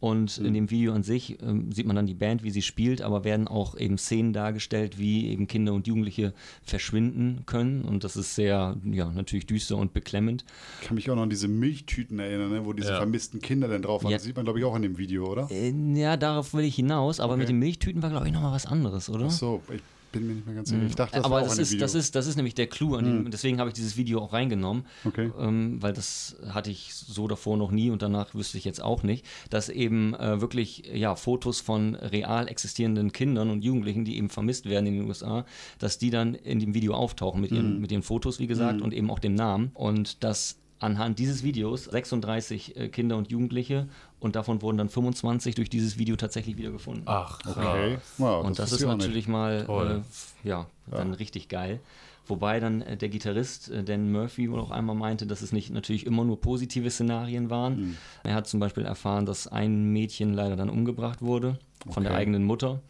Und 0.00 0.36
in 0.36 0.52
dem 0.52 0.70
Video 0.70 0.92
an 0.92 1.02
sich 1.02 1.40
ähm, 1.42 1.72
sieht 1.72 1.86
man 1.86 1.96
dann 1.96 2.06
die 2.06 2.12
Band, 2.14 2.42
wie 2.42 2.50
sie 2.50 2.60
spielt, 2.60 3.00
aber 3.00 3.24
werden 3.24 3.48
auch 3.48 3.74
eben 3.78 3.96
Szenen 3.96 4.34
dargestellt, 4.34 4.98
wie 4.98 5.28
eben 5.28 5.46
Kinder 5.46 5.72
und 5.72 5.86
Jugendliche 5.86 6.34
verschwinden 6.62 7.44
können. 7.46 7.82
Und 7.82 8.04
das 8.04 8.16
ist 8.16 8.34
sehr, 8.34 8.76
ja, 8.84 9.10
natürlich 9.10 9.46
düster 9.46 9.76
und 9.78 9.94
beklemmend. 9.94 10.44
Ich 10.82 10.88
kann 10.88 10.96
mich 10.96 11.08
auch 11.10 11.14
noch 11.16 11.22
an 11.22 11.30
diese 11.30 11.48
Milchtüten 11.48 12.18
erinnern, 12.18 12.50
ne, 12.50 12.66
wo 12.66 12.72
diese 12.74 12.90
Ja. 12.90 12.96
vermissten 12.96 13.40
Kinder 13.40 13.68
dann 13.68 13.80
drauf 13.82 14.04
waren. 14.04 14.10
Ja. 14.10 14.16
Das 14.18 14.24
sieht 14.24 14.36
man, 14.36 14.44
glaube 14.44 14.58
ich, 14.58 14.64
auch 14.66 14.76
in 14.76 14.82
dem 14.82 14.98
Video, 14.98 15.24
oder? 15.26 15.48
Äh, 15.50 15.72
ja, 15.94 16.16
darauf 16.18 16.52
will 16.52 16.64
ich 16.64 16.74
hinaus, 16.74 17.20
aber 17.20 17.32
Okay. 17.34 17.40
mit 17.40 17.48
den 17.48 17.58
Milchtüten 17.58 18.02
war, 18.02 18.10
glaube 18.10 18.26
ich, 18.26 18.32
nochmal 18.32 18.52
was 18.52 18.66
anderes, 18.66 19.08
oder? 19.08 19.26
Ach 19.26 19.30
so, 19.30 19.62
ich 19.72 19.80
bin 20.14 20.26
mir 20.26 20.34
nicht 20.34 20.46
mehr 20.46 20.54
ganz 20.54 20.70
sicher. 20.70 20.82
Ich 20.82 20.94
dachte, 20.94 21.16
das 21.16 21.24
aber 21.24 21.36
war 21.36 21.42
auch 21.42 21.46
das 21.46 21.56
dem 21.56 21.62
ist, 21.62 21.72
Video. 21.72 21.84
Das, 21.84 21.94
ist, 21.94 22.14
das 22.14 22.26
ist 22.26 22.36
nämlich 22.36 22.54
der 22.54 22.66
Clou. 22.66 22.94
An 22.94 23.04
dem, 23.04 23.30
deswegen 23.30 23.58
habe 23.58 23.68
ich 23.68 23.74
dieses 23.74 23.96
Video 23.96 24.20
auch 24.20 24.32
reingenommen. 24.32 24.84
Okay. 25.04 25.30
Ähm, 25.38 25.82
weil 25.82 25.92
das 25.92 26.36
hatte 26.48 26.70
ich 26.70 26.94
so 26.94 27.28
davor 27.28 27.56
noch 27.56 27.70
nie 27.70 27.90
und 27.90 28.02
danach 28.02 28.34
wüsste 28.34 28.56
ich 28.56 28.64
jetzt 28.64 28.82
auch 28.82 29.02
nicht. 29.02 29.26
Dass 29.50 29.68
eben 29.68 30.14
äh, 30.14 30.40
wirklich 30.40 30.84
ja, 30.92 31.14
Fotos 31.16 31.60
von 31.60 31.94
real 31.94 32.48
existierenden 32.48 33.12
Kindern 33.12 33.50
und 33.50 33.62
Jugendlichen, 33.64 34.04
die 34.04 34.16
eben 34.16 34.30
vermisst 34.30 34.66
werden 34.66 34.86
in 34.86 34.94
den 34.94 35.08
USA, 35.08 35.44
dass 35.78 35.98
die 35.98 36.10
dann 36.10 36.34
in 36.34 36.60
dem 36.60 36.74
Video 36.74 36.94
auftauchen 36.94 37.40
mit 37.40 37.50
ihren, 37.50 37.80
mit 37.80 37.92
ihren 37.92 38.02
Fotos, 38.02 38.38
wie 38.38 38.46
gesagt, 38.46 38.80
und 38.80 38.94
eben 38.94 39.10
auch 39.10 39.18
dem 39.18 39.34
Namen. 39.34 39.70
Und 39.74 40.22
dass 40.22 40.58
anhand 40.78 41.18
dieses 41.18 41.42
Videos 41.42 41.84
36 41.84 42.76
äh, 42.76 42.88
Kinder 42.88 43.16
und 43.16 43.30
Jugendliche 43.30 43.88
und 44.24 44.36
davon 44.36 44.62
wurden 44.62 44.78
dann 44.78 44.88
25 44.88 45.54
durch 45.54 45.68
dieses 45.68 45.98
Video 45.98 46.16
tatsächlich 46.16 46.56
wieder 46.56 46.70
gefunden. 46.70 47.02
Ach, 47.04 47.38
okay. 47.46 47.98
Wow, 48.16 48.44
Und 48.44 48.58
das, 48.58 48.72
wusste 48.72 48.86
ist 48.86 48.90
natürlich 48.96 49.28
mal 49.28 50.02
äh, 50.44 50.48
ja, 50.48 50.66
dann 50.90 51.12
richtig 51.12 51.50
geil. 51.50 51.78
Wobei 52.26 52.58
dann 52.58 52.80
äh, 52.80 52.96
der 52.96 53.10
Gitarrist 53.10 53.70
äh, 53.70 53.84
Dan 53.84 54.10
Murphy 54.10 54.50
wohl 54.50 54.60
auch 54.60 54.70
einmal 54.70 54.96
meinte, 54.96 55.26
dass 55.26 55.42
es 55.42 55.52
nicht 55.52 55.70
natürlich 55.70 56.06
immer 56.06 56.24
nur 56.24 56.40
positive 56.40 56.90
Szenarien 56.90 57.50
waren. 57.50 57.76
Hm. 57.76 57.96
Er 58.22 58.34
hat 58.34 58.46
zum 58.48 58.60
Beispiel 58.60 58.86
erfahren, 58.86 59.26
dass 59.26 59.46
ein 59.46 59.92
Mädchen 59.92 60.32
leider 60.32 60.56
dann 60.56 60.70
umgebracht 60.70 61.20
wurde 61.20 61.58
von 61.90 62.02
der 62.02 62.12
Okay. 62.12 62.20
eigenen 62.22 62.44
Mutter. 62.44 62.80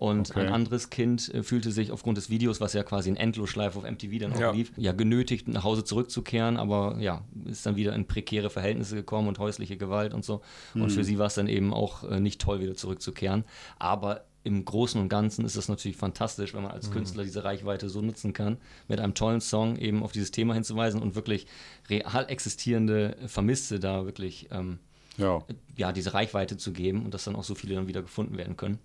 Und 0.00 0.30
Okay. 0.30 0.40
ein 0.40 0.48
anderes 0.48 0.88
Kind 0.88 1.32
äh, 1.34 1.42
fühlte 1.42 1.70
sich 1.72 1.92
aufgrund 1.92 2.16
des 2.16 2.30
Videos, 2.30 2.58
was 2.58 2.72
ja 2.72 2.82
quasi 2.82 3.10
in 3.10 3.16
Endlosschleife 3.16 3.78
auf 3.78 3.84
MTV 3.84 4.18
dann 4.18 4.32
auch 4.32 4.40
Ja. 4.40 4.50
lief, 4.52 4.72
ja 4.78 4.92
genötigt, 4.92 5.46
nach 5.46 5.62
Hause 5.62 5.84
zurückzukehren, 5.84 6.56
aber 6.56 6.96
ja, 7.00 7.22
ist 7.44 7.66
dann 7.66 7.76
wieder 7.76 7.94
in 7.94 8.06
prekäre 8.06 8.48
Verhältnisse 8.48 8.94
gekommen 8.96 9.28
und 9.28 9.38
häusliche 9.38 9.76
Gewalt 9.76 10.14
und 10.14 10.24
so. 10.24 10.40
Und 10.74 10.84
Mhm. 10.84 10.90
für 10.90 11.04
sie 11.04 11.18
war 11.18 11.26
es 11.26 11.34
dann 11.34 11.48
eben 11.48 11.74
auch 11.74 12.02
äh, 12.04 12.18
nicht 12.18 12.40
toll, 12.40 12.60
wieder 12.60 12.74
zurückzukehren. 12.76 13.44
Aber 13.78 14.24
im 14.42 14.64
Großen 14.64 14.98
und 14.98 15.10
Ganzen 15.10 15.44
ist 15.44 15.54
es 15.56 15.68
natürlich 15.68 15.98
fantastisch, 15.98 16.54
wenn 16.54 16.62
man 16.62 16.70
als 16.72 16.90
Künstler 16.90 17.24
diese 17.24 17.44
Reichweite 17.44 17.90
so 17.90 18.00
nutzen 18.00 18.32
kann, 18.32 18.56
mit 18.88 19.00
einem 19.00 19.12
tollen 19.12 19.42
Song 19.42 19.76
eben 19.76 20.02
auf 20.02 20.12
dieses 20.12 20.30
Thema 20.30 20.54
hinzuweisen 20.54 21.02
und 21.02 21.14
wirklich 21.14 21.46
real 21.90 22.24
existierende 22.26 23.18
Vermisste 23.26 23.78
da 23.80 24.06
wirklich 24.06 24.48
ähm, 24.50 24.78
Ja. 25.18 25.44
ja, 25.76 25.92
diese 25.92 26.14
Reichweite 26.14 26.56
zu 26.56 26.72
geben 26.72 27.04
und 27.04 27.12
dass 27.12 27.24
dann 27.24 27.36
auch 27.36 27.44
so 27.44 27.54
viele 27.54 27.74
dann 27.74 27.86
wieder 27.86 28.00
gefunden 28.00 28.38
werden 28.38 28.56
können. 28.56 28.78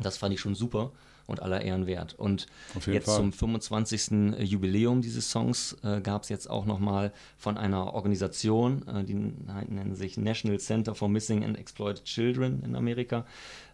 Das 0.00 0.16
fand 0.18 0.32
ich 0.34 0.40
schon 0.40 0.54
super 0.54 0.92
und 1.26 1.40
aller 1.40 1.62
Ehren 1.62 1.86
wert. 1.86 2.14
Und 2.18 2.46
jetzt 2.86 3.04
Fall. 3.06 3.16
zum 3.16 3.32
25. 3.32 4.40
Jubiläum 4.40 5.02
dieses 5.02 5.30
Songs 5.30 5.76
äh, 5.82 6.00
gab 6.00 6.22
es 6.24 6.28
jetzt 6.28 6.50
auch 6.50 6.66
nochmal 6.66 7.12
von 7.38 7.56
einer 7.56 7.94
Organisation, 7.94 8.86
äh, 8.88 9.04
die 9.04 9.14
nennen 9.14 9.94
sich 9.94 10.16
National 10.16 10.58
Center 10.58 10.94
for 10.94 11.08
Missing 11.08 11.44
and 11.44 11.56
Exploited 11.58 12.04
Children 12.04 12.62
in 12.64 12.74
Amerika, 12.74 13.24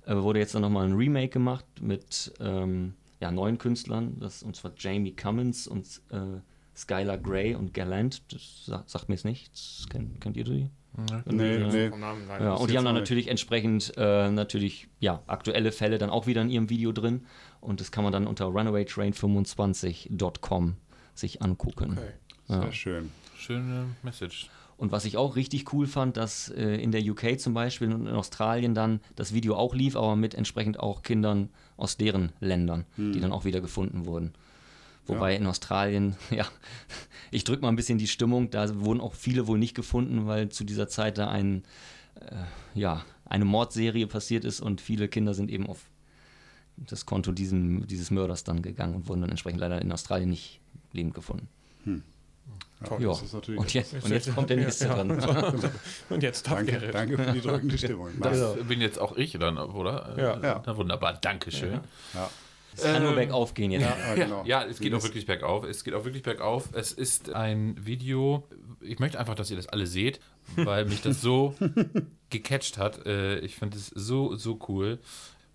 äh, 0.06 0.14
wurde 0.16 0.40
jetzt 0.40 0.54
dann 0.54 0.62
nochmal 0.62 0.86
ein 0.86 0.92
Remake 0.94 1.30
gemacht 1.30 1.64
mit 1.80 2.32
ähm, 2.40 2.94
ja, 3.20 3.30
neuen 3.30 3.58
Künstlern, 3.58 4.18
das, 4.20 4.42
und 4.42 4.54
zwar 4.54 4.72
Jamie 4.76 5.12
Cummins 5.16 5.66
und 5.66 5.86
äh, 6.10 6.40
Skylar 6.76 7.18
Gray 7.18 7.54
und 7.56 7.74
Galant. 7.74 8.22
Das 8.32 8.66
sa- 8.66 8.84
sagt 8.86 9.08
mir 9.08 9.14
jetzt 9.16 9.24
nichts. 9.24 9.86
Kennt, 9.90 10.20
kennt 10.20 10.36
ihr 10.36 10.44
die? 10.44 10.70
Nee, 11.26 11.58
nee. 11.58 11.90
Nein. 11.90 12.16
Ja, 12.40 12.54
und 12.54 12.70
die 12.70 12.76
haben 12.76 12.84
dann 12.84 12.96
auch 12.96 13.00
nicht. 13.00 13.02
natürlich 13.02 13.28
entsprechend 13.28 13.92
äh, 13.96 14.30
natürlich 14.30 14.88
ja, 14.98 15.22
aktuelle 15.26 15.70
Fälle 15.70 15.98
dann 15.98 16.10
auch 16.10 16.26
wieder 16.26 16.42
in 16.42 16.50
ihrem 16.50 16.70
Video 16.70 16.90
drin. 16.92 17.26
Und 17.60 17.80
das 17.80 17.92
kann 17.92 18.04
man 18.04 18.12
dann 18.12 18.26
unter 18.26 18.46
runawaytrain25.com 18.46 20.76
sich 21.14 21.42
angucken. 21.42 21.92
Okay. 21.92 22.12
Sehr 22.48 22.72
schön. 22.72 23.10
Schöne 23.36 23.86
Message. 24.02 24.50
Und 24.76 24.92
was 24.92 25.04
ich 25.04 25.16
auch 25.16 25.36
richtig 25.36 25.72
cool 25.72 25.86
fand, 25.86 26.16
dass 26.16 26.50
äh, 26.50 26.76
in 26.76 26.92
der 26.92 27.02
UK 27.02 27.40
zum 27.40 27.52
Beispiel 27.52 27.92
und 27.92 28.06
in 28.06 28.14
Australien 28.14 28.74
dann 28.74 29.00
das 29.16 29.34
Video 29.34 29.56
auch 29.56 29.74
lief, 29.74 29.96
aber 29.96 30.14
mit 30.14 30.34
entsprechend 30.34 30.78
auch 30.78 31.02
Kindern 31.02 31.50
aus 31.76 31.96
deren 31.96 32.30
Ländern, 32.40 32.84
die 32.96 33.20
dann 33.20 33.32
auch 33.32 33.44
wieder 33.44 33.60
gefunden 33.60 34.06
wurden. 34.06 34.34
Wobei 35.08 35.34
in 35.36 35.46
Australien, 35.46 36.16
ja, 36.30 36.46
ich 37.30 37.44
drücke 37.44 37.62
mal 37.62 37.68
ein 37.68 37.76
bisschen 37.76 37.98
die 37.98 38.06
Stimmung, 38.06 38.50
da 38.50 38.80
wurden 38.80 39.00
auch 39.00 39.14
viele 39.14 39.46
wohl 39.46 39.58
nicht 39.58 39.74
gefunden, 39.74 40.26
weil 40.26 40.48
zu 40.50 40.64
dieser 40.64 40.88
Zeit 40.88 41.18
da 41.18 41.28
ein, 41.28 41.64
äh, 42.20 42.34
ja, 42.74 43.04
eine 43.24 43.44
Mordserie 43.44 44.06
passiert 44.06 44.44
ist 44.44 44.60
und 44.60 44.80
viele 44.80 45.08
Kinder 45.08 45.34
sind 45.34 45.50
eben 45.50 45.66
auf 45.66 45.90
das 46.76 47.06
Konto 47.06 47.32
diesem, 47.32 47.86
dieses 47.86 48.10
Mörders 48.10 48.44
dann 48.44 48.62
gegangen 48.62 48.94
und 48.94 49.08
wurden 49.08 49.22
dann 49.22 49.30
entsprechend 49.30 49.60
leider 49.60 49.82
in 49.82 49.90
Australien 49.90 50.30
nicht 50.30 50.60
lebend 50.92 51.14
gefunden. 51.14 51.48
Toll. 52.84 53.02
Ja. 53.02 53.08
Das 53.08 53.22
ist 53.22 53.32
natürlich. 53.32 53.60
Und 53.60 53.74
jetzt, 53.74 53.94
und 53.94 54.10
jetzt 54.10 54.34
kommt 54.34 54.50
der 54.50 54.56
nächste 54.58 54.84
Ja. 54.86 54.94
dran. 54.94 55.10
Und 56.10 56.22
jetzt 56.22 56.46
darf 56.46 56.54
danke, 56.58 56.72
Gerrit. 56.72 56.94
danke 56.94 57.18
für 57.18 57.32
die 57.32 57.40
drückende 57.40 57.78
Stimmung. 57.78 58.10
Das 58.20 58.56
bin 58.68 58.80
jetzt 58.80 58.98
auch 59.00 59.16
ich 59.16 59.32
dann, 59.32 59.58
oder? 59.58 60.14
Ja. 60.16 60.40
Ja. 60.40 60.62
Na 60.64 60.76
wunderbar, 60.76 61.14
Dankeschön. 61.14 61.80
Ja. 62.14 62.30
Es 62.76 62.84
kann 62.84 63.02
nur 63.02 63.14
bergauf 63.14 63.54
gehen 63.54 63.70
jetzt. 63.70 63.82
Ja, 63.82 64.14
genau. 64.14 64.44
Ja, 64.44 64.64
es 64.64 64.78
geht 64.78 64.94
auch 64.94 65.02
wirklich 65.02 65.26
bergauf. 65.26 65.64
Es 65.64 65.84
geht 65.84 65.94
auch 65.94 66.04
wirklich 66.04 66.22
bergauf. 66.22 66.68
Es 66.72 66.92
ist 66.92 67.32
ein 67.34 67.74
Video. 67.84 68.44
Ich 68.80 68.98
möchte 69.00 69.18
einfach, 69.18 69.34
dass 69.34 69.50
ihr 69.50 69.56
das 69.56 69.68
alle 69.68 69.86
seht, 69.86 70.20
weil 70.56 70.84
mich 70.84 71.02
das 71.02 71.20
so 71.20 71.54
gecatcht 72.30 72.78
hat. 72.78 73.04
Äh, 73.06 73.40
Ich 73.40 73.56
finde 73.56 73.76
es 73.76 73.88
so, 73.88 74.36
so 74.36 74.58
cool, 74.68 74.98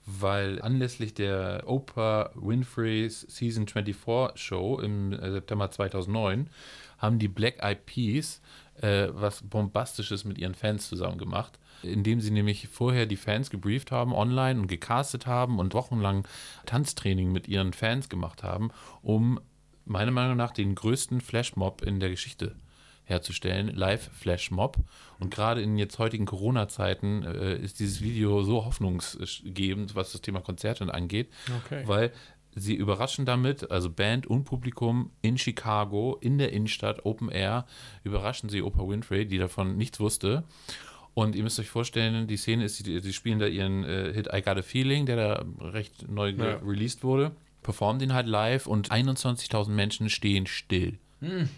weil 0.06 0.62
anlässlich 0.62 1.14
der 1.14 1.64
Oprah 1.66 2.32
Winfrey's 2.36 3.22
Season 3.30 3.68
24 3.68 4.42
Show 4.42 4.80
im 4.80 5.14
äh, 5.14 5.32
September 5.32 5.72
2009 5.72 6.50
haben 6.98 7.20
die 7.20 7.28
Black 7.30 7.62
Eyed 7.64 7.86
Peas 7.86 8.42
äh, 8.82 9.08
was 9.12 9.44
Bombastisches 9.44 10.26
mit 10.26 10.38
ihren 10.38 10.56
Fans 10.56 10.90
zusammen 10.90 11.18
gemacht, 11.18 11.60
indem 11.84 12.20
sie 12.22 12.32
nämlich 12.32 12.68
vorher 12.68 13.06
die 13.06 13.18
Fans 13.18 13.50
gebrieft 13.50 13.92
haben 13.92 14.14
online 14.14 14.60
und 14.60 14.68
gecastet 14.68 15.28
haben 15.28 15.60
und 15.60 15.74
wochenlang 15.74 16.28
Tanztraining 16.66 17.32
mit 17.32 17.48
ihren 17.48 17.74
Fans 17.74 18.10
gemacht 18.10 18.44
haben, 18.44 18.72
um 19.02 19.40
meiner 19.86 20.12
Meinung 20.12 20.38
nach 20.38 20.52
den 20.52 20.76
größten 20.76 21.22
Flashmob 21.22 21.82
in 21.82 22.00
der 22.00 22.10
Geschichte 22.10 22.56
herzustellen, 23.06 23.68
Live-Flashmob. 23.68 24.78
Und 25.20 25.30
gerade 25.30 25.62
in 25.62 25.78
jetzt 25.78 26.00
heutigen 26.00 26.26
Corona-Zeiten 26.26 27.24
äh, 27.24 27.58
ist 27.58 27.80
dieses 27.80 28.02
Video 28.02 28.44
so 28.44 28.64
hoffnungsgebend, 28.64 29.96
was 29.96 30.14
das 30.14 30.22
Thema 30.22 30.40
Konzerte 30.40 30.92
angeht, 30.94 31.30
Okay. 31.66 31.84
weil 31.86 32.12
sie 32.56 32.76
überraschen 32.76 33.26
damit, 33.26 33.70
also 33.72 33.90
Band 33.90 34.28
und 34.28 34.44
Publikum 34.46 35.12
in 35.22 35.38
Chicago, 35.38 36.18
in 36.22 36.38
der 36.38 36.52
Innenstadt, 36.54 37.06
Open 37.06 37.30
Air, 37.30 37.66
überraschen 38.04 38.50
sie 38.50 38.62
Oprah 38.62 38.88
Winfrey, 38.88 39.26
die 39.26 39.38
davon 39.38 39.78
nichts 39.78 40.00
wusste. 40.00 40.44
Und 41.14 41.36
ihr 41.36 41.44
müsst 41.44 41.60
euch 41.60 41.70
vorstellen, 41.70 42.26
die 42.28 42.38
Szene 42.38 42.66
ist, 42.66 42.78
sie, 42.78 43.00
sie 43.00 43.14
spielen 43.14 43.38
da 43.40 43.46
ihren 43.46 43.84
äh, 43.84 44.12
Hit 44.14 44.30
I 44.34 44.42
Got 44.42 44.58
a 44.58 44.62
Feeling, 44.64 45.06
der 45.06 45.16
da 45.16 45.46
recht 45.60 46.10
neu 46.10 46.30
Ja. 46.30 46.56
released 46.66 47.04
wurde, 47.04 47.32
performen 47.62 48.00
den 48.00 48.14
halt 48.14 48.28
live 48.28 48.66
und 48.66 48.92
21.000 48.92 49.70
Menschen 49.70 50.10
stehen 50.10 50.48
still. 50.48 50.98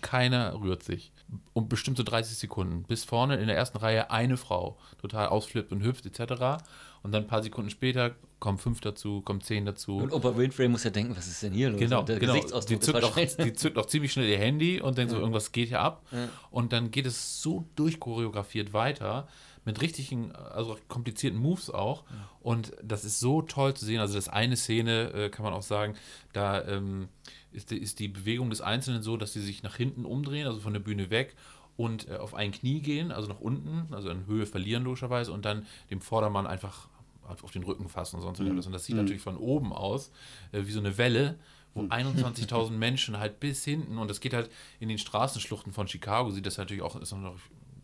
Keiner 0.02 0.62
rührt 0.62 0.84
sich. 0.84 1.12
Und 1.54 1.70
bestimmt 1.70 1.98
so 1.98 2.04
30 2.04 2.38
Sekunden. 2.38 2.84
Bis 2.84 3.04
vorne 3.04 3.38
in 3.38 3.48
der 3.48 3.56
ersten 3.56 3.80
Reihe 3.80 4.12
eine 4.12 4.38
Frau, 4.38 4.78
total 5.02 5.28
ausflippt 5.30 5.72
und 5.72 5.82
hüpft 5.84 6.06
etc. 6.06 6.62
Und 7.02 7.12
dann 7.14 7.24
ein 7.24 7.28
paar 7.28 7.42
Sekunden 7.42 7.72
später 7.72 8.12
kommen 8.40 8.58
fünf 8.58 8.82
dazu, 8.82 9.22
kommen 9.22 9.42
zehn 9.42 9.66
dazu. 9.66 9.98
Und 9.98 10.12
Oprah 10.12 10.38
Winfrey 10.38 10.68
muss 10.68 10.84
ja 10.84 10.90
denken, 10.90 11.16
was 11.16 11.28
ist 11.28 11.42
denn 11.44 11.54
hier 11.54 11.70
los? 11.70 11.80
Genau, 11.80 12.04
der 12.04 12.20
genau. 12.20 12.34
Gesichtsausdruck 12.34 12.80
Die 12.80 12.86
zückt, 12.86 13.04
auch, 13.04 13.16
die 13.16 13.54
zückt 13.54 13.78
auch 13.78 13.86
ziemlich 13.86 14.12
schnell 14.12 14.28
ihr 14.28 14.38
Handy 14.38 14.82
und 14.82 14.98
denkt 14.98 15.12
so, 15.12 15.18
irgendwas 15.18 15.52
geht 15.52 15.70
hier 15.70 15.82
ab. 15.82 16.06
Und 16.52 16.74
dann 16.74 16.92
geht 16.92 17.06
es 17.06 17.42
so 17.42 17.66
durchchoreografiert 17.76 18.74
weiter, 18.74 19.28
mit 19.66 19.82
richtigen, 19.82 20.32
also 20.34 20.78
komplizierten 20.88 21.40
Moves 21.40 21.72
auch. 21.72 22.04
Und 22.40 22.74
das 22.84 23.04
ist 23.04 23.20
so 23.20 23.42
toll 23.42 23.74
zu 23.74 23.86
sehen. 23.86 24.00
Also 24.00 24.14
das 24.14 24.30
eine 24.30 24.56
Szene, 24.56 25.12
äh, 25.14 25.30
kann 25.30 25.44
man 25.44 25.54
auch 25.54 25.64
sagen, 25.64 25.96
da 26.34 26.64
ähm, 26.68 27.10
ist, 27.52 27.72
die, 27.72 27.78
ist 27.78 28.00
die 28.00 28.08
Bewegung 28.08 28.52
des 28.52 28.62
Einzelnen 28.62 29.02
so, 29.02 29.18
dass 29.18 29.34
sie 29.34 29.42
sich 29.42 29.64
nach 29.64 29.76
hinten 29.76 30.06
umdrehen, 30.06 30.46
also 30.46 30.60
von 30.60 30.74
der 30.74 30.82
Bühne 30.82 31.10
weg 31.10 31.36
und 31.78 32.08
äh, 32.08 32.18
auf 32.18 32.36
ein 32.36 32.52
Knie 32.52 32.82
gehen, 32.82 33.12
also 33.12 33.28
nach 33.28 33.40
unten, 33.40 33.94
also 33.94 34.10
in 34.10 34.28
Höhe 34.28 34.46
verlieren 34.46 34.84
logischerweise 34.84 35.32
und 35.32 35.46
dann 35.46 35.66
dem 35.90 36.02
Vordermann 36.02 36.48
einfach 36.48 36.88
auf 37.28 37.52
den 37.52 37.64
Rücken 37.64 37.90
fassen 37.90 38.18
und 38.18 38.22
sonst 38.22 38.40
irgendwas. 38.40 38.66
Und 38.66 38.74
das 38.74 38.86
sieht 38.86 38.96
natürlich 38.96 39.22
von 39.22 39.38
oben 39.38 39.74
aus, 39.74 40.12
äh, 40.52 40.66
wie 40.66 40.72
so 40.72 40.80
eine 40.80 40.98
Welle, 40.98 41.38
wo 41.74 41.82
21.000 41.82 42.72
Menschen 42.78 43.20
halt 43.20 43.40
bis 43.40 43.64
hinten, 43.64 43.98
und 43.98 44.10
das 44.10 44.20
geht 44.20 44.34
halt 44.34 44.50
in 44.80 44.90
den 44.90 44.98
Straßenschluchten 44.98 45.74
von 45.74 45.88
Chicago, 45.88 46.32
sieht 46.32 46.46
das 46.46 46.58
natürlich 46.58 46.84
auch, 46.84 46.96
ist 46.96 47.12
noch, 47.12 47.36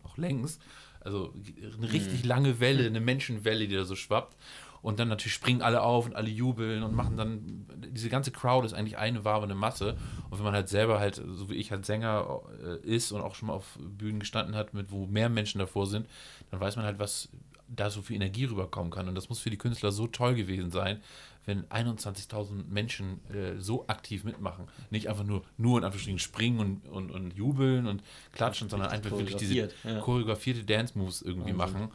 noch 0.02 0.16
längs, 0.16 0.58
also 1.00 1.34
eine 1.76 1.92
richtig 1.92 2.24
lange 2.24 2.60
Welle, 2.60 2.86
eine 2.86 3.00
Menschenwelle, 3.00 3.66
die 3.66 3.74
da 3.74 3.84
so 3.84 3.96
schwappt. 3.96 4.36
Und 4.82 4.98
dann 4.98 5.06
natürlich 5.06 5.34
springen 5.34 5.62
alle 5.62 5.80
auf 5.82 6.06
und 6.06 6.16
alle 6.16 6.28
jubeln 6.28 6.82
und 6.82 6.92
machen 6.92 7.16
dann, 7.16 7.66
diese 7.92 8.08
ganze 8.08 8.32
Crowd 8.32 8.66
ist 8.66 8.72
eigentlich 8.72 8.98
eine 8.98 9.24
wabernde 9.24 9.54
Masse. 9.54 9.96
Und 10.28 10.38
wenn 10.38 10.44
man 10.44 10.54
halt 10.54 10.68
selber 10.68 10.98
halt, 10.98 11.14
so 11.14 11.48
wie 11.48 11.54
ich 11.54 11.70
halt 11.70 11.86
Sänger 11.86 12.40
äh, 12.60 12.84
ist 12.84 13.12
und 13.12 13.20
auch 13.20 13.36
schon 13.36 13.46
mal 13.46 13.54
auf 13.54 13.78
Bühnen 13.80 14.18
gestanden 14.18 14.56
hat, 14.56 14.74
mit 14.74 14.90
wo 14.90 15.06
mehr 15.06 15.28
Menschen 15.28 15.60
davor 15.60 15.86
sind, 15.86 16.08
dann 16.50 16.58
weiß 16.58 16.74
man 16.74 16.84
halt, 16.84 16.98
was 16.98 17.28
da 17.74 17.90
so 17.90 18.02
viel 18.02 18.16
Energie 18.16 18.44
rüberkommen 18.44 18.90
kann. 18.90 19.08
Und 19.08 19.14
das 19.14 19.28
muss 19.28 19.38
für 19.38 19.50
die 19.50 19.58
Künstler 19.58 19.92
so 19.92 20.06
toll 20.06 20.34
gewesen 20.34 20.70
sein, 20.70 21.00
wenn 21.44 21.64
21.000 21.64 22.68
Menschen 22.68 23.20
äh, 23.30 23.58
so 23.58 23.86
aktiv 23.88 24.24
mitmachen. 24.24 24.68
Nicht 24.90 25.08
einfach 25.08 25.24
nur, 25.24 25.42
nur 25.56 25.78
in 25.78 25.84
Anführungsstrichen 25.84 26.18
springen 26.18 26.60
und, 26.60 26.88
und, 26.88 27.10
und 27.10 27.34
jubeln 27.34 27.86
und 27.86 28.02
klatschen, 28.32 28.68
sondern 28.68 28.90
einfach 28.90 29.10
wirklich 29.10 29.36
diese 29.36 29.70
ja. 29.84 30.00
choreografierte 30.00 30.64
Dance-Moves 30.64 31.22
irgendwie 31.22 31.52
machen. 31.52 31.90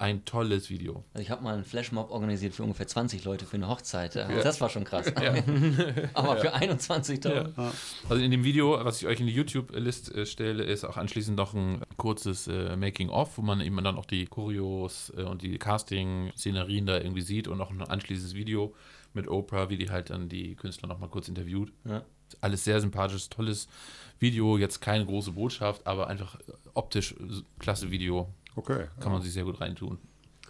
Ein 0.00 0.24
tolles 0.24 0.70
Video. 0.70 1.04
Also 1.12 1.22
ich 1.22 1.30
habe 1.30 1.42
mal 1.42 1.54
einen 1.54 1.64
Flashmob 1.64 2.10
organisiert 2.10 2.54
für 2.54 2.62
ungefähr 2.62 2.86
20 2.86 3.22
Leute 3.24 3.44
für 3.44 3.56
eine 3.56 3.68
Hochzeit. 3.68 4.14
Ja. 4.14 4.28
Das 4.42 4.60
war 4.60 4.70
schon 4.70 4.84
krass. 4.84 5.06
Aber 6.14 6.38
für 6.38 6.54
21.000. 6.54 7.52
Also 8.08 8.22
in 8.22 8.30
dem 8.30 8.42
Video, 8.42 8.82
was 8.82 9.02
ich 9.02 9.06
euch 9.06 9.20
in 9.20 9.26
die 9.26 9.34
YouTube-List 9.34 10.14
äh, 10.14 10.24
stelle, 10.24 10.64
ist 10.64 10.84
auch 10.84 10.96
anschließend 10.96 11.36
noch 11.36 11.52
ein 11.52 11.82
kurzes 11.98 12.48
äh, 12.48 12.76
Making-of, 12.76 13.36
wo 13.36 13.42
man 13.42 13.60
eben 13.60 13.76
dann 13.84 13.96
auch 13.96 14.06
die 14.06 14.24
Choreos 14.24 15.12
äh, 15.16 15.22
und 15.22 15.42
die 15.42 15.58
Casting-Szenerien 15.58 16.86
da 16.86 16.96
irgendwie 16.96 17.22
sieht 17.22 17.46
und 17.46 17.60
auch 17.60 17.70
ein 17.70 17.82
anschließendes 17.82 18.34
Video 18.34 18.74
mit 19.12 19.28
Oprah, 19.28 19.68
wie 19.68 19.76
die 19.76 19.90
halt 19.90 20.08
dann 20.08 20.30
die 20.30 20.54
Künstler 20.54 20.88
nochmal 20.88 21.10
kurz 21.10 21.28
interviewt. 21.28 21.72
Ja. 21.84 22.02
Alles 22.40 22.64
sehr 22.64 22.80
sympathisches, 22.80 23.28
tolles 23.28 23.68
Video, 24.18 24.56
jetzt 24.56 24.80
keine 24.80 25.04
große 25.04 25.32
Botschaft, 25.32 25.86
aber 25.86 26.06
einfach 26.06 26.38
optisch 26.72 27.12
äh, 27.12 27.42
klasse 27.58 27.90
Video. 27.90 28.32
Okay, 28.60 28.86
Kann 29.00 29.12
man 29.12 29.22
sich 29.22 29.32
sehr 29.32 29.44
gut 29.44 29.60
reintun. 29.60 29.98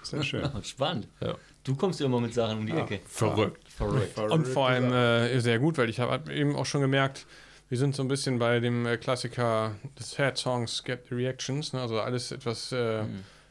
sehr 0.03 0.23
schön. 0.23 0.49
Spannend. 0.65 1.07
Ja. 1.21 1.35
Du 1.63 1.77
kommst 1.77 2.01
immer 2.01 2.21
mit 2.21 2.35
Sachen 2.35 2.59
um 2.59 2.67
die 2.67 2.73
Ecke. 2.73 3.01
Verrückt. 3.07 3.69
Verrückt. 3.71 4.19
Und 4.19 4.49
vor 4.49 4.69
allem 4.69 4.93
äh, 4.93 5.39
sehr 5.41 5.59
gut, 5.59 5.79
weil 5.79 5.89
ich 5.89 6.01
habe 6.01 6.33
eben 6.33 6.57
auch 6.57 6.67
schon 6.67 6.81
gemerkt, 6.81 7.27
wir 7.69 7.79
sind 7.79 7.95
so 7.95 8.03
ein 8.03 8.09
bisschen 8.09 8.39
bei 8.41 8.59
dem 8.59 8.85
äh, 8.87 8.97
Klassiker 8.97 9.77
des 9.99 10.11
Sad 10.11 10.37
Songs 10.39 10.83
Get 10.83 11.07
the 11.09 11.15
Reactions, 11.15 11.73
ne? 11.73 11.81
also 11.81 12.01
alles 12.01 12.33
etwas 12.33 12.73
äh, 12.73 13.05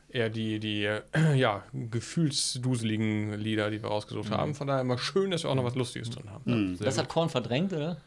eher 0.09 0.29
die, 0.29 0.59
die 0.59 0.83
äh, 0.85 1.01
ja, 1.35 1.63
gefühlsduseligen 1.73 3.39
Lieder, 3.39 3.69
die 3.69 3.81
wir 3.81 3.89
rausgesucht 3.89 4.31
haben. 4.31 4.55
Von 4.55 4.67
daher 4.67 4.81
immer 4.81 4.97
schön, 4.97 5.31
dass 5.31 5.43
wir 5.43 5.49
auch 5.51 5.55
noch 5.55 5.63
was 5.63 5.75
Lustiges 5.75 6.09
drin 6.09 6.29
haben. 6.29 6.77
Das 6.79 6.97
hat 6.97 7.07
Korn 7.09 7.29
verdrängt, 7.29 7.71
oder? 7.73 7.97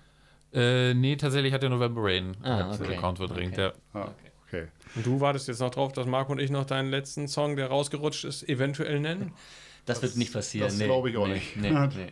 Äh, 0.52 0.92
nee, 0.94 1.16
tatsächlich 1.16 1.52
hat 1.54 1.62
der 1.62 1.70
November 1.70 2.02
Rain 2.04 2.36
Ah, 2.42 2.56
hat 2.70 2.74
okay. 2.74 2.88
den 2.88 2.98
Account 2.98 3.18
verdrängt. 3.18 3.52
Okay. 3.54 3.70
Ja. 3.94 4.00
Ah, 4.00 4.10
okay. 4.52 4.66
Und 4.94 5.06
du 5.06 5.20
wartest 5.20 5.48
jetzt 5.48 5.60
noch 5.60 5.70
drauf, 5.70 5.92
dass 5.92 6.06
Marco 6.06 6.32
und 6.32 6.38
ich 6.38 6.50
noch 6.50 6.64
deinen 6.64 6.90
letzten 6.90 7.28
Song, 7.28 7.56
der 7.56 7.68
rausgerutscht 7.68 8.24
ist, 8.24 8.48
eventuell 8.48 9.00
nennen? 9.00 9.32
Das, 9.86 10.02
wird 10.02 10.16
nicht 10.16 10.32
passieren. 10.32 10.68
das 10.68 10.78
nee, 10.78 10.84
glaube 10.84 11.10
ich 11.10 11.16
auch 11.16 11.26
nee, 11.26 11.34
nicht. 11.34 11.56
Nee, 11.56 11.70
nee. 11.96 12.06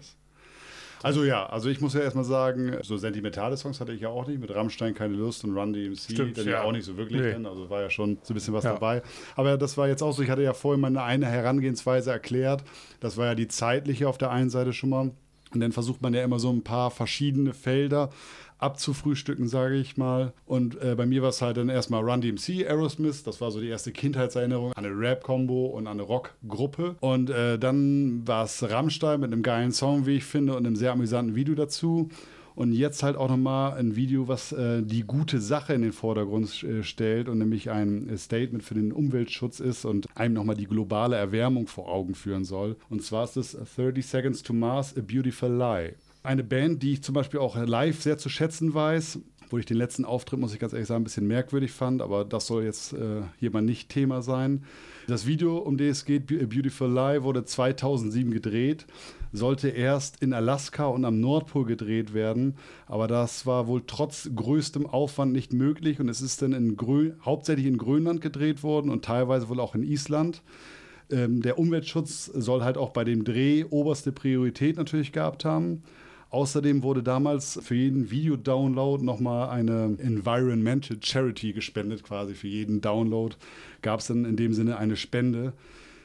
Also 1.03 1.25
ja, 1.25 1.47
also 1.47 1.71
ich 1.71 1.81
muss 1.81 1.95
ja 1.95 2.01
erstmal 2.01 2.25
sagen, 2.25 2.77
so 2.83 2.99
sentimentale 2.99 3.57
Songs 3.57 3.81
hatte 3.81 3.93
ich 3.93 4.03
ja 4.03 4.11
auch 4.11 4.27
nicht. 4.27 4.39
Mit 4.39 4.55
Rammstein 4.55 4.95
keine 4.95 5.15
Lust 5.15 5.45
und 5.45 5.57
Run 5.57 5.73
DMC, 5.73 5.99
Stimmt, 5.99 6.37
dann 6.37 6.45
ja. 6.45 6.53
ja 6.53 6.63
auch 6.63 6.73
nicht 6.73 6.85
so 6.85 6.97
wirklich. 6.97 7.23
Nee. 7.23 7.33
Denn, 7.33 7.47
also 7.47 7.71
war 7.71 7.81
ja 7.81 7.89
schon 7.89 8.19
so 8.23 8.33
ein 8.33 8.35
bisschen 8.35 8.53
was 8.53 8.65
Ja. 8.65 8.75
dabei. 8.75 9.03
Aber 9.35 9.57
das 9.57 9.79
war 9.79 9.89
jetzt 9.89 10.03
auch 10.03 10.13
so, 10.13 10.23
ich 10.23 10.29
hatte 10.29 10.43
ja 10.43 10.53
vorhin 10.53 10.81
meine 10.81 11.03
eine 11.03 11.27
Herangehensweise 11.27 12.11
erklärt. 12.11 12.65
Das 13.01 13.17
war 13.17 13.27
ja 13.27 13.35
die 13.35 13.49
zeitliche 13.49 14.09
auf 14.09 14.19
der 14.19 14.31
einen 14.31 14.51
Seite 14.51 14.75
schon 14.75 14.91
mal. 14.91 15.11
Und 15.53 15.61
dann 15.61 15.73
versucht 15.73 16.03
man 16.03 16.13
ja 16.13 16.23
immer 16.23 16.39
so 16.39 16.51
ein 16.51 16.63
paar 16.63 16.91
verschiedene 16.91 17.55
Felder 17.55 18.11
abzufrühstücken, 18.61 19.49
sage 19.49 19.77
ich 19.77 19.97
mal. 19.97 20.33
Und 20.47 20.81
äh, 20.81 20.95
bei 20.95 21.07
mir 21.07 21.23
war 21.23 21.31
es 21.31 21.43
halt 21.43 21.57
dann 21.57 21.69
erstmal 21.69 22.03
Run 22.03 22.21
DMC, 22.21 22.67
Aerosmith. 22.67 23.23
Das 23.25 23.41
war 23.41 23.51
so 23.51 23.61
die 23.61 23.69
erste 23.69 23.93
Kindheitserinnerung 23.93 24.73
an 24.73 24.85
eine 24.85 24.97
Rap-Kombo 24.97 25.67
und 25.67 25.87
an 25.87 25.95
eine 25.95 26.03
Rock-Gruppe. 26.03 26.97
Und 27.01 27.31
äh, 27.31 27.59
dann 27.59 28.27
war 28.27 28.45
es 28.45 28.69
Rammstein 28.69 29.21
mit 29.21 29.33
einem 29.33 29.43
geilen 29.43 29.73
Song, 29.73 30.07
wie 30.07 30.17
ich 30.17 30.25
finde, 30.25 30.55
und 30.57 30.67
einem 30.67 30.77
sehr 30.77 30.93
amüsanten 30.93 31.35
Video 31.35 31.55
dazu. 31.55 32.11
Und 32.55 32.73
jetzt 32.73 33.03
halt 33.03 33.17
auch 33.17 33.29
nochmal 33.29 33.79
ein 33.79 33.97
Video, 33.97 34.29
was 34.29 34.53
äh, 34.53 34.83
die 34.83 35.03
gute 35.03 35.41
Sache 35.41 35.73
in 35.73 35.83
den 35.83 35.93
Vordergrund 35.93 36.63
äh, 36.63 36.83
stellt 36.83 37.29
und 37.29 37.39
nämlich 37.39 37.71
ein 37.71 38.11
Statement 38.19 38.63
für 38.63 38.75
den 38.75 38.93
Umweltschutz 38.93 39.61
ist 39.61 39.85
und 39.85 40.07
einem 40.15 40.35
nochmal 40.35 40.57
die 40.57 40.67
globale 40.67 41.17
Erwärmung 41.17 41.69
vor 41.69 41.89
Augen 41.89 42.15
führen 42.15 42.45
soll. 42.45 42.77
Und 42.91 43.03
zwar 43.03 43.25
ist 43.25 43.37
es 43.37 43.57
30 43.77 44.05
Seconds 44.05 44.43
to 44.43 44.53
Mars, 44.53 44.95
A 44.97 45.01
Beautiful 45.01 45.51
Lie. 45.51 45.95
Eine 46.23 46.45
Band, 46.45 46.83
die 46.83 46.93
ich 46.93 47.03
zum 47.03 47.15
Beispiel 47.15 47.41
auch 47.41 47.57
live 47.57 48.03
sehr 48.03 48.19
zu 48.19 48.29
schätzen 48.29 48.75
weiß, 48.75 49.21
wo 49.49 49.57
ich 49.57 49.65
den 49.65 49.79
letzten 49.79 50.05
Auftritt, 50.05 50.39
muss 50.39 50.53
ich 50.53 50.61
ganz 50.61 50.75
ehrlich 50.75 50.87
sagen, 50.87 51.01
ein 51.01 51.05
bisschen 51.05 51.27
merkwürdig 51.27 51.73
fand, 51.73 52.03
aber 52.03 52.27
das 52.27 52.47
soll 52.47 52.63
jetzt 52.65 52.93
äh, 52.93 53.23
hier 53.39 53.51
mal 53.51 53.63
nicht 53.63 53.89
Thema 53.89 54.21
sein. 54.21 54.65
Das 55.09 55.27
Video, 55.27 55.57
um 55.57 55.79
das 55.79 55.89
es 55.89 56.05
geht, 56.05 56.27
Beautiful 56.27 56.93
Lie, 56.93 57.23
wurde 57.23 57.45
2007 57.45 58.33
gedreht, 58.33 58.87
sollte 59.33 59.71
erst 59.71 60.23
in 60.23 60.35
Alaska 60.35 60.87
und 60.87 61.07
am 61.07 61.21
Nordpol 61.21 61.65
gedreht 61.65 62.13
werden, 62.13 62.57
aber 62.87 63.09
das 63.09 63.47
war 63.47 63.67
wohl 63.67 63.83
trotz 63.87 64.31
größtem 64.35 64.87
Aufwand 64.87 65.33
nicht 65.33 65.55
möglich 65.55 66.01
und 66.01 66.09
es 66.11 66.21
ist 66.21 66.43
dann 66.43 66.53
in 66.53 66.77
hauptsächlich 67.25 67.67
in 67.67 67.79
Grönland 67.79 68.21
gedreht 68.21 68.63
worden 68.63 68.91
und 68.91 69.07
teilweise 69.07 69.49
wohl 69.49 69.59
auch 69.59 69.75
in 69.75 69.83
Island. 69.85 70.43
Ähm, 71.11 71.41
der 71.41 71.59
Umweltschutz 71.59 72.27
soll 72.27 72.63
halt 72.63 72.77
auch 72.77 72.91
bei 72.91 73.05
dem 73.05 73.25
Dreh 73.25 73.65
oberste 73.65 74.13
Priorität 74.13 74.77
natürlich 74.77 75.13
gehabt 75.13 75.47
haben. 75.47 75.83
Außerdem 76.31 76.85
wurde 76.85 77.03
damals 77.03 77.59
für 77.63 77.75
jeden 77.75 78.11
Videodownload 78.11 79.05
nochmal 79.05 79.51
eine 79.51 79.97
Environmental 79.99 80.97
Charity 81.03 81.53
gespendet, 81.53 82.05
quasi 82.05 82.35
für 82.35 82.47
jeden 82.47 82.81
Download 82.81 83.35
gab 83.83 84.01
es 84.01 84.07
dann 84.07 84.25
in 84.25 84.37
dem 84.37 84.55
Sinne 84.55 84.77
eine 84.79 84.97
Spende. 84.97 85.53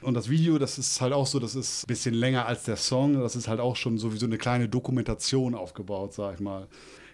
Und 0.01 0.13
das 0.13 0.29
Video, 0.29 0.57
das 0.59 0.77
ist 0.77 1.01
halt 1.01 1.13
auch 1.13 1.25
so, 1.25 1.39
das 1.39 1.55
ist 1.55 1.83
ein 1.83 1.87
bisschen 1.87 2.13
länger 2.13 2.45
als 2.45 2.63
der 2.63 2.75
Song. 2.75 3.19
Das 3.19 3.35
ist 3.35 3.47
halt 3.47 3.59
auch 3.59 3.75
schon 3.75 3.97
so 3.97 4.13
wie 4.13 4.17
so 4.17 4.25
eine 4.25 4.37
kleine 4.37 4.67
Dokumentation 4.69 5.55
aufgebaut, 5.55 6.13
sag 6.13 6.35
ich 6.35 6.39
mal. 6.39 6.67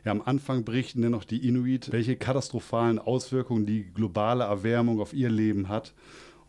Ja, 0.04 0.12
am 0.12 0.22
Anfang 0.22 0.64
berichten 0.64 1.02
dann 1.02 1.12
noch 1.12 1.24
die 1.24 1.48
Inuit, 1.48 1.92
welche 1.92 2.16
katastrophalen 2.16 2.98
Auswirkungen 2.98 3.66
die 3.66 3.84
globale 3.94 4.44
Erwärmung 4.44 5.00
auf 5.00 5.14
ihr 5.14 5.30
Leben 5.30 5.70
hat. 5.70 5.94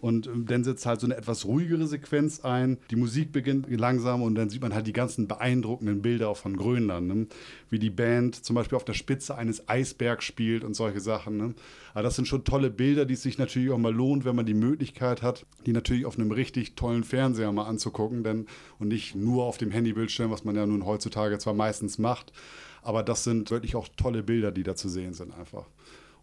Und 0.03 0.27
ähm, 0.27 0.47
dann 0.47 0.65
setzt 0.65 0.85
halt 0.85 0.99
so 0.99 1.07
eine 1.07 1.17
etwas 1.17 1.45
ruhigere 1.45 1.87
Sequenz 1.87 2.41
ein. 2.41 2.79
Die 2.91 2.97
Musik 2.97 3.31
beginnt 3.31 3.69
langsam 3.71 4.21
und 4.23 4.35
dann 4.35 4.51
sieht 4.51 4.61
man 4.61 4.75
halt 4.75 4.89
die 4.89 4.93
ganzen 4.93 5.29
beeindruckenden 5.29 6.03
Bilder 6.03 6.29
auch 6.29 6.37
von 6.37 6.57
Grönland. 6.57 7.07
Ne? 7.07 7.27
Wie 7.71 7.79
die 7.79 7.89
Band 7.89 8.35
zum 8.35 8.57
Beispiel 8.57 8.75
auf 8.75 8.85
der 8.85 8.95
Spitze 8.95 9.37
eines 9.37 9.69
Eisbergs 9.69 10.25
spielt 10.25 10.65
und 10.65 10.75
solche 10.75 10.99
Sachen. 10.99 11.37
Ne? 11.37 11.55
Aber 11.95 12.03
das 12.03 12.17
sind 12.17 12.27
schon 12.27 12.43
tolle 12.43 12.69
Bilder, 12.69 13.05
die 13.05 13.15
es 13.15 13.23
sich 13.23 13.39
natürlich 13.39 13.71
auch 13.71 13.79
mal 13.79 13.95
lohnt, 13.95 14.25
wenn 14.25 14.35
man 14.35 14.45
die 14.45 14.55
Möglichkeit 14.55 15.23
hat, 15.23 15.47
die 15.67 15.73
natürlich 15.73 16.05
auf 16.05 16.19
einem 16.19 16.33
richtig 16.33 16.75
tollen 16.75 17.05
Fernseher 17.05 17.53
mal 17.53 17.67
anzugucken. 17.67 18.25
Denn, 18.25 18.47
und 18.81 18.89
nicht 18.89 19.15
nur 19.15 19.45
auf 19.45 19.57
dem 19.57 19.71
Handybildschirm, 19.71 20.33
was 20.33 20.43
man 20.43 20.57
ja 20.57 20.67
nun 20.67 20.85
heutzutage 20.85 21.39
zwar 21.39 21.55
meistens 21.55 21.99
macht. 21.99 22.33
Aber 22.83 23.05
das 23.05 23.23
sind 23.23 23.53
wirklich 23.53 23.77
auch 23.77 23.87
tolle 23.97 24.25
Bilder, 24.25 24.51
die 24.51 24.65
da 24.65 24.75
zu 24.75 24.89
sehen 24.89 25.15
sind 25.15 25.33
einfach. 25.33 25.67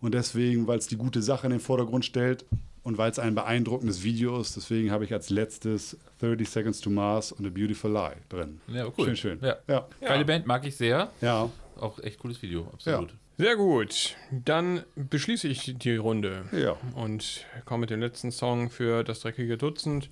Und 0.01 0.13
deswegen, 0.13 0.67
weil 0.67 0.77
es 0.79 0.87
die 0.87 0.97
gute 0.97 1.21
Sache 1.21 1.47
in 1.47 1.51
den 1.51 1.59
Vordergrund 1.59 2.05
stellt 2.05 2.45
und 2.83 2.97
weil 2.97 3.11
es 3.11 3.19
ein 3.19 3.35
beeindruckendes 3.35 4.03
Video 4.03 4.39
ist, 4.39 4.55
deswegen 4.55 4.91
habe 4.91 5.03
ich 5.03 5.13
als 5.13 5.29
letztes 5.29 5.97
30 6.19 6.49
Seconds 6.49 6.79
to 6.81 6.89
Mars 6.89 7.31
und 7.31 7.45
A 7.45 7.49
Beautiful 7.49 7.91
Lie 7.91 8.15
drin. 8.29 8.61
Ja, 8.67 8.85
cool. 8.97 9.05
Schön, 9.07 9.15
schön. 9.17 9.39
Ja. 9.41 9.57
Ja. 9.67 9.87
Geile 10.01 10.25
Band, 10.25 10.47
mag 10.47 10.65
ich 10.65 10.75
sehr. 10.75 11.11
Ja. 11.21 11.49
Auch 11.79 11.99
echt 11.99 12.19
cooles 12.19 12.41
Video, 12.41 12.67
absolut. 12.73 13.13
Sehr 13.37 13.55
gut. 13.55 14.15
Dann 14.31 14.83
beschließe 14.95 15.47
ich 15.47 15.73
die 15.77 15.95
Runde 15.95 16.43
Ja. 16.51 16.75
und 16.95 17.45
komme 17.65 17.81
mit 17.81 17.89
dem 17.89 18.01
letzten 18.01 18.31
Song 18.31 18.69
für 18.69 19.03
das 19.05 19.21
dreckige 19.21 19.57
Dutzend. 19.57 20.09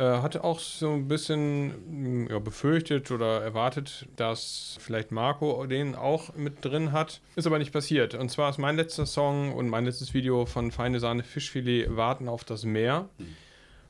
Äh, 0.00 0.22
hatte 0.22 0.44
auch 0.44 0.60
so 0.60 0.92
ein 0.92 1.08
bisschen 1.08 2.24
mh, 2.24 2.32
ja, 2.32 2.38
befürchtet 2.38 3.10
oder 3.10 3.42
erwartet, 3.42 4.06
dass 4.16 4.78
vielleicht 4.80 5.12
Marco 5.12 5.66
den 5.66 5.94
auch 5.94 6.34
mit 6.36 6.64
drin 6.64 6.92
hat. 6.92 7.20
Ist 7.36 7.46
aber 7.46 7.58
nicht 7.58 7.70
passiert. 7.70 8.14
Und 8.14 8.30
zwar 8.30 8.48
ist 8.48 8.56
mein 8.56 8.76
letzter 8.76 9.04
Song 9.04 9.52
und 9.52 9.68
mein 9.68 9.84
letztes 9.84 10.14
Video 10.14 10.46
von 10.46 10.70
Feine 10.70 11.00
Sahne 11.00 11.22
Fischfilet 11.22 11.94
Warten 11.94 12.30
auf 12.30 12.44
das 12.44 12.64
Meer 12.64 13.10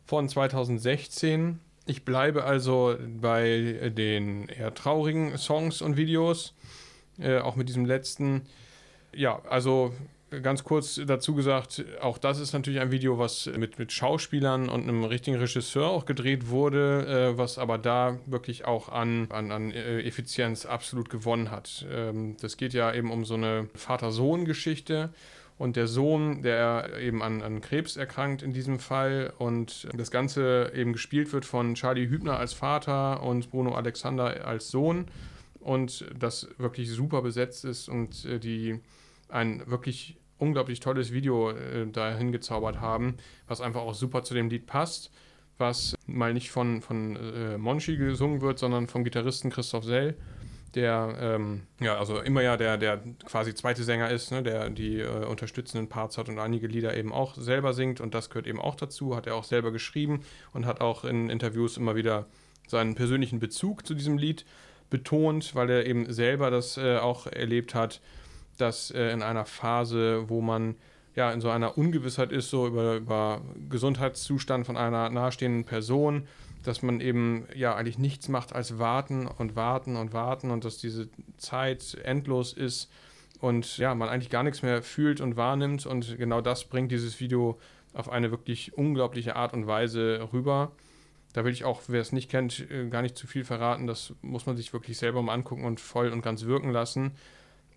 von 0.04 0.28
2016. 0.28 1.60
Ich 1.86 2.04
bleibe 2.04 2.42
also 2.42 2.96
bei 3.20 3.92
den 3.96 4.48
eher 4.48 4.74
traurigen 4.74 5.38
Songs 5.38 5.80
und 5.80 5.96
Videos, 5.96 6.54
äh, 7.20 7.38
auch 7.38 7.54
mit 7.54 7.68
diesem 7.68 7.84
letzten. 7.84 8.42
Ja, 9.14 9.40
also 9.48 9.94
ganz 10.42 10.64
kurz 10.64 11.00
dazu 11.06 11.34
gesagt, 11.34 11.84
auch 12.00 12.18
das 12.18 12.38
ist 12.38 12.52
natürlich 12.52 12.80
ein 12.80 12.90
Video, 12.90 13.18
was 13.18 13.50
mit, 13.56 13.78
mit 13.78 13.92
Schauspielern 13.92 14.68
und 14.68 14.82
einem 14.82 15.04
richtigen 15.04 15.36
Regisseur 15.36 15.88
auch 15.88 16.06
gedreht 16.06 16.48
wurde, 16.48 17.32
äh, 17.34 17.38
was 17.38 17.58
aber 17.58 17.78
da 17.78 18.18
wirklich 18.26 18.64
auch 18.64 18.88
an, 18.88 19.26
an, 19.30 19.50
an 19.50 19.70
äh, 19.72 20.00
Effizienz 20.02 20.66
absolut 20.66 21.10
gewonnen 21.10 21.50
hat. 21.50 21.86
Ähm, 21.90 22.36
das 22.40 22.56
geht 22.56 22.72
ja 22.72 22.92
eben 22.92 23.10
um 23.10 23.24
so 23.24 23.34
eine 23.34 23.68
Vater-Sohn-Geschichte. 23.74 25.10
Und 25.58 25.76
der 25.76 25.88
Sohn, 25.88 26.40
der 26.40 26.88
eben 26.98 27.22
an, 27.22 27.42
an 27.42 27.60
Krebs 27.60 27.98
erkrankt 27.98 28.40
in 28.40 28.54
diesem 28.54 28.78
Fall 28.78 29.30
und 29.36 29.88
das 29.92 30.10
Ganze 30.10 30.72
eben 30.74 30.94
gespielt 30.94 31.34
wird 31.34 31.44
von 31.44 31.74
Charlie 31.74 32.08
Hübner 32.08 32.38
als 32.38 32.54
Vater 32.54 33.22
und 33.22 33.50
Bruno 33.50 33.74
Alexander 33.74 34.46
als 34.46 34.70
Sohn 34.70 35.08
und 35.58 36.06
das 36.18 36.48
wirklich 36.56 36.90
super 36.90 37.20
besetzt 37.20 37.66
ist 37.66 37.90
und 37.90 38.24
äh, 38.24 38.38
die 38.38 38.80
ein 39.28 39.62
wirklich 39.66 40.16
unglaublich 40.40 40.80
tolles 40.80 41.12
Video 41.12 41.50
äh, 41.50 41.86
dahin 41.86 42.32
gezaubert 42.32 42.80
haben, 42.80 43.16
was 43.46 43.60
einfach 43.60 43.82
auch 43.82 43.94
super 43.94 44.22
zu 44.22 44.34
dem 44.34 44.48
Lied 44.48 44.66
passt, 44.66 45.10
was 45.58 45.94
mal 46.06 46.32
nicht 46.32 46.50
von, 46.50 46.80
von 46.80 47.16
äh, 47.16 47.58
Monchi 47.58 47.96
gesungen 47.96 48.40
wird, 48.40 48.58
sondern 48.58 48.88
vom 48.88 49.04
Gitarristen 49.04 49.50
Christoph 49.50 49.84
Sell, 49.84 50.16
der 50.74 51.16
ähm, 51.20 51.62
ja 51.80 51.98
also 51.98 52.20
immer 52.20 52.42
ja 52.42 52.56
der, 52.56 52.78
der 52.78 53.02
quasi 53.26 53.54
zweite 53.54 53.84
Sänger 53.84 54.10
ist, 54.10 54.30
ne, 54.32 54.42
der 54.42 54.70
die 54.70 55.00
äh, 55.00 55.26
unterstützenden 55.26 55.88
Parts 55.88 56.16
hat 56.16 56.28
und 56.28 56.38
einige 56.38 56.66
Lieder 56.66 56.96
eben 56.96 57.12
auch 57.12 57.36
selber 57.36 57.74
singt 57.74 58.00
und 58.00 58.14
das 58.14 58.30
gehört 58.30 58.46
eben 58.46 58.60
auch 58.60 58.76
dazu, 58.76 59.14
hat 59.16 59.26
er 59.26 59.34
auch 59.34 59.44
selber 59.44 59.72
geschrieben 59.72 60.22
und 60.52 60.66
hat 60.66 60.80
auch 60.80 61.04
in 61.04 61.28
Interviews 61.28 61.76
immer 61.76 61.96
wieder 61.96 62.26
seinen 62.66 62.94
persönlichen 62.94 63.40
Bezug 63.40 63.86
zu 63.86 63.94
diesem 63.94 64.16
Lied 64.16 64.46
betont, 64.90 65.54
weil 65.54 65.70
er 65.70 65.86
eben 65.86 66.12
selber 66.12 66.50
das 66.50 66.76
äh, 66.76 66.98
auch 66.98 67.26
erlebt 67.26 67.74
hat, 67.74 68.00
dass 68.60 68.90
äh, 68.90 69.10
in 69.10 69.22
einer 69.22 69.44
Phase, 69.44 70.28
wo 70.28 70.40
man 70.40 70.76
ja 71.14 71.32
in 71.32 71.40
so 71.40 71.50
einer 71.50 71.76
Ungewissheit 71.76 72.32
ist, 72.32 72.50
so 72.50 72.66
über, 72.66 72.96
über 72.96 73.40
Gesundheitszustand 73.68 74.66
von 74.66 74.76
einer 74.76 75.10
nahestehenden 75.10 75.64
Person, 75.64 76.26
dass 76.62 76.82
man 76.82 77.00
eben 77.00 77.46
ja 77.54 77.74
eigentlich 77.74 77.98
nichts 77.98 78.28
macht 78.28 78.54
als 78.54 78.78
warten 78.78 79.26
und 79.26 79.56
warten 79.56 79.96
und 79.96 80.12
warten 80.12 80.50
und 80.50 80.64
dass 80.64 80.78
diese 80.78 81.08
Zeit 81.36 81.96
endlos 82.04 82.52
ist 82.52 82.90
und 83.40 83.78
ja, 83.78 83.94
man 83.94 84.08
eigentlich 84.08 84.30
gar 84.30 84.42
nichts 84.42 84.62
mehr 84.62 84.82
fühlt 84.82 85.20
und 85.20 85.36
wahrnimmt 85.36 85.86
und 85.86 86.18
genau 86.18 86.40
das 86.40 86.64
bringt 86.64 86.92
dieses 86.92 87.18
Video 87.20 87.58
auf 87.94 88.10
eine 88.10 88.30
wirklich 88.30 88.76
unglaubliche 88.76 89.36
Art 89.36 89.52
und 89.52 89.66
Weise 89.66 90.28
rüber. 90.32 90.72
Da 91.32 91.44
will 91.44 91.52
ich 91.52 91.64
auch, 91.64 91.82
wer 91.88 92.00
es 92.00 92.12
nicht 92.12 92.30
kennt, 92.30 92.70
äh, 92.70 92.88
gar 92.88 93.02
nicht 93.02 93.16
zu 93.16 93.26
viel 93.26 93.44
verraten. 93.44 93.86
Das 93.86 94.14
muss 94.20 94.46
man 94.46 94.56
sich 94.56 94.72
wirklich 94.72 94.98
selber 94.98 95.22
mal 95.22 95.34
angucken 95.34 95.64
und 95.64 95.80
voll 95.80 96.10
und 96.10 96.22
ganz 96.22 96.44
wirken 96.44 96.70
lassen. 96.70 97.12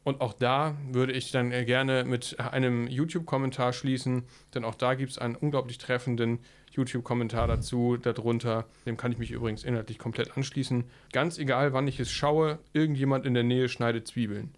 Und 0.03 0.19
auch 0.21 0.33
da 0.33 0.75
würde 0.91 1.13
ich 1.13 1.31
dann 1.31 1.51
äh, 1.51 1.63
gerne 1.65 2.03
mit 2.03 2.37
einem 2.39 2.87
YouTube-Kommentar 2.87 3.71
schließen, 3.71 4.23
denn 4.53 4.65
auch 4.65 4.75
da 4.75 4.95
gibt 4.95 5.11
es 5.11 5.17
einen 5.17 5.35
unglaublich 5.35 5.77
treffenden 5.77 6.39
YouTube-Kommentar 6.71 7.47
dazu, 7.47 7.97
darunter. 7.97 8.65
Dem 8.85 8.97
kann 8.97 9.11
ich 9.11 9.17
mich 9.17 9.31
übrigens 9.31 9.63
inhaltlich 9.63 9.99
komplett 9.99 10.35
anschließen. 10.35 10.83
Ganz 11.11 11.37
egal, 11.37 11.73
wann 11.73 11.87
ich 11.87 11.99
es 11.99 12.11
schaue, 12.11 12.59
irgendjemand 12.73 13.25
in 13.25 13.33
der 13.33 13.43
Nähe 13.43 13.69
schneidet 13.69 14.07
Zwiebeln. 14.07 14.53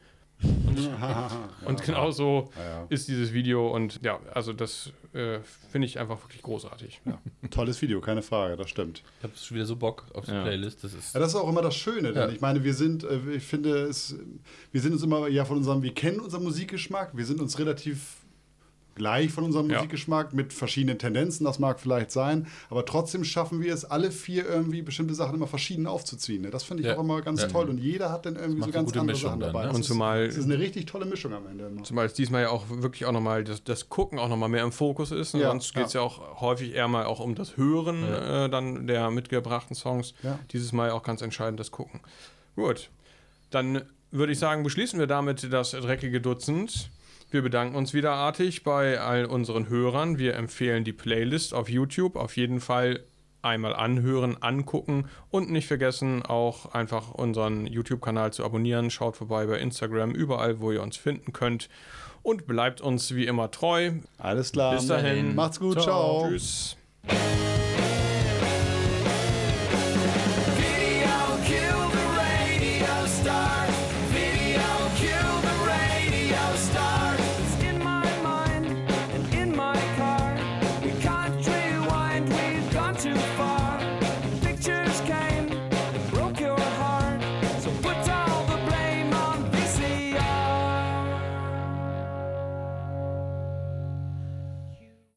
Und 1.65 1.81
genau 1.85 2.11
so 2.11 2.49
ja. 2.57 2.85
ist 2.89 3.07
dieses 3.07 3.33
Video 3.33 3.73
und 3.73 4.01
ja, 4.03 4.19
also 4.33 4.51
das 4.51 4.91
äh, 5.15 5.39
finde 5.71 5.87
ich 5.87 5.97
einfach 5.99 6.21
wirklich 6.23 6.41
großartig. 6.41 7.01
Ja. 7.05 7.21
Tolles 7.49 7.81
Video, 7.81 8.01
keine 8.01 8.21
Frage, 8.21 8.57
das 8.57 8.69
stimmt. 8.69 9.01
Ich 9.19 9.23
habe 9.23 9.33
schon 9.37 9.55
wieder 9.55 9.65
so 9.65 9.75
Bock 9.75 10.05
auf 10.13 10.25
die 10.25 10.31
Ja. 10.31 10.43
Playlist. 10.43 10.83
Das 10.83 10.93
ist 10.93 11.13
Ja, 11.13 11.19
das 11.21 11.29
ist 11.29 11.35
auch 11.35 11.47
immer 11.49 11.61
das 11.61 11.75
Schöne, 11.75 12.13
denn 12.13 12.29
Ja. 12.29 12.29
ich 12.29 12.41
meine, 12.41 12.63
wir 12.63 12.73
sind, 12.73 13.03
äh, 13.03 13.19
ich 13.35 13.43
finde, 13.43 13.83
es, 13.83 14.15
wir 14.71 14.81
sind 14.81 14.91
uns 14.93 15.03
immer 15.03 15.27
ja 15.27 15.45
von 15.45 15.57
unserem, 15.57 15.81
wir 15.81 15.93
kennen 15.93 16.19
unseren 16.19 16.43
Musikgeschmack, 16.43 17.15
wir 17.15 17.25
sind 17.25 17.39
uns 17.39 17.57
relativ 17.57 18.17
gleich 18.95 19.31
von 19.31 19.43
unserem 19.43 19.69
Ja. 19.69 19.75
Musikgeschmack 19.77 20.33
mit 20.33 20.53
verschiedenen 20.53 20.97
Tendenzen, 20.97 21.43
das 21.45 21.59
mag 21.59 21.79
vielleicht 21.79 22.11
sein, 22.11 22.47
aber 22.69 22.85
trotzdem 22.85 23.23
schaffen 23.23 23.61
wir 23.61 23.73
es, 23.73 23.85
alle 23.85 24.09
vier 24.09 24.47
irgendwie 24.47 24.81
bestimmte 24.81 25.13
Sachen 25.13 25.35
immer 25.35 25.47
verschieden 25.47 25.85
aufzuziehen. 25.85 26.41
Ne? 26.43 26.49
Das 26.49 26.63
finde 26.63 26.81
ich 26.83 26.87
Ja. 26.89 26.95
auch 26.95 27.01
immer 27.01 27.21
ganz 27.21 27.41
Ja. 27.41 27.47
toll 27.49 27.69
und 27.69 27.77
jeder 27.77 28.11
hat 28.11 28.25
dann 28.25 28.35
irgendwie 28.37 28.59
so 28.59 28.63
eine 28.63 28.71
ganz 28.73 28.87
gute 28.87 28.99
andere 29.01 29.15
Mischung 29.15 29.29
Sachen 29.31 29.39
dann, 29.41 29.49
dabei. 29.53 29.61
ne? 29.63 29.67
Das 29.67 29.75
Und 29.75 29.81
ist, 29.81 29.87
zumal- 29.87 30.27
das 30.27 30.37
ist 30.37 30.45
eine 30.45 30.57
richtig 30.59 30.85
tolle 30.85 31.05
Mischung 31.05 31.33
am 31.33 31.45
Ende. 31.47 31.65
Immer. 31.67 31.83
Zumal 31.83 32.05
es 32.05 32.13
diesmal 32.13 32.43
ja 32.43 32.49
auch 32.49 32.63
wirklich 32.69 33.05
auch 33.05 33.11
nochmal 33.11 33.43
das, 33.43 33.63
das 33.63 33.89
Gucken 33.89 34.17
auch 34.17 34.29
nochmal 34.29 34.49
mehr 34.49 34.63
im 34.63 34.71
Fokus 34.71 35.11
ist. 35.11 35.33
Und 35.33 35.41
Ja, 35.41 35.47
sonst 35.49 35.73
geht 35.73 35.87
es 35.87 35.93
ja. 35.93 36.01
auch 36.01 36.39
häufig 36.41 36.73
eher 36.73 36.87
mal 36.87 37.05
auch 37.05 37.19
um 37.19 37.35
das 37.35 37.57
Hören 37.57 38.03
äh, 38.03 38.49
dann 38.49 38.87
der 38.87 39.11
mitgebrachten 39.11 39.75
Songs. 39.75 40.13
Ja. 40.23 40.39
Dieses 40.53 40.71
Mal 40.71 40.89
auch 40.91 41.03
ganz 41.03 41.21
entscheidend 41.21 41.59
das 41.59 41.71
Gucken. 41.71 41.99
Gut, 42.55 42.89
dann 43.51 43.81
würde 44.11 44.31
ich 44.31 44.39
sagen, 44.39 44.63
beschließen 44.63 44.97
wir 44.97 45.07
damit 45.07 45.51
das 45.51 45.71
dreckige 45.71 46.21
Dutzend. 46.21 46.89
Wir 47.35 47.41
bedanken 47.41 47.75
uns 47.75 47.93
wieder 47.93 48.13
artig 48.13 48.63
bei 48.63 48.97
all 48.97 49.25
unseren 49.25 49.67
Hörern. 49.67 50.17
Wir 50.17 50.35
empfehlen 50.35 50.85
die 50.85 50.93
Playlist 50.93 51.53
auf 51.53 51.69
YouTube 51.69 52.15
auf 52.15 52.37
jeden 52.37 52.61
Fall 52.61 53.01
einmal 53.41 53.75
anhören, 53.75 54.37
angucken 54.39 55.09
und 55.31 55.51
nicht 55.51 55.67
vergessen, 55.67 56.23
auch 56.23 56.73
einfach 56.73 57.11
unseren 57.11 57.67
YouTube-Kanal 57.67 58.31
zu 58.31 58.45
abonnieren. 58.45 58.89
Schaut 58.89 59.17
vorbei 59.17 59.47
bei 59.47 59.59
Instagram, 59.59 60.11
überall, 60.11 60.61
wo 60.61 60.71
ihr 60.71 60.81
uns 60.81 60.95
finden 60.95 61.33
könnt. 61.33 61.67
Und 62.23 62.47
bleibt 62.47 62.79
uns 62.79 63.13
wie 63.13 63.25
immer 63.25 63.51
treu. 63.51 63.91
Alles 64.17 64.53
klar. 64.53 64.73
Bis 64.73 64.87
dahin. 64.87 65.35
Macht's 65.35 65.59
gut, 65.59 65.81
ciao. 65.81 66.29
Tschüss. 66.29 66.77
Ciao 67.05 67.64